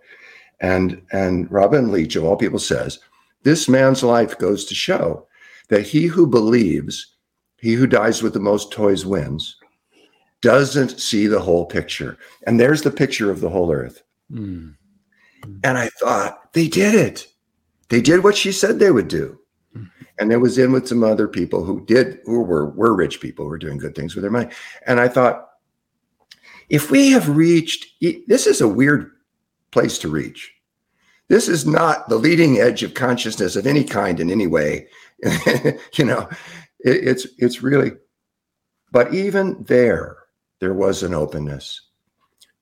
[0.59, 2.99] And and Robin Leach of all people says,
[3.43, 5.27] this man's life goes to show
[5.69, 7.16] that he who believes,
[7.67, 9.57] he who dies with the most toys wins,
[10.41, 12.17] doesn't see the whole picture.
[12.45, 14.03] And there's the picture of the whole earth.
[14.31, 14.75] Mm.
[15.63, 17.27] And I thought, they did it.
[17.89, 19.39] They did what she said they would do
[20.19, 23.45] and it was in with some other people who did who were were rich people
[23.45, 24.49] who were doing good things with their money
[24.85, 25.49] and i thought
[26.69, 27.85] if we have reached
[28.27, 29.11] this is a weird
[29.71, 30.53] place to reach
[31.29, 34.87] this is not the leading edge of consciousness of any kind in any way
[35.93, 36.27] you know
[36.79, 37.91] it, it's it's really
[38.91, 40.17] but even there
[40.59, 41.81] there was an openness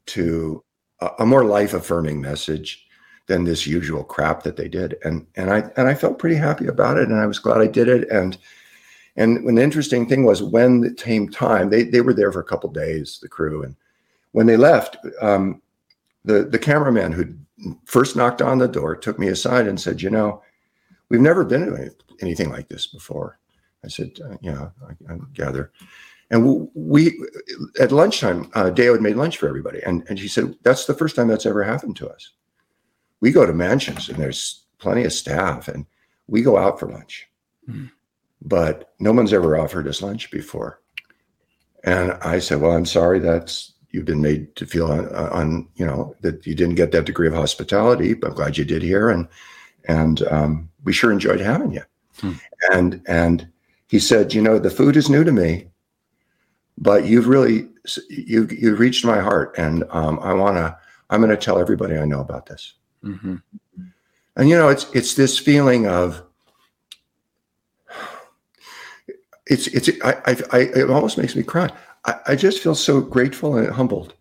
[0.08, 0.64] to
[1.02, 2.86] a, a more life affirming message
[3.28, 4.96] than this usual crap that they did.
[5.04, 7.68] And and I and I felt pretty happy about it, and I was glad I
[7.68, 8.10] did it.
[8.10, 8.38] And
[9.16, 12.46] and an interesting thing was when it came time, they they were there for a
[12.46, 13.76] couple days, the crew, and
[14.32, 15.62] when they left, um,
[16.24, 17.34] the the cameraman who
[17.86, 20.42] first knocked on the door took me aside and said, "You know,
[21.10, 21.92] we've never been to
[22.22, 23.40] anything like this before."
[23.86, 25.72] I said, uh, "Yeah, I, I gather."
[26.32, 27.18] And we,
[27.80, 30.96] at lunchtime, uh, Deo had made lunch for everybody, and and she said, "That's the
[30.96, 32.32] first time that's ever happened to us."
[33.22, 35.86] we go to mansions and there's plenty of staff and
[36.28, 37.28] we go out for lunch.
[37.68, 37.92] Mm.
[38.42, 40.80] But no one's ever offered us lunch before.
[41.84, 45.86] And I said, well, I'm sorry that's you've been made to feel on, on you
[45.86, 49.10] know that you didn't get that degree of hospitality, but I'm glad you did here.
[49.10, 49.28] And
[49.88, 51.82] and um, we sure enjoyed having you.
[52.20, 52.34] Hmm.
[52.72, 53.48] And and
[53.88, 55.68] he said, you know, the food is new to me,
[56.78, 57.68] but you've really
[58.10, 60.78] you you reached my heart, and um, I want to.
[61.10, 62.74] I'm going to tell everybody I know about this.
[63.04, 63.36] Mm-hmm.
[64.36, 66.24] And you know, it's it's this feeling of
[69.46, 71.70] it's it's I, I, I it almost makes me cry.
[72.06, 74.16] I, I just feel so grateful and humbled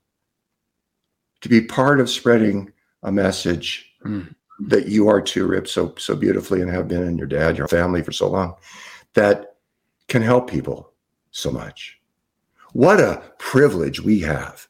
[1.41, 4.35] to be part of spreading a message mm.
[4.61, 7.69] that you are too, Rip, so so beautifully and have been, in your dad, your
[7.69, 8.55] family for so long,
[9.15, 9.54] that
[10.09, 10.93] can help people
[11.31, 11.99] so much.
[12.73, 14.67] What a privilege we have.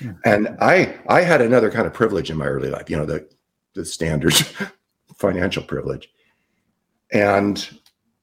[0.00, 0.18] Mm.
[0.24, 2.88] And I I had another kind of privilege in my early life.
[2.88, 3.28] You know, the
[3.74, 4.34] the standard
[5.16, 6.08] financial privilege.
[7.12, 7.68] And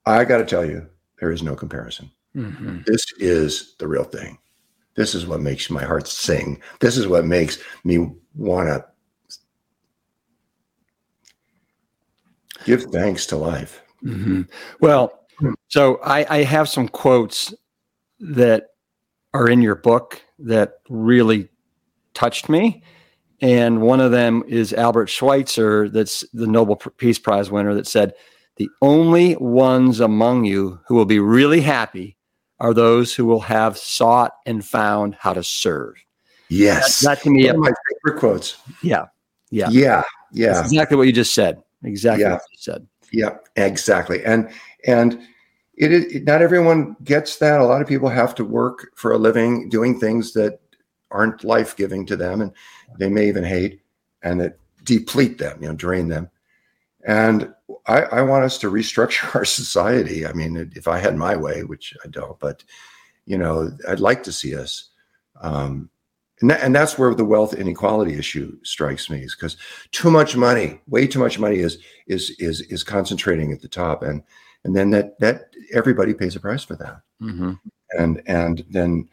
[0.05, 0.87] I got to tell you,
[1.19, 2.09] there is no comparison.
[2.35, 2.79] Mm-hmm.
[2.85, 4.37] This is the real thing.
[4.95, 6.61] This is what makes my heart sing.
[6.79, 8.85] This is what makes me want to
[12.67, 13.81] Give thanks to life.
[14.03, 14.41] Mm-hmm.
[14.81, 15.53] Well, Hmm.
[15.67, 17.53] so I, I have some quotes
[18.19, 18.67] that
[19.33, 21.49] are in your book that really
[22.13, 22.83] touched me.
[23.39, 28.13] And one of them is Albert Schweitzer, that's the Nobel Peace Prize winner, that said,
[28.55, 32.17] The only ones among you who will be really happy
[32.59, 35.93] are those who will have sought and found how to serve.
[36.49, 37.01] Yes.
[37.01, 37.71] That, that to me, one of my
[38.03, 38.57] favorite quotes.
[38.81, 39.05] Yeah.
[39.51, 39.69] Yeah.
[39.69, 40.01] Yeah.
[40.31, 40.53] Yeah.
[40.53, 41.61] That's exactly what you just said.
[41.83, 42.33] Exactly Yeah.
[42.33, 42.87] what you said.
[43.11, 44.23] Yeah, exactly.
[44.25, 44.49] And
[44.87, 45.21] and
[45.75, 47.59] it not everyone gets that.
[47.59, 50.59] A lot of people have to work for a living doing things that
[51.11, 52.51] aren't life giving to them, and
[52.97, 53.81] they may even hate
[54.23, 56.29] and that deplete them, you know, drain them.
[57.05, 57.53] And
[57.85, 60.25] I, I want us to restructure our society.
[60.25, 62.63] I mean, if I had my way, which I don't, but
[63.25, 64.89] you know, I'd like to see us.
[65.41, 65.89] Um,
[66.41, 69.57] and, that, and that's where the wealth inequality issue strikes me, is because
[69.91, 74.03] too much money, way too much money, is is is is concentrating at the top,
[74.03, 74.23] and
[74.63, 77.53] and then that that everybody pays a price for that, Mm-hmm.
[77.97, 79.07] and and then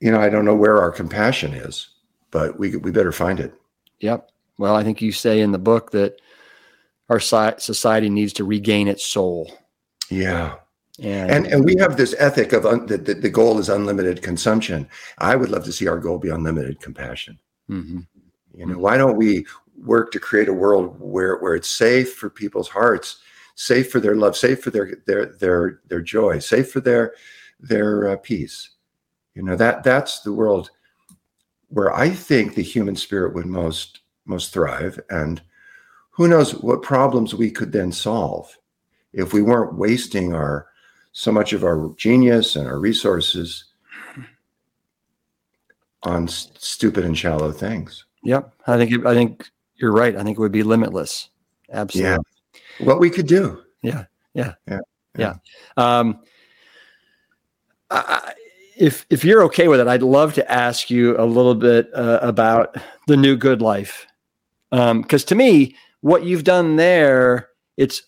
[0.00, 1.88] you know I don't know where our compassion is,
[2.30, 3.54] but we we better find it.
[4.00, 4.30] Yep.
[4.58, 6.20] Well, I think you say in the book that
[7.08, 9.52] our society needs to regain its soul.
[10.10, 10.56] Yeah,
[10.98, 14.22] And, and and we have this ethic of un, that the, the goal is unlimited
[14.22, 14.88] consumption.
[15.18, 17.38] I would love to see our goal be unlimited compassion.
[17.70, 18.06] Mhm.
[18.54, 19.44] You know, why don't we
[19.82, 23.18] work to create a world where where it's safe for people's hearts,
[23.54, 27.14] safe for their love, safe for their their their their joy, safe for their
[27.60, 28.70] their uh, peace.
[29.34, 30.70] You know that that's the world
[31.68, 35.42] where I think the human spirit would most most thrive, and
[36.10, 38.56] who knows what problems we could then solve
[39.12, 40.68] if we weren't wasting our
[41.12, 43.64] so much of our genius and our resources
[46.02, 48.04] on s- stupid and shallow things.
[48.22, 48.52] Yep.
[48.66, 50.16] I think I think you're right.
[50.16, 51.30] I think it would be limitless.
[51.72, 52.24] Absolutely.
[52.80, 53.62] What we could do.
[53.82, 54.04] Yeah.
[54.34, 54.54] Yeah.
[54.68, 54.80] Yeah.
[55.18, 55.34] Yeah.
[55.76, 56.20] Um,
[57.90, 58.34] I,
[58.76, 62.18] if if you're okay with it, I'd love to ask you a little bit uh,
[62.22, 64.06] about the new good life,
[64.70, 68.02] because to me, what you've done there, it's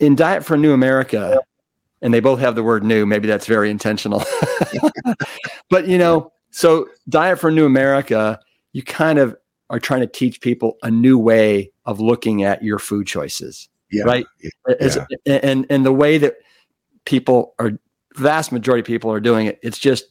[0.00, 1.38] in Diet for a New America,
[2.02, 4.24] and they both have the word "new." Maybe that's very intentional,
[5.70, 8.40] but you know, so Diet for a New America,
[8.72, 9.36] you kind of
[9.70, 14.04] are trying to teach people a new way of looking at your food choices Yeah.
[14.04, 14.26] Right.
[14.80, 16.36] as, and and the way that
[17.04, 17.72] people are
[18.16, 20.04] vast majority of people are doing it it's just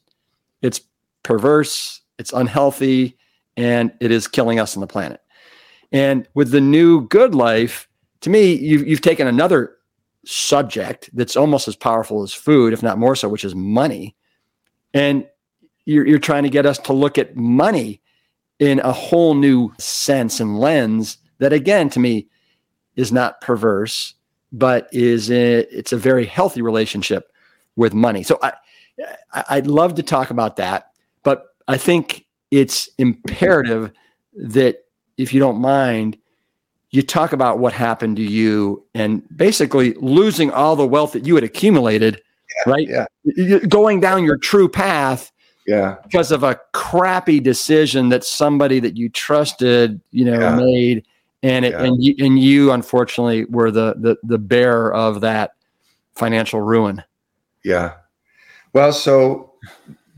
[0.61, 0.81] it's
[1.23, 3.17] perverse it's unhealthy
[3.57, 5.21] and it is killing us on the planet
[5.91, 7.87] and with the new good life
[8.21, 9.73] to me you've, you've taken another
[10.25, 14.15] subject that's almost as powerful as food if not more so which is money
[14.93, 15.27] and
[15.85, 18.01] you're, you're trying to get us to look at money
[18.59, 22.27] in a whole new sense and lens that again to me
[22.95, 24.15] is not perverse
[24.51, 27.31] but is a, it's a very healthy relationship
[27.75, 28.23] with money.
[28.23, 28.53] So I,
[29.49, 30.91] I'd love to talk about that,
[31.23, 33.91] but I think it's imperative
[34.33, 34.85] that
[35.17, 36.17] if you don't mind,
[36.91, 41.35] you talk about what happened to you and basically losing all the wealth that you
[41.35, 42.21] had accumulated,
[42.65, 42.87] right?
[42.87, 43.59] Yeah.
[43.67, 45.31] Going down your true path
[45.67, 45.97] Yeah.
[46.03, 50.55] because of a crappy decision that somebody that you trusted, you know, Yeah.
[50.55, 51.05] made,
[51.43, 51.83] and it Yeah.
[51.83, 55.51] and you and you unfortunately were the the the bearer of that
[56.15, 57.03] financial ruin.
[57.63, 57.93] Yeah.
[58.73, 59.53] Well, so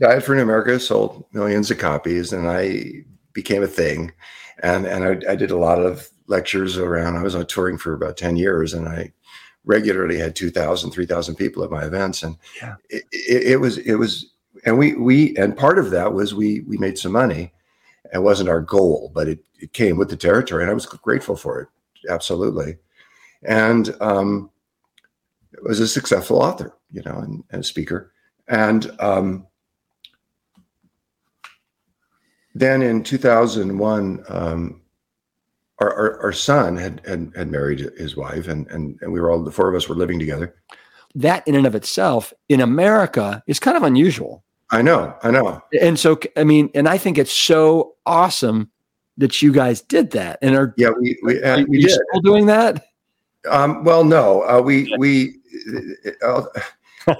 [0.00, 4.12] Diet for New America sold millions of copies and I became a thing.
[4.62, 7.16] And and I, I did a lot of lectures around.
[7.16, 9.12] I was on touring for about 10 years and I
[9.64, 12.22] regularly had 2,000, 3,000 people at my events.
[12.22, 12.76] And Yeah.
[12.88, 14.32] it, it, it was, it was,
[14.64, 17.52] and we, we, and part of that was we, we made some money.
[18.12, 21.36] It wasn't our goal, but it, it came with the territory and I was grateful
[21.36, 21.68] for it.
[22.10, 22.76] Absolutely.
[23.42, 24.50] And, um,
[25.62, 28.12] was a successful author, you know, and, and a speaker.
[28.48, 29.46] And um,
[32.54, 34.80] then in 2001, um,
[35.78, 39.30] our, our, our son had, had had married his wife, and, and and we were
[39.30, 40.54] all the four of us were living together.
[41.14, 44.44] That in and of itself in America is kind of unusual.
[44.72, 45.62] I know, I know.
[45.80, 48.70] And so I mean, and I think it's so awesome
[49.18, 51.92] that you guys did that and are, Yeah, we we, are uh, we you did.
[52.10, 52.84] still doing that?
[53.50, 55.36] Um, well, no, uh, we we
[56.24, 56.42] uh,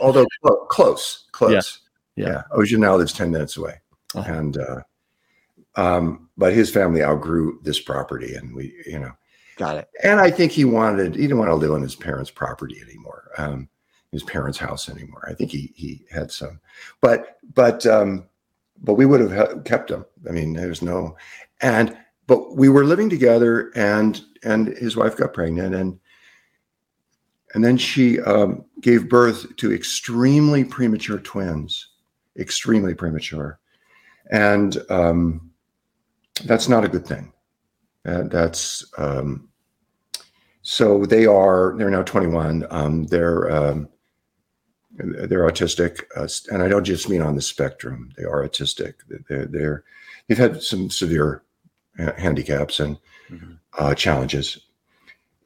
[0.00, 1.80] although clo- close, close.
[2.16, 2.26] Yeah.
[2.26, 2.42] yeah.
[2.52, 3.80] Ocean now lives ten minutes away,
[4.14, 4.32] Uh-huh.
[4.32, 4.80] and uh,
[5.76, 9.12] um, but his family outgrew this property, and we, you know,
[9.56, 9.88] Got it.
[10.02, 13.30] and I think he wanted he didn't want to live on his parents' property anymore,
[13.38, 13.68] um,
[14.12, 15.24] his parents' house anymore.
[15.28, 16.60] I think he he had some,
[17.00, 18.26] but but um,
[18.82, 20.04] but we would have kept him.
[20.28, 21.16] I mean, there's no,
[21.60, 21.96] and
[22.26, 25.98] but we were living together, and and his wife got pregnant, and
[27.54, 31.88] and then she um, gave birth to extremely premature twins,
[32.38, 33.60] extremely premature,
[34.30, 35.50] and um,
[36.44, 37.32] that's not a good thing.
[38.06, 39.48] Uh, that's um,
[40.62, 42.66] so they are they're now 21.
[42.70, 43.88] Um, they're um,
[44.92, 48.12] they're autistic, uh, and I don't just mean on the spectrum.
[48.16, 48.94] They are autistic.
[49.28, 49.84] They're, they're
[50.26, 51.42] they've had some severe
[51.96, 52.98] handicaps and
[53.30, 53.52] mm-hmm.
[53.78, 54.58] uh, challenges,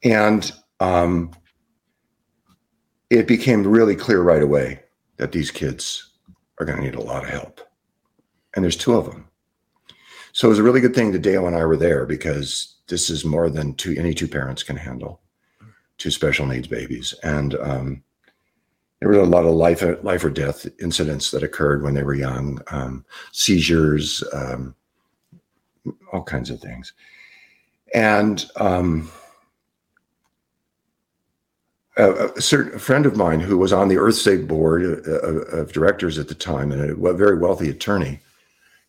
[0.03, 1.33] and um,
[3.11, 4.81] it became really clear right away
[5.19, 6.11] that these kids
[6.59, 7.61] are going to need a lot of help,
[8.55, 9.29] and there's two of them.
[10.33, 13.09] So it was a really good thing that Dale and I were there because this
[13.09, 15.21] is more than two any two parents can handle,
[15.99, 18.03] two special needs babies, and um,
[19.01, 22.15] there were a lot of life life or death incidents that occurred when they were
[22.15, 24.75] young, um, seizures, um,
[26.13, 26.93] all kinds of things,
[27.93, 29.11] and um,
[31.97, 35.57] a, a, certain a friend of mine who was on the EarthSave board of, uh,
[35.57, 38.21] of directors at the time and a very wealthy attorney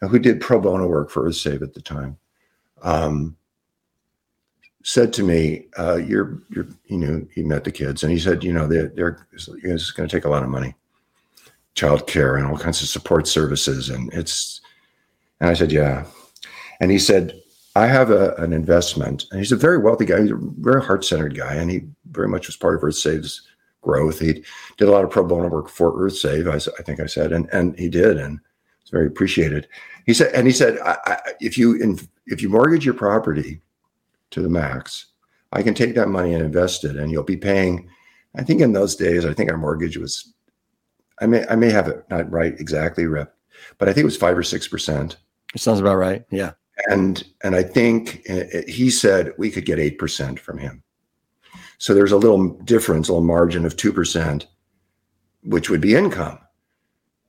[0.02, 2.18] who did pro bono work for EarthSave at the time.
[2.84, 3.36] Um,
[4.86, 8.44] said to me, uh, "You're, you're, you know, he met the kids, and he said,
[8.44, 9.48] you know, they're, they're it's
[9.92, 10.76] going to take a lot of money,
[11.74, 14.62] child care, and all kinds of support services, and it's."
[15.42, 16.06] And I said, "Yeah,"
[16.80, 17.34] and he said,
[17.76, 21.04] "I have a, an investment," and he's a very wealthy guy, he's a very heart
[21.04, 21.82] centered guy, and he
[22.12, 23.42] very much was part of EarthSave's
[23.82, 24.20] growth.
[24.20, 24.44] He
[24.78, 27.50] did a lot of pro bono work for EarthSave, I, I think I said, and
[27.52, 28.40] and he did, and
[28.82, 29.68] it's very appreciated.
[30.06, 33.62] He said, and he said, I, I, if you if you mortgage your property."
[34.36, 35.14] To the max.
[35.54, 37.90] I can take that money and invest it, and you'll be paying.
[38.36, 40.34] I think in those days, I think our mortgage was.
[41.22, 43.34] I may I may have it not right exactly, Rip,
[43.78, 45.16] but I think it was five or six percent.
[45.54, 46.26] It sounds about right.
[46.32, 46.52] Yeah.
[46.90, 50.84] And and I think eh, eh, he said we could get eight percent from him.
[51.78, 54.48] So there's a little difference, a little margin of two percent,
[55.44, 56.40] which would be income.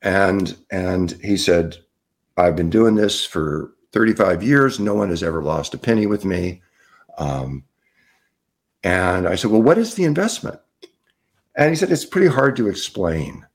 [0.02, 1.76] And and he said,
[2.36, 4.80] I've been doing this for 35 years.
[4.80, 6.62] No one has ever lost a penny with me.
[7.19, 7.64] Um,
[8.83, 10.61] and I said, Well, what is the investment?
[11.57, 13.47] And he said, It's pretty hard to explain.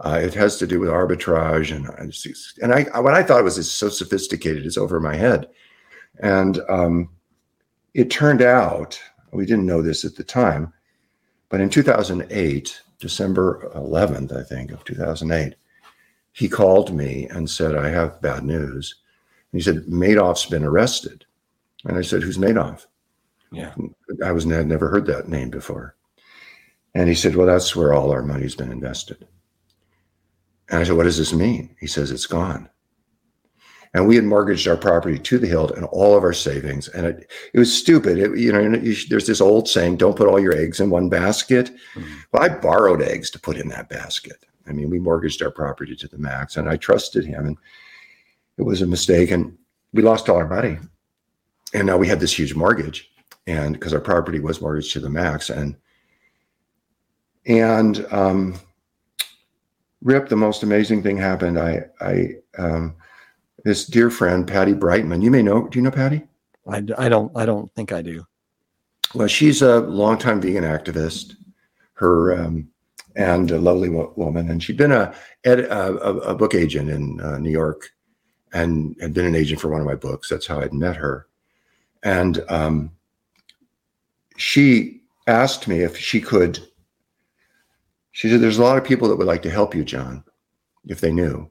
[0.00, 1.74] Uh, it has to do with arbitrage.
[1.74, 1.86] And,
[2.62, 5.48] and I, what I thought was so sophisticated, it's over my head.
[6.20, 7.10] And um,
[7.94, 9.00] it turned out,
[9.32, 10.72] we didn't know this at the time,
[11.50, 15.54] but in 2008, December 11th, I think, of 2008,
[16.32, 18.94] he called me and said, I have bad news.
[19.52, 21.24] And he said, Madoff's been arrested.
[21.84, 22.86] And I said, Who's Madoff?
[23.52, 23.74] Yeah.
[24.24, 25.96] I was had never heard that name before.
[26.94, 29.26] And he said, Well, that's where all our money's been invested.
[30.68, 31.76] And I said, What does this mean?
[31.80, 32.68] He says, It's gone.
[33.92, 36.86] And we had mortgaged our property to the hilt and all of our savings.
[36.88, 38.18] And it, it was stupid.
[38.18, 41.08] It, you know, you, there's this old saying, don't put all your eggs in one
[41.08, 41.72] basket.
[41.94, 42.14] Mm-hmm.
[42.32, 44.46] Well, I borrowed eggs to put in that basket.
[44.68, 47.46] I mean, we mortgaged our property to the max and I trusted him.
[47.46, 47.56] And
[48.58, 49.32] it was a mistake.
[49.32, 49.58] And
[49.92, 50.78] we lost all our money
[51.74, 53.10] and now we had this huge mortgage
[53.46, 55.76] and because our property was mortgaged to the max and
[57.46, 58.54] and um,
[60.02, 61.58] rip the most amazing thing happened.
[61.58, 62.96] I i um,
[63.64, 66.22] this dear friend Patti Breitman you may know do you know Patti?
[66.68, 68.26] I, I don't i don't think i do.
[69.14, 71.34] Well she's a longtime vegan activist.
[71.94, 72.68] Her um,
[73.16, 75.12] and a lovely woman and she'd been a,
[75.44, 77.90] a, a book agent in uh, new york
[78.52, 80.28] and had been an agent for one of my books.
[80.28, 81.26] That's how i'd met her
[82.02, 82.90] and um,
[84.36, 86.58] she asked me if she could.
[88.12, 90.24] She said, There's a lot of people that would like to help you, John,
[90.86, 91.50] if they knew.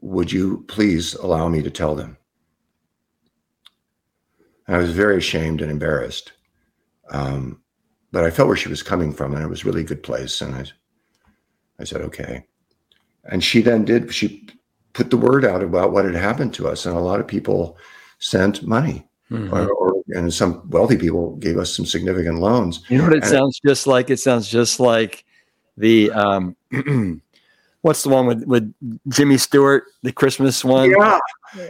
[0.00, 2.16] Would you please allow me to tell them?
[4.66, 6.32] And I was very ashamed and embarrassed.
[7.10, 7.62] Um,
[8.12, 10.40] but I felt where she was coming from, and it was really good place.
[10.40, 10.64] And I,
[11.80, 12.44] I said, okay.
[13.24, 14.48] And she then did, she
[14.92, 16.86] put the word out about what had happened to us.
[16.86, 17.78] And a lot of people
[18.18, 19.52] sent money Mm-hmm.
[19.52, 22.82] Or, or, and some wealthy people gave us some significant loans.
[22.88, 24.08] You know what it and sounds just like?
[24.08, 25.24] It sounds just like
[25.76, 26.56] the um,
[27.82, 28.72] what's the one with with
[29.08, 30.90] Jimmy Stewart, the Christmas one?
[30.90, 31.18] Yeah,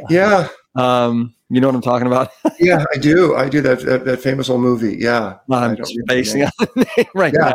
[0.09, 0.49] yeah.
[0.77, 2.31] Um, you know what I'm talking about?
[2.61, 3.35] yeah, I do.
[3.35, 4.97] I do that that, that famous old movie.
[4.99, 7.49] Yeah, I'm on the name right yeah.
[7.49, 7.55] now.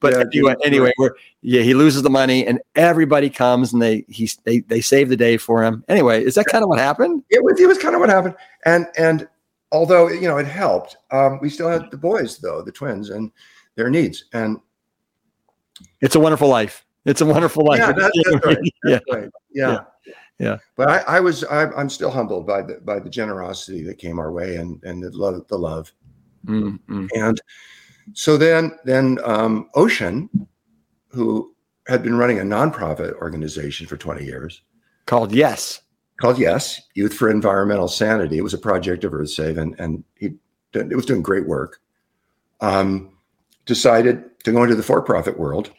[0.00, 4.04] But yeah, anyway, anyway, we're yeah, he loses the money, and everybody comes and they
[4.08, 5.84] he they they save the day for him.
[5.88, 7.22] Anyway, is that kind of what happened?
[7.30, 9.28] It was it was kind of what happened, and and
[9.72, 13.32] although you know it helped, um, we still had the boys though, the twins, and
[13.74, 14.24] their needs.
[14.32, 14.58] And
[16.00, 16.84] it's a wonderful life.
[17.04, 17.80] It's a wonderful life.
[17.80, 18.58] Yeah, that's, that's right.
[18.84, 19.14] That's yeah.
[19.14, 19.30] right.
[19.52, 19.78] Yeah.
[20.06, 20.14] yeah.
[20.38, 20.56] yeah.
[20.76, 24.20] But I, I was I, I'm still humbled by the by the generosity that came
[24.20, 25.92] our way and and the love the love.
[26.46, 27.06] Mm-hmm.
[27.14, 27.40] And
[28.12, 30.30] so then then um, Ocean,
[31.08, 31.54] who
[31.88, 34.62] had been running a nonprofit organization for 20 years
[35.06, 35.80] Called Yes.
[36.18, 38.38] Called Yes Youth for Environmental Sanity.
[38.38, 40.34] It was a project of EarthSave, and and he
[40.74, 41.80] it was doing great work.
[42.60, 43.10] Um,
[43.66, 45.72] decided to go into the for-profit world,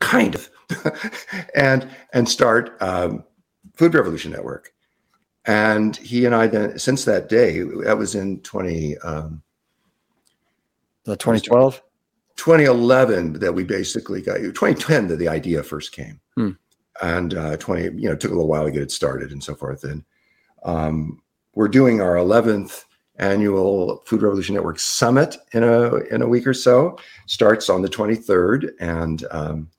[0.00, 0.50] kind of,
[1.54, 3.24] and and start um,
[3.74, 4.72] Food Revolution Network.
[5.44, 9.42] And he and I then, since that day, that was in 20, um,
[11.04, 11.82] The 2012.
[12.36, 16.52] 2011 that we basically got you 2010 that the idea first came Hmm.
[17.00, 19.54] And uh, 20 you know took a little while to get it started and so
[19.54, 19.84] forth.
[19.84, 20.04] And
[20.64, 21.22] um,
[21.54, 22.84] we're doing our 11th
[23.16, 26.98] annual food revolution network summit in a in a week or so.
[27.26, 29.70] Starts on the 23rd and um,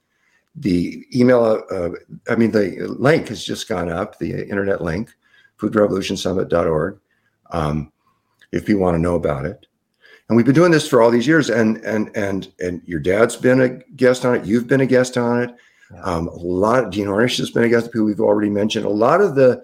[0.56, 1.90] the email uh,
[2.30, 5.10] i mean the link has just gone up the internet link
[5.60, 7.00] foodrevolutionsummit.org
[7.52, 7.92] um,
[8.52, 9.66] if you want to know about it.
[10.30, 13.36] And we've been doing this for all these years and and and and your dad's
[13.36, 15.56] been a guest on it you've been a guest on it.
[16.02, 18.86] Um, a lot of dean Ornish has been a guest who we've already mentioned.
[18.86, 19.64] A lot of the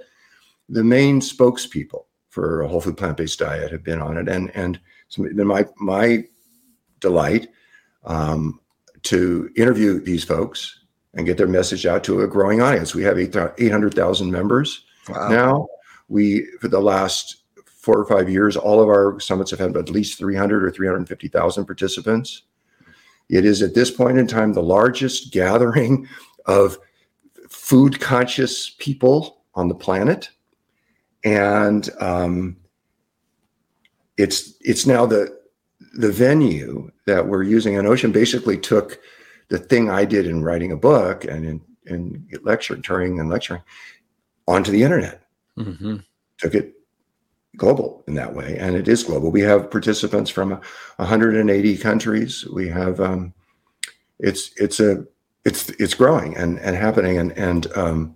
[0.69, 4.29] the main spokespeople for a whole food plant-based diet have been on it.
[4.29, 6.25] And and it's been my my
[6.99, 7.47] delight
[8.03, 8.59] um,
[9.03, 10.79] to interview these folks
[11.15, 12.93] and get their message out to a growing audience.
[12.93, 15.27] We have 800000 members Wow.
[15.29, 15.67] now.
[16.07, 19.89] We for the last four or five years all of our summits have had at
[19.89, 22.43] least 300 or 350000 participants
[23.29, 26.07] it is at this point in time the largest gathering
[26.45, 26.77] of
[27.49, 30.29] food conscious people on the planet.
[31.23, 32.57] And um,
[34.17, 35.37] it's it's now the
[35.93, 37.77] the venue that we're using.
[37.77, 38.99] And ocean basically took
[39.49, 43.63] the thing i did in writing a book and in, in lecturing touring and lecturing
[44.47, 45.23] onto the internet.
[45.55, 45.97] Hmm
[46.39, 46.73] took it
[47.57, 49.31] global in that way and it is global.
[49.31, 50.51] We have participants from
[50.97, 52.45] 180 countries.
[52.47, 53.33] We have um
[54.19, 55.05] it's it's a
[55.45, 58.15] it's it's growing and and happening and and um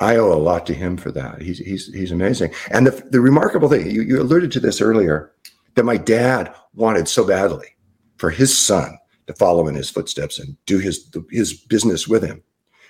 [0.00, 1.40] i owe a lot to him for that.
[1.40, 2.52] He's he's he's amazing.
[2.70, 5.32] And the the remarkable thing you, you alluded to this earlier
[5.74, 7.68] that my dad wanted so badly
[8.16, 12.42] for his son to follow in his footsteps and do his his business with him.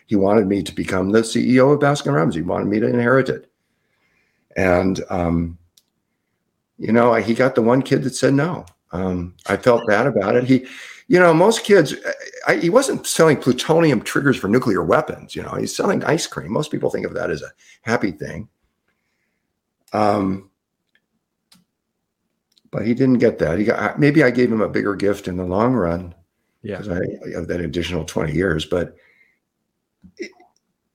[0.07, 2.37] He wanted me to become the ceo of baskin robbins.
[2.37, 3.51] He wanted me to inherit it
[4.57, 5.59] and um,
[6.79, 8.67] you know he got the one kid that said no.
[8.93, 10.45] Um, i felt bad about it.
[10.45, 10.67] He
[11.09, 11.95] you know most kids
[12.47, 16.53] I, he wasn't selling plutonium triggers for nuclear weapons you know he's selling ice cream.
[16.53, 17.53] Most people think of that as a
[17.83, 18.49] happy thing.
[19.93, 20.51] Um,
[22.71, 23.59] but he didn't get that.
[23.59, 26.15] He got maybe i gave him a bigger gift in the long run
[26.63, 26.79] Yeah.
[26.81, 28.65] I have that additional 20 years.
[28.67, 28.97] But
[30.19, 30.31] it,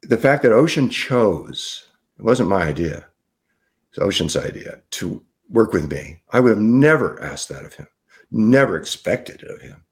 [0.03, 1.87] the fact that Ocean chose,
[2.19, 3.07] it wasn't my idea,
[3.99, 6.21] Ocean's idea to work with me.
[6.31, 7.87] I would have never asked that of him,
[8.31, 9.83] never expected it of him.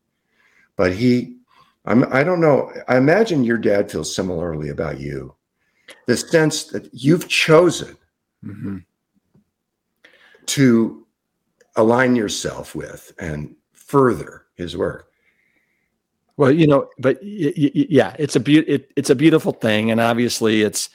[0.75, 1.37] But he,
[1.85, 5.35] I'm, I don't know, I imagine your dad feels similarly about you.
[6.05, 7.97] The sense that you've chosen
[8.43, 8.77] hmm
[10.45, 11.05] to
[11.75, 15.11] align yourself with and further his work.
[16.37, 19.91] Well, you know, but y- y- yeah, it's a be- it, it's a beautiful thing,
[19.91, 20.89] and obviously, it's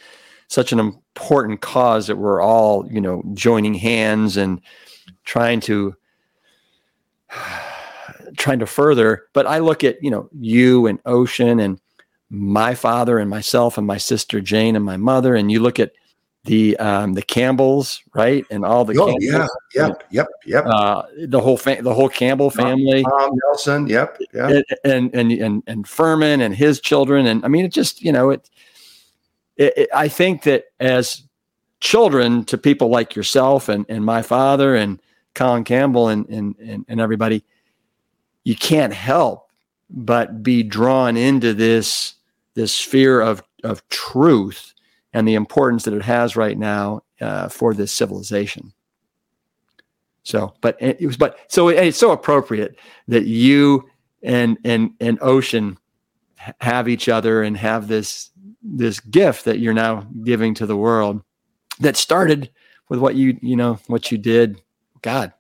[0.49, 4.61] such an important cause that we're all, you know, joining hands and
[5.25, 5.95] trying to
[8.37, 9.27] trying to further.
[9.33, 11.81] But I look at you know you and Ocean and
[12.31, 15.93] my father and myself and my sister Jane and my mother, and you look at
[16.45, 20.67] the um, the Campbells, right, and all the Oh, Campbells, yeah, yep, yep, yep.
[20.67, 25.63] uh, the whole fa- the whole Campbell family Tom Nelson, yep, and, and and and
[25.67, 28.51] and Fuhrman and his children, and I mean, it just you know it,
[29.57, 29.89] it, it.
[29.95, 31.23] I think that as
[31.81, 35.01] children to people like yourself and and my father and
[35.35, 37.45] Colin Campbell and and and, and everybody,
[38.45, 39.51] you can't help
[39.91, 42.15] but be drawn into this
[42.55, 44.75] this sphere of of truth
[45.13, 48.73] and the importance that it has right now uh, for this civilization.
[50.25, 52.79] So, but it was, but so it- it's so appropriate
[53.09, 53.89] that you
[54.23, 55.79] and and and Ocean
[56.61, 58.31] have each other and have this
[58.65, 61.23] this gift that you're now giving to the world
[61.81, 62.51] that started
[62.89, 64.61] with what you you know what you did
[65.03, 65.33] god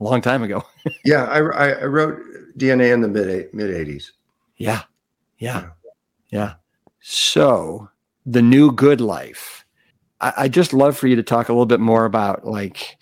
[0.00, 0.62] a long time ago
[1.04, 2.18] Yeah, I, I, wrote
[2.56, 4.12] DNA in the mid mid eighties.
[4.56, 4.82] yeah
[5.38, 5.68] yeah
[6.30, 6.54] yeah
[7.00, 7.88] so
[8.24, 9.64] the new good life
[10.20, 12.96] I, I just love for you to talk a little bit more about like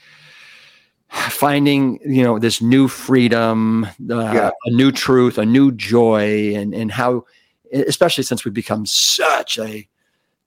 [1.10, 4.50] finding you know this new freedom uh, Yeah.
[4.66, 7.24] a new truth a new joy and and how
[7.72, 9.88] especially since we've become such a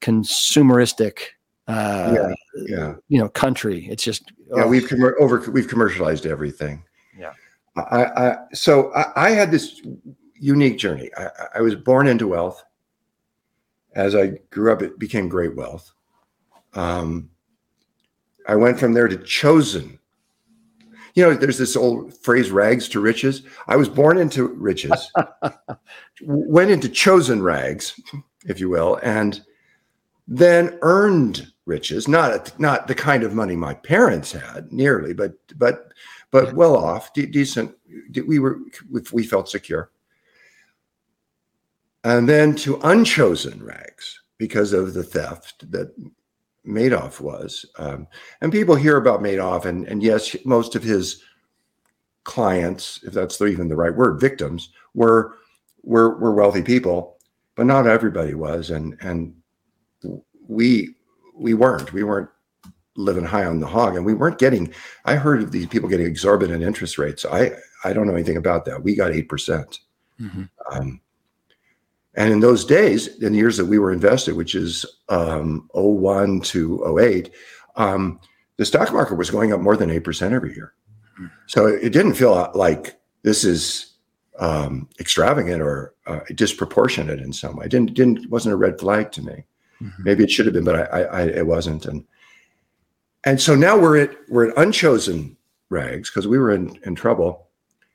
[0.01, 1.19] consumeristic
[1.67, 2.93] uh, yeah, yeah.
[3.09, 3.87] you know country.
[3.89, 4.63] It's just yeah.
[4.63, 6.83] oh, We've commer over we've commercialized everything.
[7.17, 7.33] Yeah.
[7.75, 9.81] I, I so I, I had this
[10.35, 11.11] unique journey.
[11.17, 12.63] I, I was born into wealth.
[13.95, 15.91] As I grew up, it became great wealth.
[16.73, 17.29] Um,
[18.47, 19.99] I went from there to chosen.
[21.17, 23.41] You know, there's this old phrase, rags to riches.
[23.67, 25.11] I was born into riches,
[26.21, 27.99] went into chosen rags,
[28.45, 29.41] if you will, and
[30.27, 35.91] then earned riches, not not the kind of money my parents had nearly, but but
[36.29, 37.75] but well off, de- decent.
[38.27, 38.59] We were
[39.11, 39.89] we felt secure,
[42.03, 45.95] and then to unchosen rags because of the theft that
[46.67, 47.65] Madoff was.
[47.77, 48.07] Um,
[48.41, 51.23] and people hear about Madoff, and and yes, most of his
[52.23, 55.35] clients, if that's even the right word, victims were
[55.83, 57.17] were were wealthy people,
[57.55, 59.33] but not everybody was, and and
[60.47, 60.95] we
[61.35, 61.93] we weren't.
[61.93, 62.29] We weren't
[62.95, 64.73] living high on the hog, and we weren't getting.
[65.05, 67.25] I heard of these people getting exorbitant interest rates.
[67.25, 67.51] I
[67.83, 68.83] I don't know anything about that.
[68.83, 69.79] We got eight percent.
[70.19, 70.43] Mm-hmm.
[70.71, 70.99] Um,
[72.17, 76.41] and in those days, in the years that we were invested, which is um, 01
[76.41, 77.29] to 08,
[77.75, 78.19] um,
[78.57, 80.73] the stock market was going up more than 8% every year.
[81.13, 81.27] Mm-hmm.
[81.45, 83.93] So it didn't feel like this is
[84.39, 87.65] um, extravagant or uh, disproportionate in some way.
[87.65, 89.43] It didn't, didn't, wasn't a red flag to me.
[89.79, 90.03] Mm-hmm.
[90.03, 91.85] Maybe it should have been, but I, I, it wasn't.
[91.85, 92.03] And
[93.23, 95.37] and so now we're at we're at unchosen
[95.69, 97.47] rags because we were in, in trouble.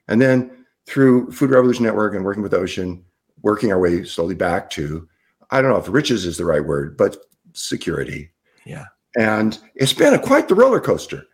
[0.06, 3.04] And then through Food Revolution Network and working with Ocean,
[3.42, 5.08] working our way slowly back to
[5.50, 7.16] I don't know if riches is the right word, but
[7.52, 8.30] security.
[8.64, 8.86] Yeah.
[9.16, 11.24] And it's been a, quite the roller coaster,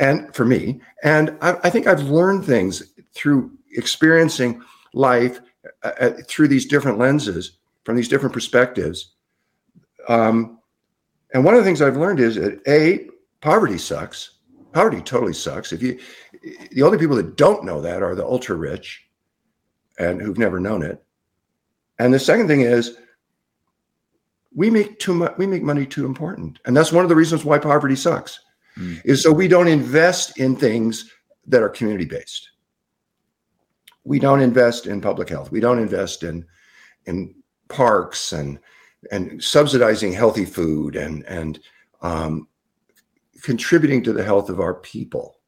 [0.00, 2.82] and for me, and I, I think I've learned things
[3.14, 4.60] through experiencing
[4.92, 5.40] life
[5.84, 9.14] uh, uh through these different lenses, from these different perspectives,
[10.08, 10.58] um,
[11.32, 13.08] and one of the things I've learned is that a
[13.40, 14.38] poverty sucks.
[14.72, 15.72] Poverty totally sucks.
[15.72, 15.98] If you,
[16.72, 19.04] the only people that don't know that are the ultra rich,
[19.98, 21.02] and who've never known it.
[21.98, 22.96] And the second thing is,
[24.54, 25.34] we make too much.
[25.38, 28.40] We make money too important, and that's one of the reasons why poverty sucks.
[28.76, 29.00] Mm.
[29.04, 31.12] Is so we don't invest in things
[31.46, 32.50] that are community based.
[34.04, 35.50] We don't invest in public health.
[35.50, 36.46] We don't invest in
[37.06, 37.34] in
[37.68, 38.58] parks and
[39.10, 41.60] and subsidizing healthy food and and
[42.00, 42.48] um,
[43.42, 45.38] contributing to the health of our people,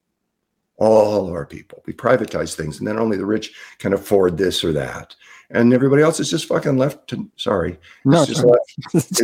[0.76, 1.82] all of our people.
[1.86, 5.14] We privatize things, and then only the rich can afford this or that,
[5.50, 7.28] and everybody else is just fucking left to.
[7.36, 9.22] Sorry, no, just left,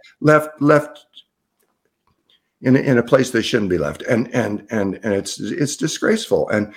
[0.20, 1.06] left left
[2.62, 6.48] in in a place they shouldn't be left, and and and and it's it's disgraceful
[6.50, 6.74] and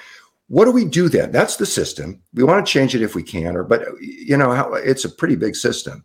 [0.49, 3.23] what do we do then that's the system we want to change it if we
[3.23, 6.03] can or but you know how it's a pretty big system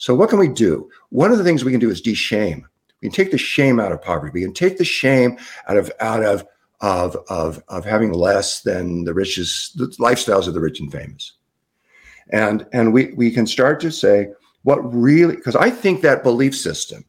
[0.00, 0.88] so, what can we do?
[1.10, 2.66] One of the things we can do is de-shame.
[3.02, 4.32] We can take the shame out of poverty.
[4.32, 5.38] We can take the shame
[5.68, 6.46] out of out of
[6.80, 11.34] of of of having less than the richest the lifestyles of the rich and famous.
[12.32, 14.28] And and we we can start to say
[14.62, 17.04] what really because I think that belief system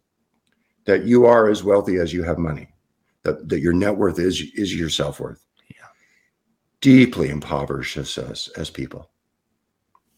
[0.85, 2.67] that you are as wealthy as you have money,
[3.23, 5.45] that, that your net worth is is your self-worth.
[5.69, 5.87] Yeah.
[6.81, 9.11] Deeply impoverishes us as people.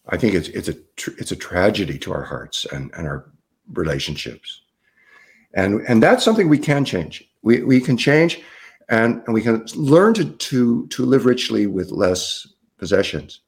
[0.08, 3.32] I think it's it's a tr- it's a tragedy to our hearts and, and our
[3.74, 4.62] relationships,
[5.54, 7.24] and and that's something we can change.
[7.42, 8.42] We we can change,
[8.90, 12.48] and, and we can learn to to to live richly with less
[12.78, 13.42] possessions,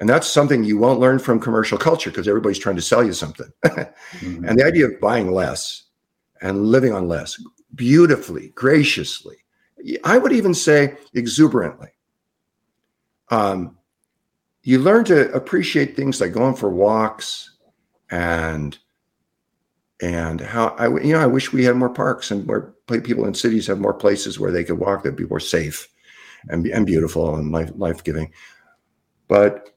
[0.00, 3.12] and that's something you won't learn from commercial culture because everybody's trying to sell you
[3.12, 3.52] something.
[3.64, 4.44] mm-hmm.
[4.46, 5.84] And the idea of buying less
[6.40, 7.40] and living on less
[7.74, 9.36] beautifully, graciously,
[10.02, 11.90] I would even say exuberantly.
[13.28, 13.76] Um,
[14.62, 17.56] you learn to appreciate things like going for walks
[18.10, 18.76] and
[20.02, 23.34] and how I you know I wish we had more parks and more people in
[23.34, 25.88] cities have more places where they could walk that'd be more safe
[26.48, 28.32] and and beautiful and life life giving.
[29.28, 29.70] But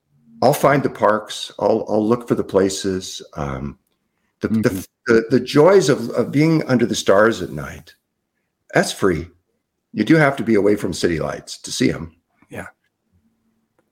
[0.44, 1.52] I'll find the parks.
[1.58, 3.22] I'll I'll look for the places.
[3.36, 3.80] Um,
[4.42, 4.62] the, mm-hmm.
[4.62, 7.96] the, the the joys of of being under the stars at night.
[8.74, 9.28] That's free.
[9.94, 12.16] You do have to be away from city lights to see them
[12.50, 12.68] Yeah.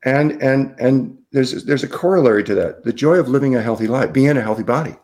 [0.04, 3.88] and and and there's there's a corollary to that the joy of living a healthy
[3.88, 4.96] life being in a healthy body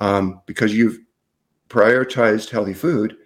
[0.00, 0.98] um, because you've
[1.68, 3.16] prioritized healthy food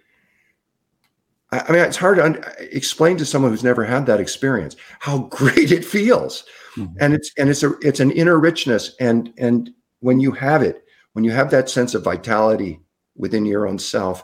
[1.51, 4.75] I, I mean it's hard to un- explain to someone who's never had that experience
[4.99, 6.43] how great it feels
[6.77, 6.95] mm-hmm.
[6.99, 10.83] and it's and it's a it's an inner richness and and when you have it
[11.13, 12.79] when you have that sense of vitality
[13.15, 14.23] within your own self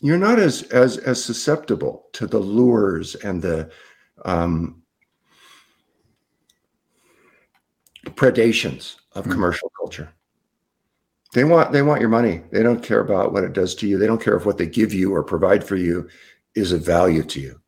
[0.00, 3.70] you're not as as as susceptible to the lures and the
[4.24, 4.82] um,
[8.10, 9.32] predations of mm-hmm.
[9.32, 10.12] commercial culture.
[11.32, 12.42] They want they want your money.
[12.50, 13.98] They don't care about what it does to you.
[13.98, 16.08] They don't care if what they give you or provide for you
[16.54, 17.60] is of value to you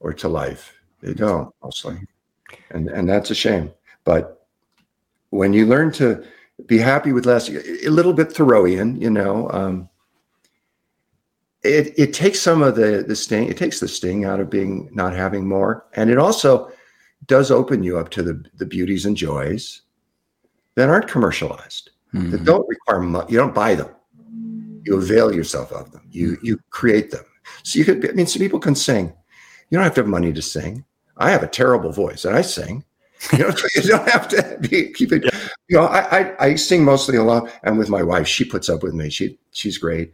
[0.00, 0.75] or to life.
[1.06, 2.00] They don't mostly,
[2.70, 3.70] and and that's a shame.
[4.02, 4.44] But
[5.30, 6.24] when you learn to
[6.66, 9.88] be happy with less, a little bit Thoreauian, you know, um,
[11.62, 13.48] it it takes some of the the sting.
[13.48, 16.72] It takes the sting out of being not having more, and it also
[17.26, 19.82] does open you up to the the beauties and joys
[20.74, 22.32] that aren't commercialized, mm-hmm.
[22.32, 23.30] that don't require money.
[23.30, 23.90] You don't buy them.
[24.82, 26.02] You avail yourself of them.
[26.10, 27.24] You you create them.
[27.62, 28.10] So you could.
[28.10, 29.12] I mean, some people can sing.
[29.70, 30.84] You don't have to have money to sing.
[31.16, 32.84] I have a terrible voice, and I sing.
[33.32, 35.24] You know, you don't have to be, keep it.
[35.24, 35.48] Yeah.
[35.68, 38.82] You know, I, I I sing mostly alone, and with my wife, she puts up
[38.82, 39.10] with me.
[39.10, 40.12] She she's great,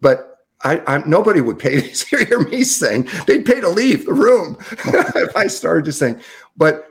[0.00, 3.08] but I, I, nobody would pay to hear me sing.
[3.26, 6.20] They'd pay to leave the room if I started to sing.
[6.56, 6.88] But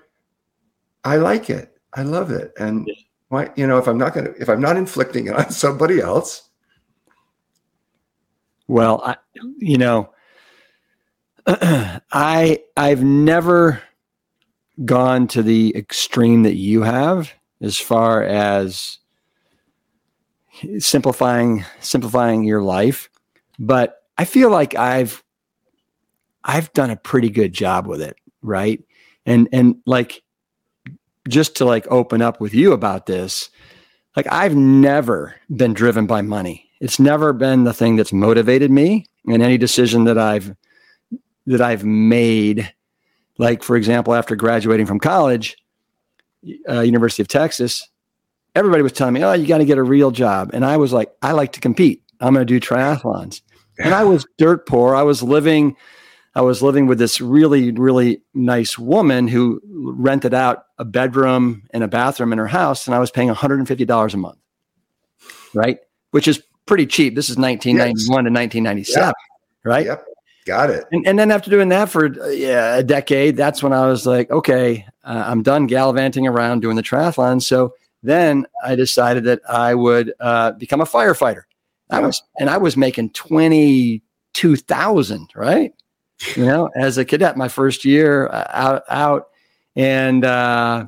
[1.04, 1.78] I like it.
[1.94, 2.54] I love it.
[2.58, 2.90] And
[3.30, 6.50] why, you know, if I'm not gonna, if I'm not inflicting it on somebody else.
[8.68, 9.18] Well, I,
[9.58, 10.12] you know,
[12.12, 13.82] I I've never
[14.84, 17.32] gone to the extreme that you have
[17.62, 18.98] as far as
[20.80, 23.10] simplifying simplifying your life
[23.60, 25.24] but I feel like I've
[26.44, 28.84] I've done a pretty good job with it, right?
[29.26, 30.22] And and like
[31.28, 33.50] just to like open up with you about this,
[34.16, 36.70] like I've never been driven by money.
[36.80, 40.56] It's never been the thing that's motivated me in any decision that I've
[41.48, 42.74] that I've made.
[43.38, 45.58] Like for example, after graduating from college,
[46.70, 47.88] uh, University of Texas,
[48.56, 50.94] everybody was telling me, "Oh, you got to get a real job," and I was
[50.94, 52.02] like, "I like to compete.
[52.22, 53.42] I'm going to do triathlons."
[53.80, 54.96] and I was dirt poor.
[54.96, 55.76] I was living,
[56.34, 61.84] I was living with this really, really nice woman who rented out a bedroom and
[61.84, 64.38] a bathroom in her house, and I was paying $150 a month,
[65.54, 65.80] right?
[66.12, 67.16] Which is pretty cheap.
[67.16, 68.08] This is 1991 yes.
[68.08, 69.14] to 1997,
[69.64, 69.86] right?
[69.86, 70.06] Yep.
[70.46, 70.86] Got it.
[70.92, 74.06] And, and then after doing that for uh, yeah, a decade, that's when I was
[74.06, 77.42] like, okay, uh, I'm done gallivanting around doing the triathlon.
[77.42, 77.74] So
[78.04, 81.44] then I decided that I would uh, become a firefighter.
[81.90, 85.74] I was, and I was making 22,000, right?
[86.36, 89.28] You know, as a cadet, my first year uh, out, out.
[89.76, 90.86] And, uh,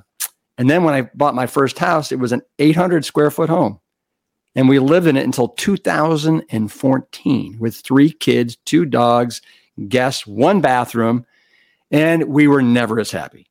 [0.57, 3.79] and then when I bought my first house, it was an 800 square foot home.
[4.57, 9.41] And we lived in it until 2014 with three kids, two dogs,
[9.87, 11.27] guests, one bathroom.
[11.91, 13.45] And we were never as happy.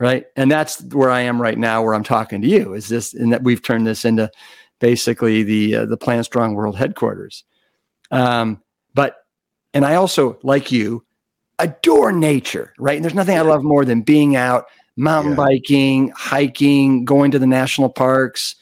[0.00, 0.26] Right.
[0.36, 3.32] And that's where I am right now, where I'm talking to you is this, and
[3.32, 4.30] that we've turned this into
[4.80, 7.44] basically the uh, the Plant Strong World headquarters.
[8.10, 8.62] Um,
[8.94, 9.16] but
[9.74, 11.04] and I also like you
[11.58, 12.94] adore nature, right?
[12.94, 14.66] And there's nothing I love more than being out
[14.96, 15.36] mountain yeah.
[15.36, 18.56] biking, hiking, going to the national parks.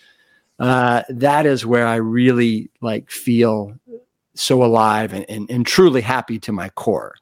[0.59, 3.75] Uh, that is where I really like feel
[4.35, 7.15] so alive and, and, and truly happy to my core.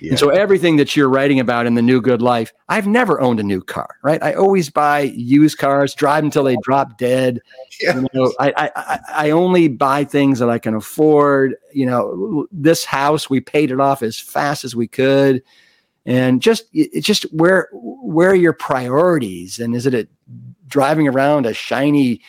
[0.00, 0.10] Yeah.
[0.10, 3.38] And so everything that you're writing about in the new good life, I've never owned
[3.38, 4.22] a new car, right?
[4.22, 7.40] I always buy used cars, drive until they drop dead.
[7.82, 8.00] Yeah.
[8.00, 11.54] You know, I, I, I only buy things that I can afford.
[11.72, 15.42] You know, this house, we paid it off as fast as we could.
[16.04, 19.60] And just, it's just where, where are your priorities?
[19.60, 20.06] And is it a,
[20.68, 22.20] driving around a shiny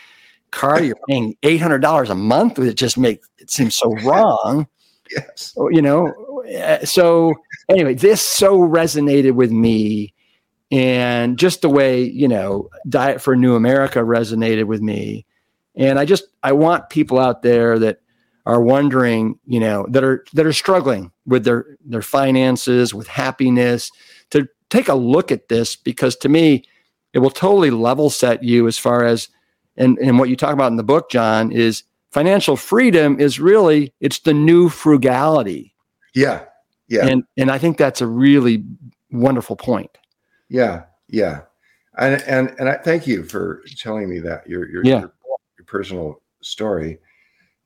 [0.51, 2.59] car you're paying $800 a month?
[2.59, 4.67] It just makes it seems so wrong.
[5.09, 5.53] yes.
[5.57, 7.33] Oh, you know, eh, so
[7.69, 10.13] anyway, this so resonated with me.
[10.71, 15.25] And just the way, you know, Diet for New America resonated with me.
[15.75, 17.99] And I just, I want people out there that
[18.45, 23.91] are wondering, you know, that are, that are struggling with their, their finances, with happiness
[24.29, 26.63] to take a look at this because to me,
[27.13, 29.27] it will totally level set you as far as,
[29.77, 33.93] and, and what you talk about in the book, John, is financial freedom is really,
[33.99, 35.73] it's the new frugality.
[36.13, 36.45] Yeah.
[36.87, 37.07] Yeah.
[37.07, 38.65] And and I think that's a really
[39.11, 39.97] wonderful point.
[40.49, 40.83] Yeah.
[41.07, 41.41] Yeah.
[41.97, 44.99] And and and I thank you for telling me that your your, yeah.
[44.99, 45.13] your,
[45.57, 46.99] your personal story.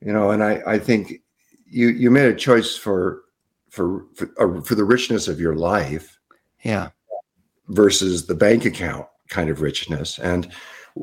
[0.00, 1.22] You know, and I I think
[1.64, 3.22] you you made a choice for
[3.68, 6.20] for for, uh, for the richness of your life.
[6.62, 6.90] Yeah.
[7.68, 10.52] Versus the bank account kind of richness and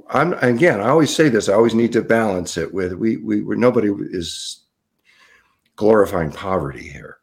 [0.10, 0.80] I'm again.
[0.80, 1.50] I always say this.
[1.50, 4.64] I always need to balance it with we we nobody is
[5.76, 7.18] glorifying poverty here.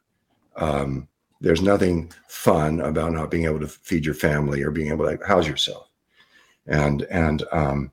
[0.56, 1.09] Um,
[1.40, 5.18] there's nothing fun about not being able to feed your family or being able to
[5.26, 5.88] house yourself.
[6.66, 7.92] And and um,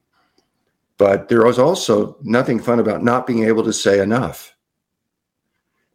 [0.97, 4.53] but there was also nothing fun about not being able to say enough.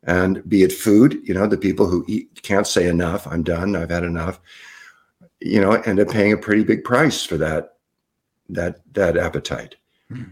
[0.05, 3.27] And be it food, you know, the people who eat can't say enough.
[3.27, 3.77] I'm done.
[3.77, 4.41] I've had enough.
[5.41, 7.77] You know, end up paying a pretty big price for that
[8.55, 9.77] that that appetite.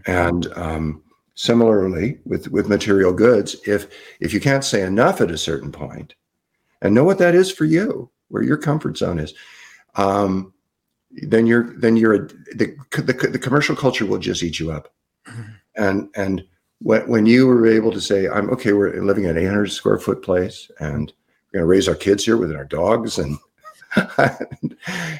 [0.05, 1.03] And um,
[1.35, 3.87] similarly with with material goods, if
[4.19, 6.13] if you can't say enough at a certain point,
[6.81, 9.33] and know what that is for you, where your comfort zone is,
[9.95, 10.53] um,
[11.11, 14.93] then you're then you're a, the, the the commercial culture will just eat you up,
[15.75, 16.43] and and
[16.81, 19.99] when when you were able to say, I'm okay, we're living in an 800 square
[19.99, 21.11] foot place, and
[21.51, 23.37] we're going to raise our kids here with our dogs, and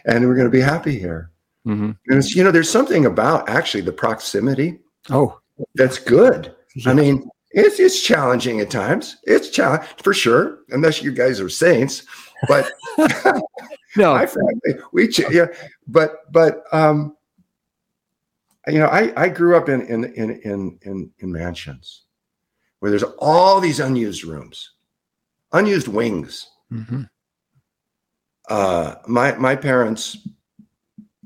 [0.06, 1.31] and we're going to be happy here.
[1.68, 1.92] Mm-hmm.
[2.08, 4.80] And you know, there's something about actually the proximity.
[5.10, 5.40] Oh,
[5.76, 6.56] that's good.
[6.76, 6.92] Yeah.
[6.92, 9.18] I mean, it's it's challenging at times.
[9.24, 12.04] It's challenge for sure, unless you guys are saints.
[12.48, 12.72] But
[13.96, 15.48] no, my family, we yeah,
[15.88, 17.16] but but um,
[18.68, 22.04] you know, I I grew up in in in in in, in mansions
[22.80, 24.72] where there's all these unused rooms,
[25.52, 26.50] unused wings.
[26.72, 27.04] Mm-hmm.
[28.50, 30.28] Uh, my my parents,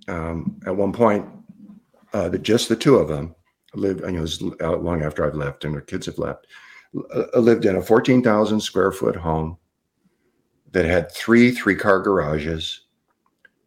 [0.07, 1.27] um, at one point,
[2.13, 3.35] uh, the, just the two of them
[3.73, 4.01] lived.
[4.01, 6.47] You know, was long after I've left and their kids have left.
[7.13, 9.57] Uh, lived in a fourteen thousand square foot home
[10.71, 12.81] that had three three car garages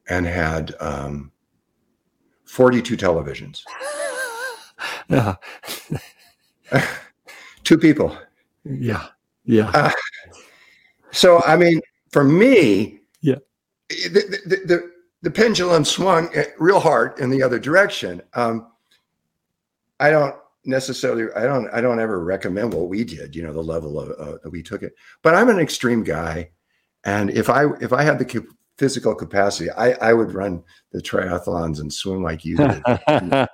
[0.09, 1.31] and had um,
[2.45, 3.63] 42 televisions.
[5.09, 5.35] Yeah.
[7.65, 8.17] Two people.
[8.65, 9.07] Yeah.
[9.45, 9.71] Yeah.
[9.75, 9.91] Uh,
[11.11, 11.81] so, I mean,
[12.13, 13.37] for me, yeah,
[13.89, 14.93] the, the, the,
[15.23, 18.23] the pendulum swung real hard in the other direction.
[18.35, 18.73] Um,
[20.01, 20.35] I don't
[20.65, 24.11] necessarily, I don't, I don't ever recommend what we did, you know, the level of
[24.19, 26.51] uh, we took it, but I'm an extreme guy.
[27.05, 28.47] And if I, if I had the
[28.79, 30.63] physical capacity, I, I would run
[30.93, 32.83] the triathlons and swim like you did.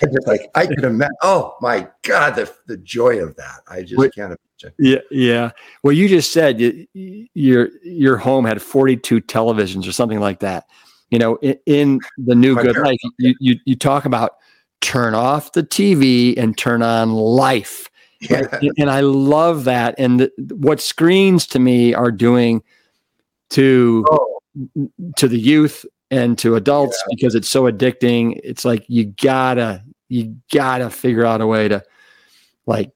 [0.00, 1.14] just like I could imagine.
[1.22, 3.60] Oh my God, the the joy of that!
[3.68, 4.74] I just Wait, can't imagine.
[4.78, 5.50] Yeah, yeah.
[5.82, 6.86] Well, you just said you,
[7.34, 10.64] your your home had forty two televisions or something like that.
[11.10, 14.36] You know, in, in the new good life, you, you you talk about
[14.80, 17.88] turn off the TV and turn on life.
[18.20, 18.42] Yeah.
[18.42, 18.70] Right?
[18.78, 19.94] And I love that.
[19.98, 22.62] And the, what screens to me are doing
[23.50, 24.40] to oh
[25.16, 27.14] to the youth and to adults yeah.
[27.14, 28.40] because it's so addicting.
[28.42, 31.82] It's like you gotta you gotta figure out a way to
[32.66, 32.92] like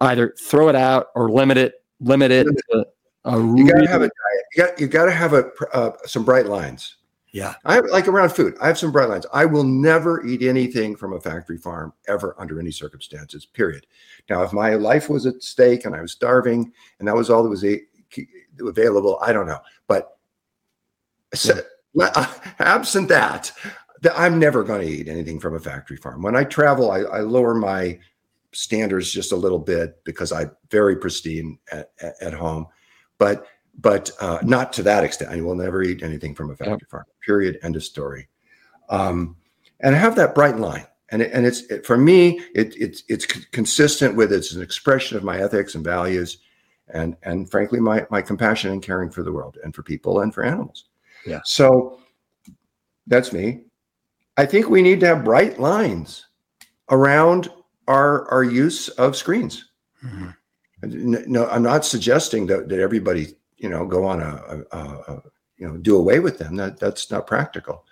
[0.00, 1.74] either throw it out or limit it.
[2.00, 2.44] Limit it.
[2.44, 2.86] To
[3.24, 4.44] a you gotta have a diet.
[4.54, 6.96] You got you gotta have a uh, some bright lines.
[7.32, 8.56] Yeah, I have, like around food.
[8.60, 9.26] I have some bright lines.
[9.32, 13.46] I will never eat anything from a factory farm ever under any circumstances.
[13.46, 13.86] Period.
[14.28, 17.44] Now, if my life was at stake and I was starving and that was all
[17.44, 17.80] that was a,
[18.60, 19.60] available, I don't know.
[19.86, 20.18] But
[21.32, 21.60] so,
[22.58, 23.52] absent that,
[24.14, 26.22] I'm never going to eat anything from a factory farm.
[26.22, 27.98] When I travel, I, I, lower my
[28.52, 32.66] standards just a little bit because I'm very pristine at, at, at home,
[33.18, 33.46] but
[33.80, 35.32] but uh, not to that extent.
[35.32, 37.04] I will never eat anything from a factory farm.
[37.24, 37.58] Period.
[37.62, 38.28] End of story.
[38.88, 39.36] Um,
[39.80, 43.02] and I have that bright line, and it, and it's it, for me, it, it's
[43.08, 46.38] it's consistent with it's an expression of my ethics and values,
[46.88, 50.34] and and frankly, my my compassion and caring for the world and for people and
[50.34, 50.86] for animals.
[51.24, 51.40] Yeah.
[51.44, 52.00] So
[53.06, 53.62] that's me.
[54.36, 56.26] I think we need to have bright lines
[56.90, 57.48] around
[57.88, 59.70] our our use of screens.
[60.04, 60.30] Mm-hmm.
[61.30, 65.22] No, I'm not suggesting that, that everybody, you know, go on a, a, a,
[65.58, 66.56] you know, do away with them.
[66.56, 67.84] That that's not practical.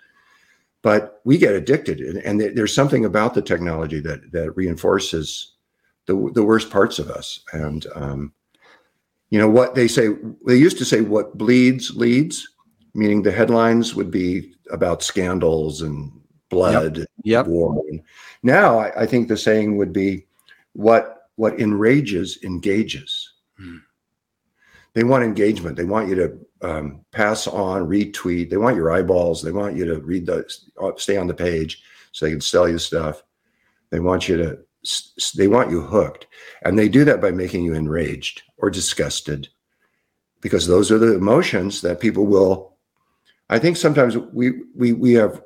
[0.81, 5.53] But we get addicted, and, and there's something about the technology that that reinforces
[6.05, 7.41] the the worst parts of us.
[7.53, 8.33] And um,
[9.29, 10.09] you know what they say?
[10.45, 12.47] They used to say, "What bleeds leads."
[12.93, 16.11] meaning the headlines would be about scandals and
[16.49, 17.07] blood, yep.
[17.23, 17.47] Yep.
[17.47, 17.81] war.
[18.43, 20.25] Now, I, I, think the saying would be,
[20.73, 23.77] "What what enrages engages." Hmm.
[24.99, 25.77] They want engagement.
[25.77, 28.49] They want you to um, pass on, retweet.
[28.49, 29.41] They want your eyeballs.
[29.41, 30.43] They want you to read the,
[30.97, 31.81] stay on the page,
[32.11, 33.23] so they can sell you stuff.
[33.91, 34.59] They want you to,
[35.37, 36.27] they want you hooked,
[36.63, 39.47] and they do that by making you enraged or disgusted,
[40.41, 42.69] because those are the emotions that people will
[43.49, 45.41] I think sometimes we we we have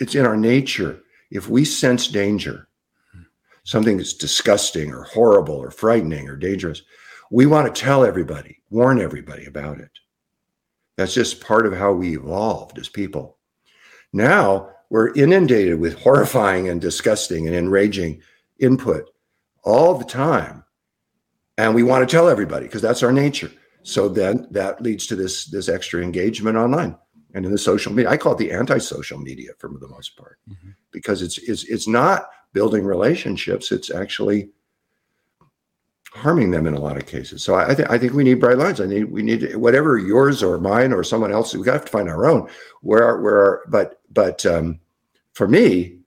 [0.00, 1.02] it's in our nature.
[1.30, 2.68] If we sense danger,
[3.64, 6.82] something that's disgusting or horrible or frightening or dangerous,
[7.30, 9.90] we want to tell everybody, warn everybody about it.
[10.96, 13.38] That's just part of how we evolved as people.
[14.12, 18.22] Now we're inundated with horrifying and disgusting and enraging
[18.58, 19.10] input
[19.62, 20.64] all the time.
[21.56, 23.50] And we want to tell everybody because that's our nature.
[23.82, 26.96] So then that leads to this this extra engagement online
[27.34, 28.10] and in the social media.
[28.10, 30.70] I call it the anti-social media for the most part mm-hmm.
[30.90, 33.70] because it's it's it's not building relationships.
[33.72, 34.50] It's actually
[36.18, 37.42] harming them in a lot of cases.
[37.42, 38.80] So I, think I think we need bright lines.
[38.80, 41.54] I need we need whatever yours or mine or someone else.
[41.54, 42.48] We have to find our own.
[42.82, 44.80] Where where but but um,
[45.32, 45.98] for me,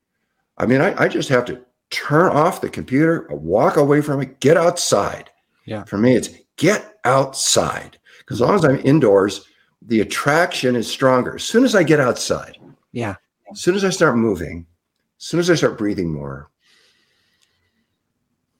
[0.57, 4.39] I mean, I, I just have to turn off the computer, walk away from it,
[4.39, 5.29] get outside.
[5.65, 5.83] Yeah.
[5.85, 7.97] For me, it's get outside.
[8.19, 9.45] Because as long as I'm indoors,
[9.81, 11.35] the attraction is stronger.
[11.35, 12.57] As soon as I get outside,
[12.91, 13.15] Yeah.
[13.51, 14.65] as soon as I start moving,
[15.19, 16.50] as soon as I start breathing more,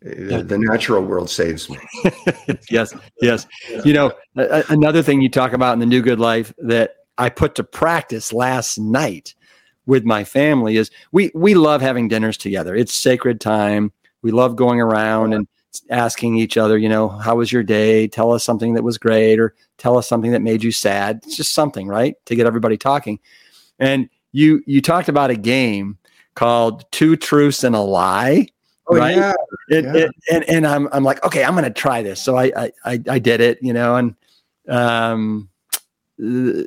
[0.04, 0.42] Yeah.
[0.42, 1.78] the natural world saves me.
[2.72, 3.46] yes, yes.
[3.86, 7.30] You know, a- another thing you talk about in the New Good Life that I
[7.30, 9.36] put to practice last night
[9.86, 12.76] with my family is we we love having dinners together.
[12.76, 13.92] It's sacred time.
[14.24, 15.48] We love going around and
[15.90, 18.08] asking each other, you know, how was your day?
[18.08, 21.22] Tell us something that was great or tell us something that made you sad.
[21.24, 22.16] It's just something, right?
[22.26, 23.20] To get everybody talking.
[23.80, 25.98] And you you talked about a game
[26.36, 28.48] called Two Truths and a Lie.
[28.92, 29.16] Oh Right?
[29.16, 29.34] yeah,
[29.70, 29.96] It, Yeah.
[29.96, 32.22] it, and and I'm I'm like, okay, I'm gonna try this.
[32.22, 34.16] So I I I, I did it, you know, and
[34.68, 35.50] um,
[36.22, 36.64] uh,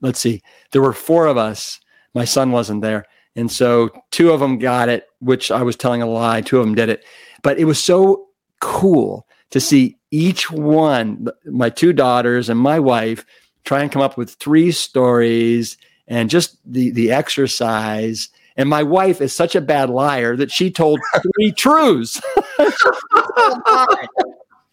[0.00, 1.80] let's see, there were four of us.
[2.14, 3.04] My son wasn't there,
[3.36, 6.40] and so two of them got it, which I was telling a lie.
[6.40, 7.04] Two of them did it,
[7.42, 8.28] but it was so
[8.60, 13.24] cool to see each one, my two daughters and my wife,
[13.64, 15.76] try and come up with three stories
[16.08, 18.28] and just the the exercise.
[18.60, 21.00] And my wife is such a bad liar that she told
[21.34, 22.20] three truths.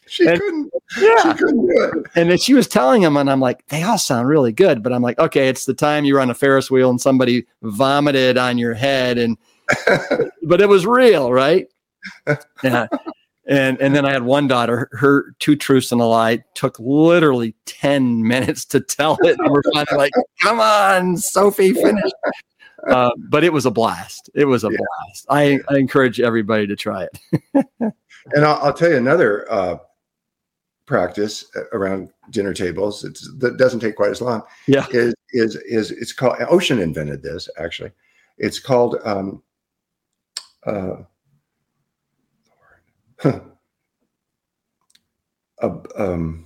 [0.08, 0.74] she And- couldn't.
[1.00, 1.16] Yeah.
[1.24, 1.94] She couldn't do it.
[2.16, 4.84] And then she was telling them, and I'm like, they all sound really good.
[4.84, 7.46] But I'm like, okay, it's the time you were on a Ferris wheel and somebody
[7.62, 9.38] vomited on your head, and
[10.44, 11.68] but it was real, right?
[12.64, 12.88] Yeah.
[13.50, 17.56] And and then I had one daughter, her two truths and a lie took literally
[17.66, 19.38] 10 minutes to tell it.
[19.40, 20.12] And we're finally like,
[20.42, 22.12] come on, Sophie, finish.
[22.88, 24.30] Uh, but it was a blast.
[24.34, 24.78] It was a Yeah.
[24.78, 25.26] blast.
[25.30, 27.08] I, I encourage everybody to try
[27.54, 27.66] it.
[28.34, 29.78] And I'll, I'll tell you another uh,
[30.86, 33.04] practice around dinner tables.
[33.04, 34.42] It's, that doesn't take quite as long.
[34.68, 34.86] Yeah.
[34.92, 37.92] Is is is it's called Ocean invented this actually.
[38.38, 39.44] It's called um,
[40.66, 40.98] uh,
[43.24, 43.42] a
[45.96, 46.46] um,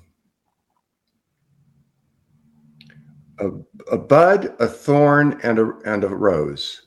[3.40, 3.50] a,
[3.92, 6.82] a bud, a thorn, and a and a rose.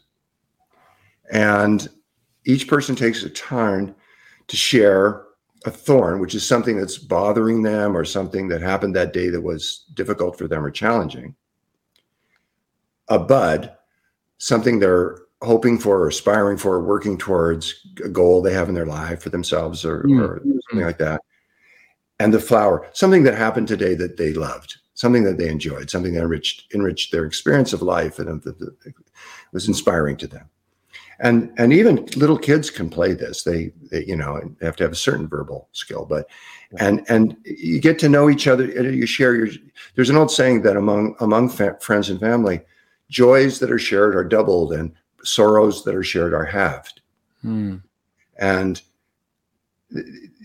[1.33, 1.89] And
[2.45, 3.95] each person takes a turn
[4.49, 5.25] to share
[5.65, 9.41] a thorn, which is something that's bothering them or something that happened that day that
[9.41, 11.35] was difficult for them or challenging.
[13.09, 13.75] A bud,
[14.39, 18.75] something they're hoping for or aspiring for, or working towards a goal they have in
[18.75, 20.21] their life for themselves or, Mm.
[20.21, 21.21] or something like that.
[22.19, 26.15] And the flower, something that happened today that they loved, something that they enjoyed, something
[26.15, 28.95] that enriched enriched their experience of life and that that
[29.53, 30.49] was inspiring to them.
[31.21, 33.45] And and even little kids can play this.
[33.45, 36.29] They, they you know they have to have a certain verbal skill but
[36.79, 39.49] and and you get to know each other you share your
[39.95, 42.61] there's an old saying that among among fa- friends and family
[43.11, 44.93] joys that are shared are doubled and
[45.23, 47.01] sorrows that are shared are halved.
[47.43, 47.77] Hmm.
[48.39, 48.83] and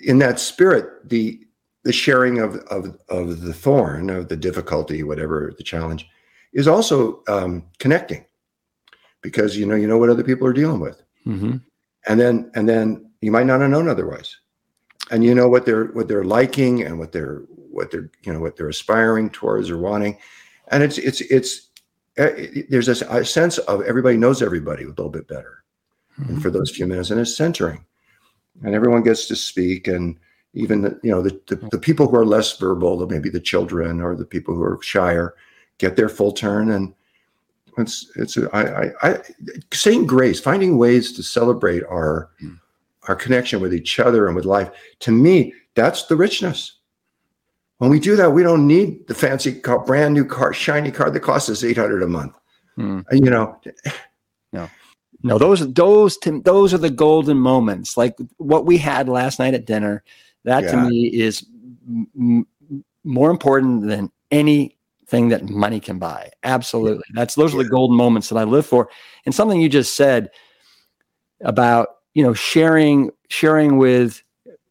[0.03, 1.39] in that spirit the
[1.83, 6.07] the sharing of of of the thorn of the difficulty whatever the challenge
[6.53, 8.25] is also um, connecting.
[9.21, 11.01] Because you know you know what other people are dealing with.
[11.23, 11.57] Hmm
[12.07, 14.35] and then and then you might not have known otherwise.
[15.11, 18.39] And you know what they're what they're liking and what they're what they're you know
[18.39, 20.17] what they're aspiring towards or wanting.
[20.69, 21.67] And it's it's it's
[22.15, 25.63] it- there's a, a sense of everybody knows everybody a little bit better.
[26.17, 27.85] And for those few minutes and it's centering.
[28.63, 30.17] And everyone gets to speak and
[30.53, 34.01] even the, you know the, the, the people who are less verbal maybe the children
[34.01, 35.35] or the people who are shyer
[35.77, 36.93] get their full turn and
[37.77, 39.19] it's it's I, I, I
[39.71, 42.59] saying grace finding ways to celebrate our Mm.
[43.07, 44.69] our connection with each other and with life
[44.99, 46.79] to me that's the richness
[47.77, 51.09] when we do that we don't need the fancy car, brand new car shiny car
[51.09, 52.33] that costs us 800 a month.
[53.09, 53.59] And, you know
[54.51, 54.69] No,
[55.21, 59.65] no those those those are the golden moments, like what we had last night at
[59.65, 60.03] dinner.
[60.45, 60.71] That Yeah.
[60.71, 61.45] to me is
[62.17, 62.47] m-
[63.03, 66.29] more important than anything that money can buy.
[66.43, 68.89] Absolutely, that's those are the golden moments that I live for.
[69.25, 70.29] And something you just said
[71.41, 74.21] about you know sharing sharing with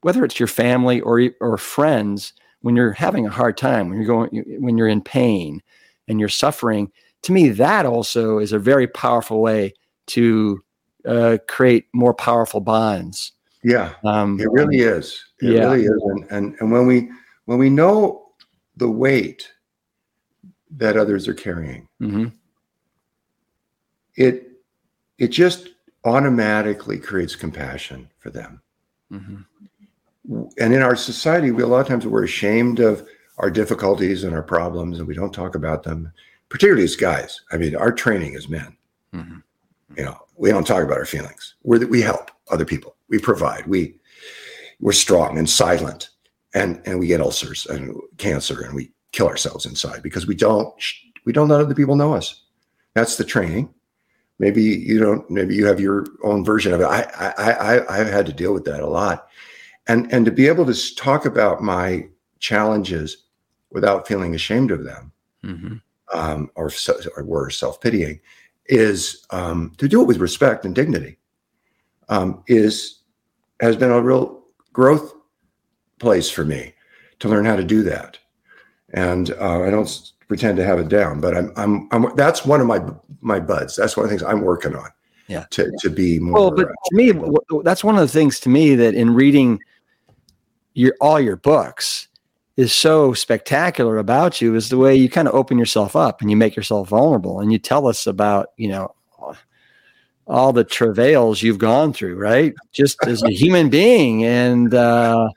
[0.03, 2.32] whether it's your family or or friends
[2.62, 5.62] when you're having a hard time, when you're going when you're in pain
[6.09, 6.90] and you're suffering.
[7.23, 9.74] To me, that also is a very powerful way
[10.09, 10.62] to
[11.05, 13.32] uh, create more powerful bonds.
[13.64, 15.24] Yeah Um, It really is.
[15.40, 15.60] It Yeah.
[15.70, 16.02] really is.
[16.05, 17.10] And, and and when we
[17.47, 18.30] when we know
[18.76, 19.51] the weight
[20.76, 22.32] that others are carrying, mhm.
[24.16, 24.52] it
[25.18, 25.70] it just
[26.05, 28.60] automatically creates compassion for them.
[29.12, 29.44] Mhm.
[30.59, 33.06] And in our society, we a lot of times we're ashamed of
[33.39, 36.12] our difficulties and our problems, and we don't talk about them.
[36.51, 37.40] Particularly as guys.
[37.52, 38.76] I mean, our training is men.
[39.12, 39.43] Mhm.
[39.97, 41.55] You know, we don't talk about our feelings.
[41.62, 42.97] We're that we help other people.
[43.09, 43.66] We provide.
[43.66, 43.94] We
[44.80, 46.10] we're strong and silent,
[46.55, 50.72] and and we get ulcers and cancer, and we kill ourselves inside because we don't
[51.24, 52.43] we don't let other people know us.
[52.94, 53.72] That's the training.
[54.39, 55.28] Maybe you don't.
[55.30, 56.85] Maybe you have your own version of it.
[56.85, 59.28] I I I I've had to deal with that a lot,
[59.89, 62.09] and and to be able to talk about my
[62.39, 63.24] challenges
[63.70, 65.12] without feeling ashamed of them,
[65.44, 65.76] mm-hmm.
[66.16, 66.70] um, or
[67.16, 68.20] or worse, self pitying,
[68.66, 71.18] is um, to do it with respect and dignity.
[72.09, 72.98] Um, is
[73.60, 75.14] has been a real growth
[75.98, 76.74] place for me
[77.18, 78.18] to learn how to do that,
[78.94, 82.60] and uh, I don't pretend to have it down, but I'm, I'm, I'm, that's one
[82.60, 82.80] of my,
[83.20, 83.76] my buds.
[83.76, 84.90] That's one of the things I'm working on.
[85.26, 85.47] Yeah.
[85.51, 86.35] To, to be more.
[86.35, 87.12] Well, but to me,
[87.62, 89.60] that's one of the things to me that in reading
[90.74, 92.09] your, all your books
[92.56, 96.30] is so spectacular about you is the way you kind of open yourself up and
[96.30, 98.94] you make yourself vulnerable and you tell us about, you know,
[100.29, 102.55] all the travails you've gone through, right?
[102.73, 104.25] Just as a human being.
[104.25, 105.29] And, uh,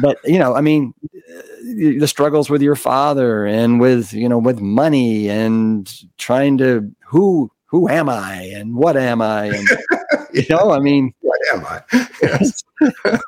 [0.00, 0.94] but you know, I mean,
[1.76, 7.50] the struggles with your father and with you know with money and trying to who
[7.66, 9.68] who am I and what am I and
[10.32, 11.82] you know, I mean, what am I?
[12.22, 12.62] Yes.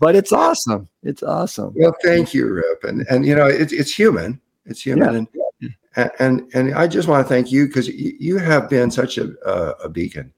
[0.00, 0.88] but it's awesome.
[1.02, 1.72] It's awesome.
[1.76, 4.40] Well, thank you, Rip, and and you know, it's it's human.
[4.66, 5.18] It's human, yeah.
[5.18, 5.28] and,
[6.18, 9.32] and and I just want to thank you because you have been such a,
[9.82, 10.32] a beacon.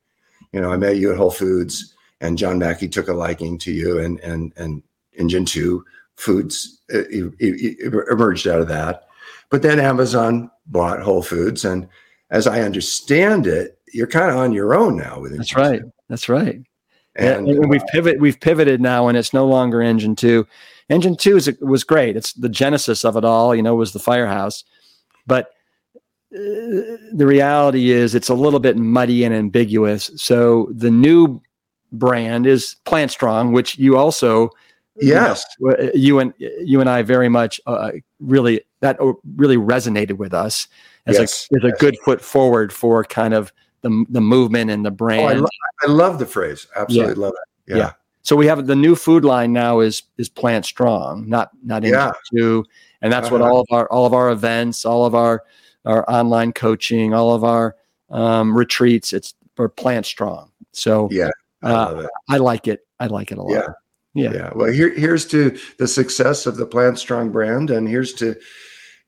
[0.52, 3.72] You know, I met you at Whole Foods, and John Mackey took a liking to
[3.72, 4.82] you, and and and
[5.14, 5.84] Engine Two
[6.16, 7.04] Foods uh,
[7.40, 9.04] emerged out of that.
[9.50, 11.88] But then Amazon bought Whole Foods, and
[12.30, 15.38] as I understand it, you're kind of on your own now with it.
[15.38, 15.82] That's right.
[16.08, 16.60] That's right.
[17.14, 20.46] And, and we've pivot we've pivoted now, and it's no longer Engine Two.
[20.88, 22.16] Engine Two is, was great.
[22.16, 23.54] It's the genesis of it all.
[23.54, 24.64] You know, was the firehouse,
[25.26, 25.52] but
[26.34, 30.10] uh, the reality is it's a little bit muddy and ambiguous.
[30.16, 31.40] So the new
[31.92, 34.50] brand is Plant Strong, which you also
[35.00, 35.44] Yes,
[35.94, 38.98] you and you and I very much uh, really that
[39.36, 40.68] really resonated with us
[41.06, 41.48] as yes.
[41.50, 45.22] a as a good foot forward for kind of the the movement and the brand.
[45.22, 45.48] Oh, I, lo-
[45.82, 46.66] I, love the phrase.
[46.76, 47.20] Absolutely yeah.
[47.20, 47.70] love it.
[47.70, 47.76] Yeah.
[47.76, 47.92] yeah.
[48.20, 51.96] So we have the new food line now is is plant strong, not not into
[52.32, 52.62] yeah.
[53.02, 53.38] And that's uh-huh.
[53.38, 55.42] what all of our all of our events, all of our
[55.84, 57.76] our online coaching, all of our
[58.10, 59.12] um, retreats.
[59.12, 60.50] It's for plant strong.
[60.72, 61.30] So yeah,
[61.62, 62.86] I, uh, I like it.
[63.00, 63.52] I like it a lot.
[63.52, 63.68] Yeah.
[64.14, 64.32] Yeah.
[64.32, 64.50] yeah.
[64.54, 68.36] Well, here, here's to the success of the Plant Strong brand, and here's to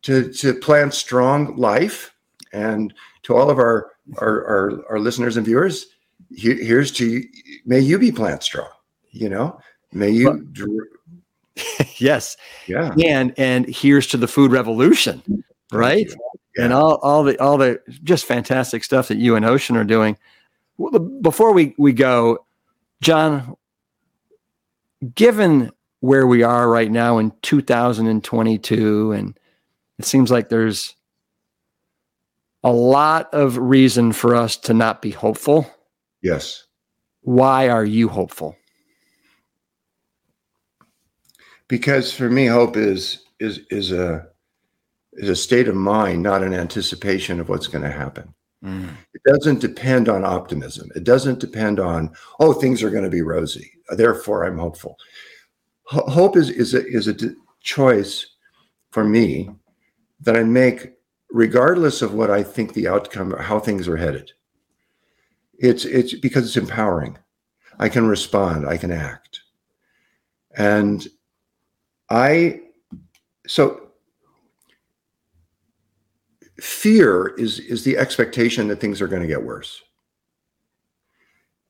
[0.02, 2.14] to to Plant Strong life,
[2.52, 2.94] and
[3.24, 5.86] to all of our our our, our listeners and viewers.
[6.34, 7.22] Here, here's to
[7.66, 8.70] may you be Plant Strong.
[9.10, 9.60] You know,
[9.92, 10.48] may you.
[11.96, 12.36] yes.
[12.66, 12.94] Yeah.
[13.04, 15.76] And and here's to the food revolution, mm-hmm.
[15.76, 16.08] right?
[16.56, 16.64] Yeah.
[16.64, 20.16] And all all the all the just fantastic stuff that you and Ocean are doing.
[20.76, 22.44] Well, before we we go,
[23.00, 23.56] John,
[25.14, 25.70] given
[26.00, 29.38] where we are right now in 2022, and
[29.98, 30.94] it seems like there's
[32.62, 35.70] a lot of reason for us to not be hopeful.
[36.22, 36.64] Yes.
[37.20, 38.56] Why are you hopeful?
[41.74, 44.28] Because for me, hope is is is a
[45.14, 48.32] is a state of mind, not an anticipation of what's going to happen.
[48.64, 48.90] Mm.
[49.12, 50.88] It doesn't depend on optimism.
[50.94, 53.72] It doesn't depend on, oh, things are going to be rosy.
[53.88, 54.96] Therefore, I'm hopeful.
[55.92, 58.24] H- hope is, is a, is a d- choice
[58.92, 59.50] for me
[60.20, 60.92] that I make
[61.28, 64.30] regardless of what I think the outcome or how things are headed.
[65.58, 67.18] It's, it's because it's empowering.
[67.80, 69.40] I can respond, I can act.
[70.56, 71.04] And
[72.14, 72.60] I,
[73.48, 73.88] so
[76.60, 79.82] fear is is the expectation that things are going to get worse.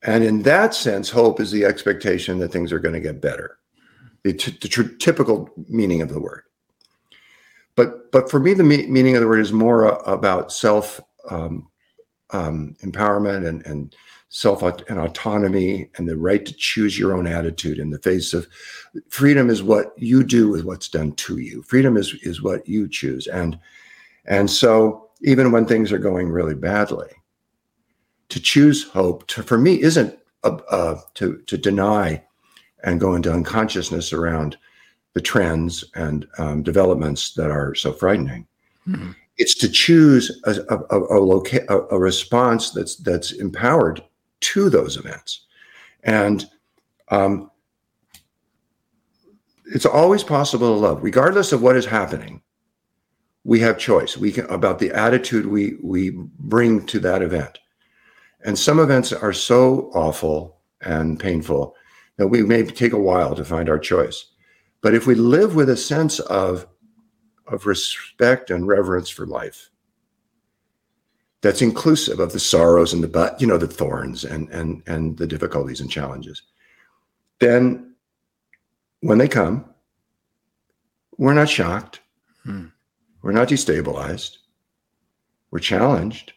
[0.03, 3.57] And in that sense hope is the expectation that things are going to get better.
[4.23, 6.43] The, t- the typical meaning of the word.
[7.75, 11.01] But but for me the me- meaning of the word is more uh, about self
[11.29, 11.67] um,
[12.29, 13.95] um, empowerment and and
[14.35, 18.47] self and autonomy and the right to choose your own attitude in the face of
[19.07, 22.87] freedom is what you do with what's done to you freedom is is what you
[22.87, 23.57] choose and
[24.27, 27.09] and so, even when things are going really badly,
[28.29, 32.23] to choose hope to, for me isn't to to deny
[32.83, 34.57] and go into unconsciousness around
[35.13, 38.45] the trends and um, developments that are so frightening.
[38.87, 39.11] Mm-hmm.
[39.37, 44.03] It's to choose a, a, a, loca- a, a response that's that's empowered
[44.41, 45.45] to those events,
[46.03, 46.45] and
[47.09, 47.51] um,
[49.65, 52.41] it's always possible to love, regardless of what is happening
[53.45, 54.17] we have choice.
[54.17, 57.59] We can about the attitude we we bring to that event.
[58.43, 61.75] And some events are so awful and painful
[62.17, 64.25] that we may take a while to find our choice.
[64.81, 66.67] But if we live with a sense of,
[67.47, 69.69] of respect and reverence for life,
[71.45, 75.15] that's inclusive of the sorrows and the but you know the thorns and and and
[75.17, 76.41] the difficulties and challenges.
[77.39, 77.93] Then
[79.01, 79.63] when they come
[81.17, 82.01] we're not shocked.
[82.43, 82.65] Hmm.
[83.21, 84.37] we're not destabilized.
[85.51, 86.33] We're challenged.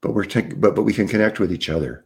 [0.00, 2.04] But we're te- but but we can connect with each other.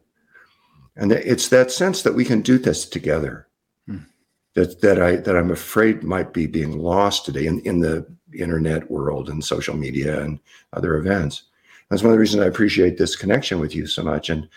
[0.97, 3.49] And it's that sense that we can do this together
[3.87, 4.05] hmm.
[4.53, 8.91] that that i that i'm afraid might be being lost today in in the internet
[8.91, 10.39] world and social media and
[10.75, 11.45] other events
[11.91, 14.31] that's one of the reasons I appreciate this connection with you so much.
[14.31, 14.49] And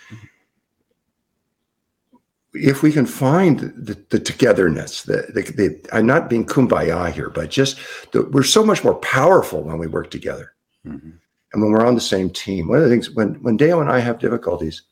[2.54, 7.30] if we can find the, the togetherness, the, the, the, I'm not being kumbaya here,
[7.30, 7.78] but just
[8.12, 10.54] the, we're so much more powerful when we work together.
[10.86, 11.12] Mm-hmm.
[11.54, 13.90] And when we're on the same team, one of the things when when Deo and
[13.90, 14.84] I have difficulties,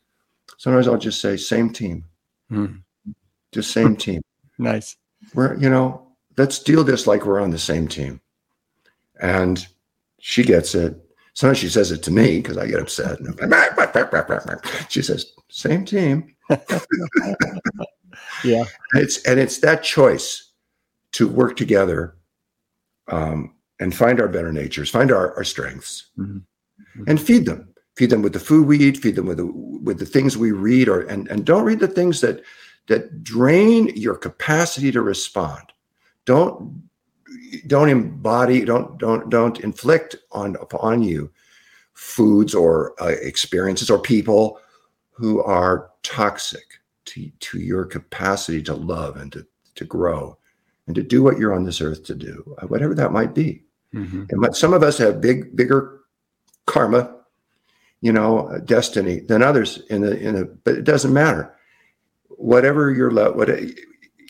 [0.56, 2.04] sometimes I'll just say same team,
[2.50, 2.80] mm.
[3.52, 4.22] just same team.
[4.58, 4.96] nice.
[5.34, 6.08] We're you know
[6.38, 8.20] let's deal this like we're on the same team,
[9.20, 9.66] and
[10.18, 10.98] she gets it,
[11.36, 13.18] Sometimes she says it to me because I get upset.
[14.88, 16.34] she says, "Same team."
[18.42, 20.50] yeah, and it's and it's that choice
[21.12, 22.16] to work together
[23.08, 26.38] um, and find our better natures, find our, our strengths, mm-hmm.
[26.38, 27.04] Mm-hmm.
[27.06, 27.68] and feed them.
[27.96, 28.96] Feed them with the food we eat.
[28.96, 31.88] Feed them with the with the things we read, or and and don't read the
[31.88, 32.42] things that
[32.88, 35.64] that drain your capacity to respond.
[36.24, 36.85] Don't
[37.66, 41.30] don't embody don't don't don't inflict on upon you
[41.94, 44.60] foods or uh, experiences or people
[45.12, 50.36] who are toxic to, to your capacity to love and to, to grow
[50.86, 53.62] and to do what you're on this earth to do uh, whatever that might be.
[53.94, 54.24] Mm-hmm.
[54.28, 56.00] and some of us have big bigger
[56.66, 57.16] karma
[58.00, 61.54] you know uh, destiny than others in the in the but it doesn't matter.
[62.28, 63.48] Whatever your love what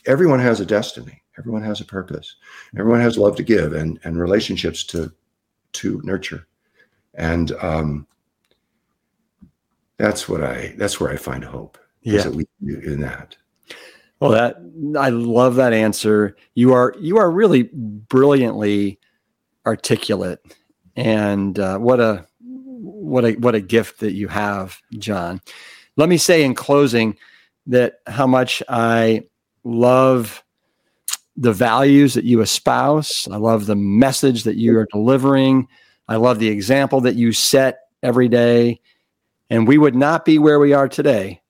[0.05, 2.35] everyone has a destiny Everyone has a purpose.
[2.77, 5.11] Everyone has love to give and and relationships to
[5.73, 6.47] to nurture,
[7.13, 8.07] and um,
[9.97, 11.77] that's what I that's where I find hope.
[12.01, 13.35] Yeah, we in that.
[14.19, 14.57] Well, that
[14.97, 16.35] I love that answer.
[16.55, 18.99] You are you are really brilliantly
[19.65, 20.39] articulate,
[20.95, 25.41] and uh, what a what a what a gift that you have, John.
[25.97, 27.17] Let me say in closing
[27.67, 29.23] that how much I
[29.63, 30.43] love
[31.37, 33.27] the values that you espouse.
[33.31, 35.67] I love the message that you are delivering.
[36.07, 38.81] I love the example that you set every day.
[39.49, 41.41] And we would not be where we are today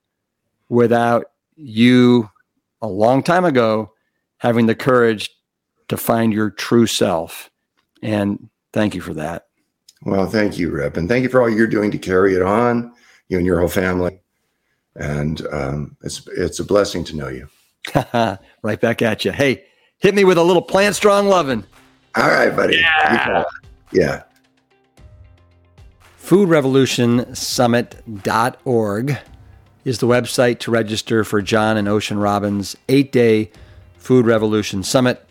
[0.69, 2.29] without you
[2.81, 3.93] a long time ago
[4.39, 5.31] having the courage
[5.87, 7.49] to find your true self.
[8.03, 9.47] And thank you for that.
[10.03, 10.97] Well, thank you, Rip.
[10.97, 12.93] And thank you for all you're doing to carry it on,
[13.29, 14.19] you and your whole family.
[14.95, 17.47] And um, it's, it's a blessing to know you.
[18.61, 19.31] right back at you.
[19.31, 19.63] Hey,
[19.99, 21.65] hit me with a little plant strong loving.
[22.15, 22.77] All right, buddy.
[22.77, 23.43] Yeah.
[23.91, 24.23] Yeah.
[26.21, 29.17] FoodRevolutionSummit.org
[29.85, 33.49] is the website to register for John and Ocean Robbins' eight day
[33.97, 35.23] Food Revolution Summit.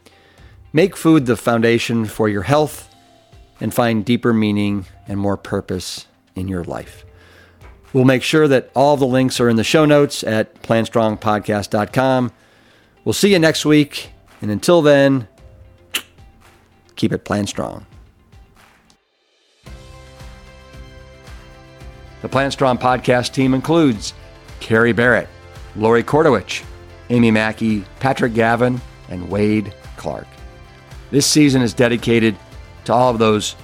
[0.73, 2.89] Make food the foundation for your health
[3.61, 7.05] and find deeper meaning and more purpose in your life.
[7.93, 12.33] We'll make sure that all the links are in the show notes at plantstrongpodcast.com.
[13.05, 14.11] We'll see you next week
[14.43, 15.29] and until then,
[16.97, 17.87] keep it plant strong.
[22.23, 24.15] The Plant Strong podcast team includes
[24.59, 25.29] Carrie Barrett,
[25.77, 26.65] Lori Kordowich,
[27.11, 28.81] Amy Mackey, Patrick Gavin,
[29.11, 30.27] and Wade Clark.
[31.11, 32.35] This season is dedicated
[32.87, 33.55] to all of those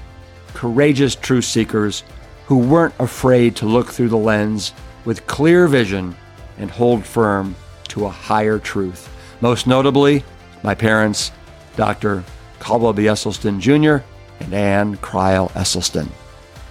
[0.55, 2.05] courageous truth seekers
[2.47, 4.74] who weren't afraid to look through the lens
[5.05, 6.15] with clear vision
[6.59, 7.57] and hold firm
[7.89, 9.09] to a higher truth.
[9.40, 10.23] Most notably,
[10.63, 11.33] my parents,
[11.77, 12.25] Dr.
[12.59, 13.05] Caldwell B.
[13.05, 14.05] Esselstyn Jr.
[14.41, 16.09] and Ann Crile Esselstyn.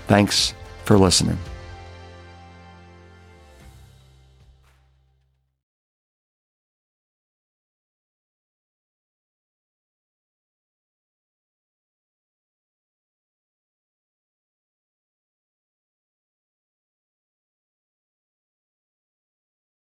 [0.07, 0.53] Thanks
[0.85, 1.37] for listening.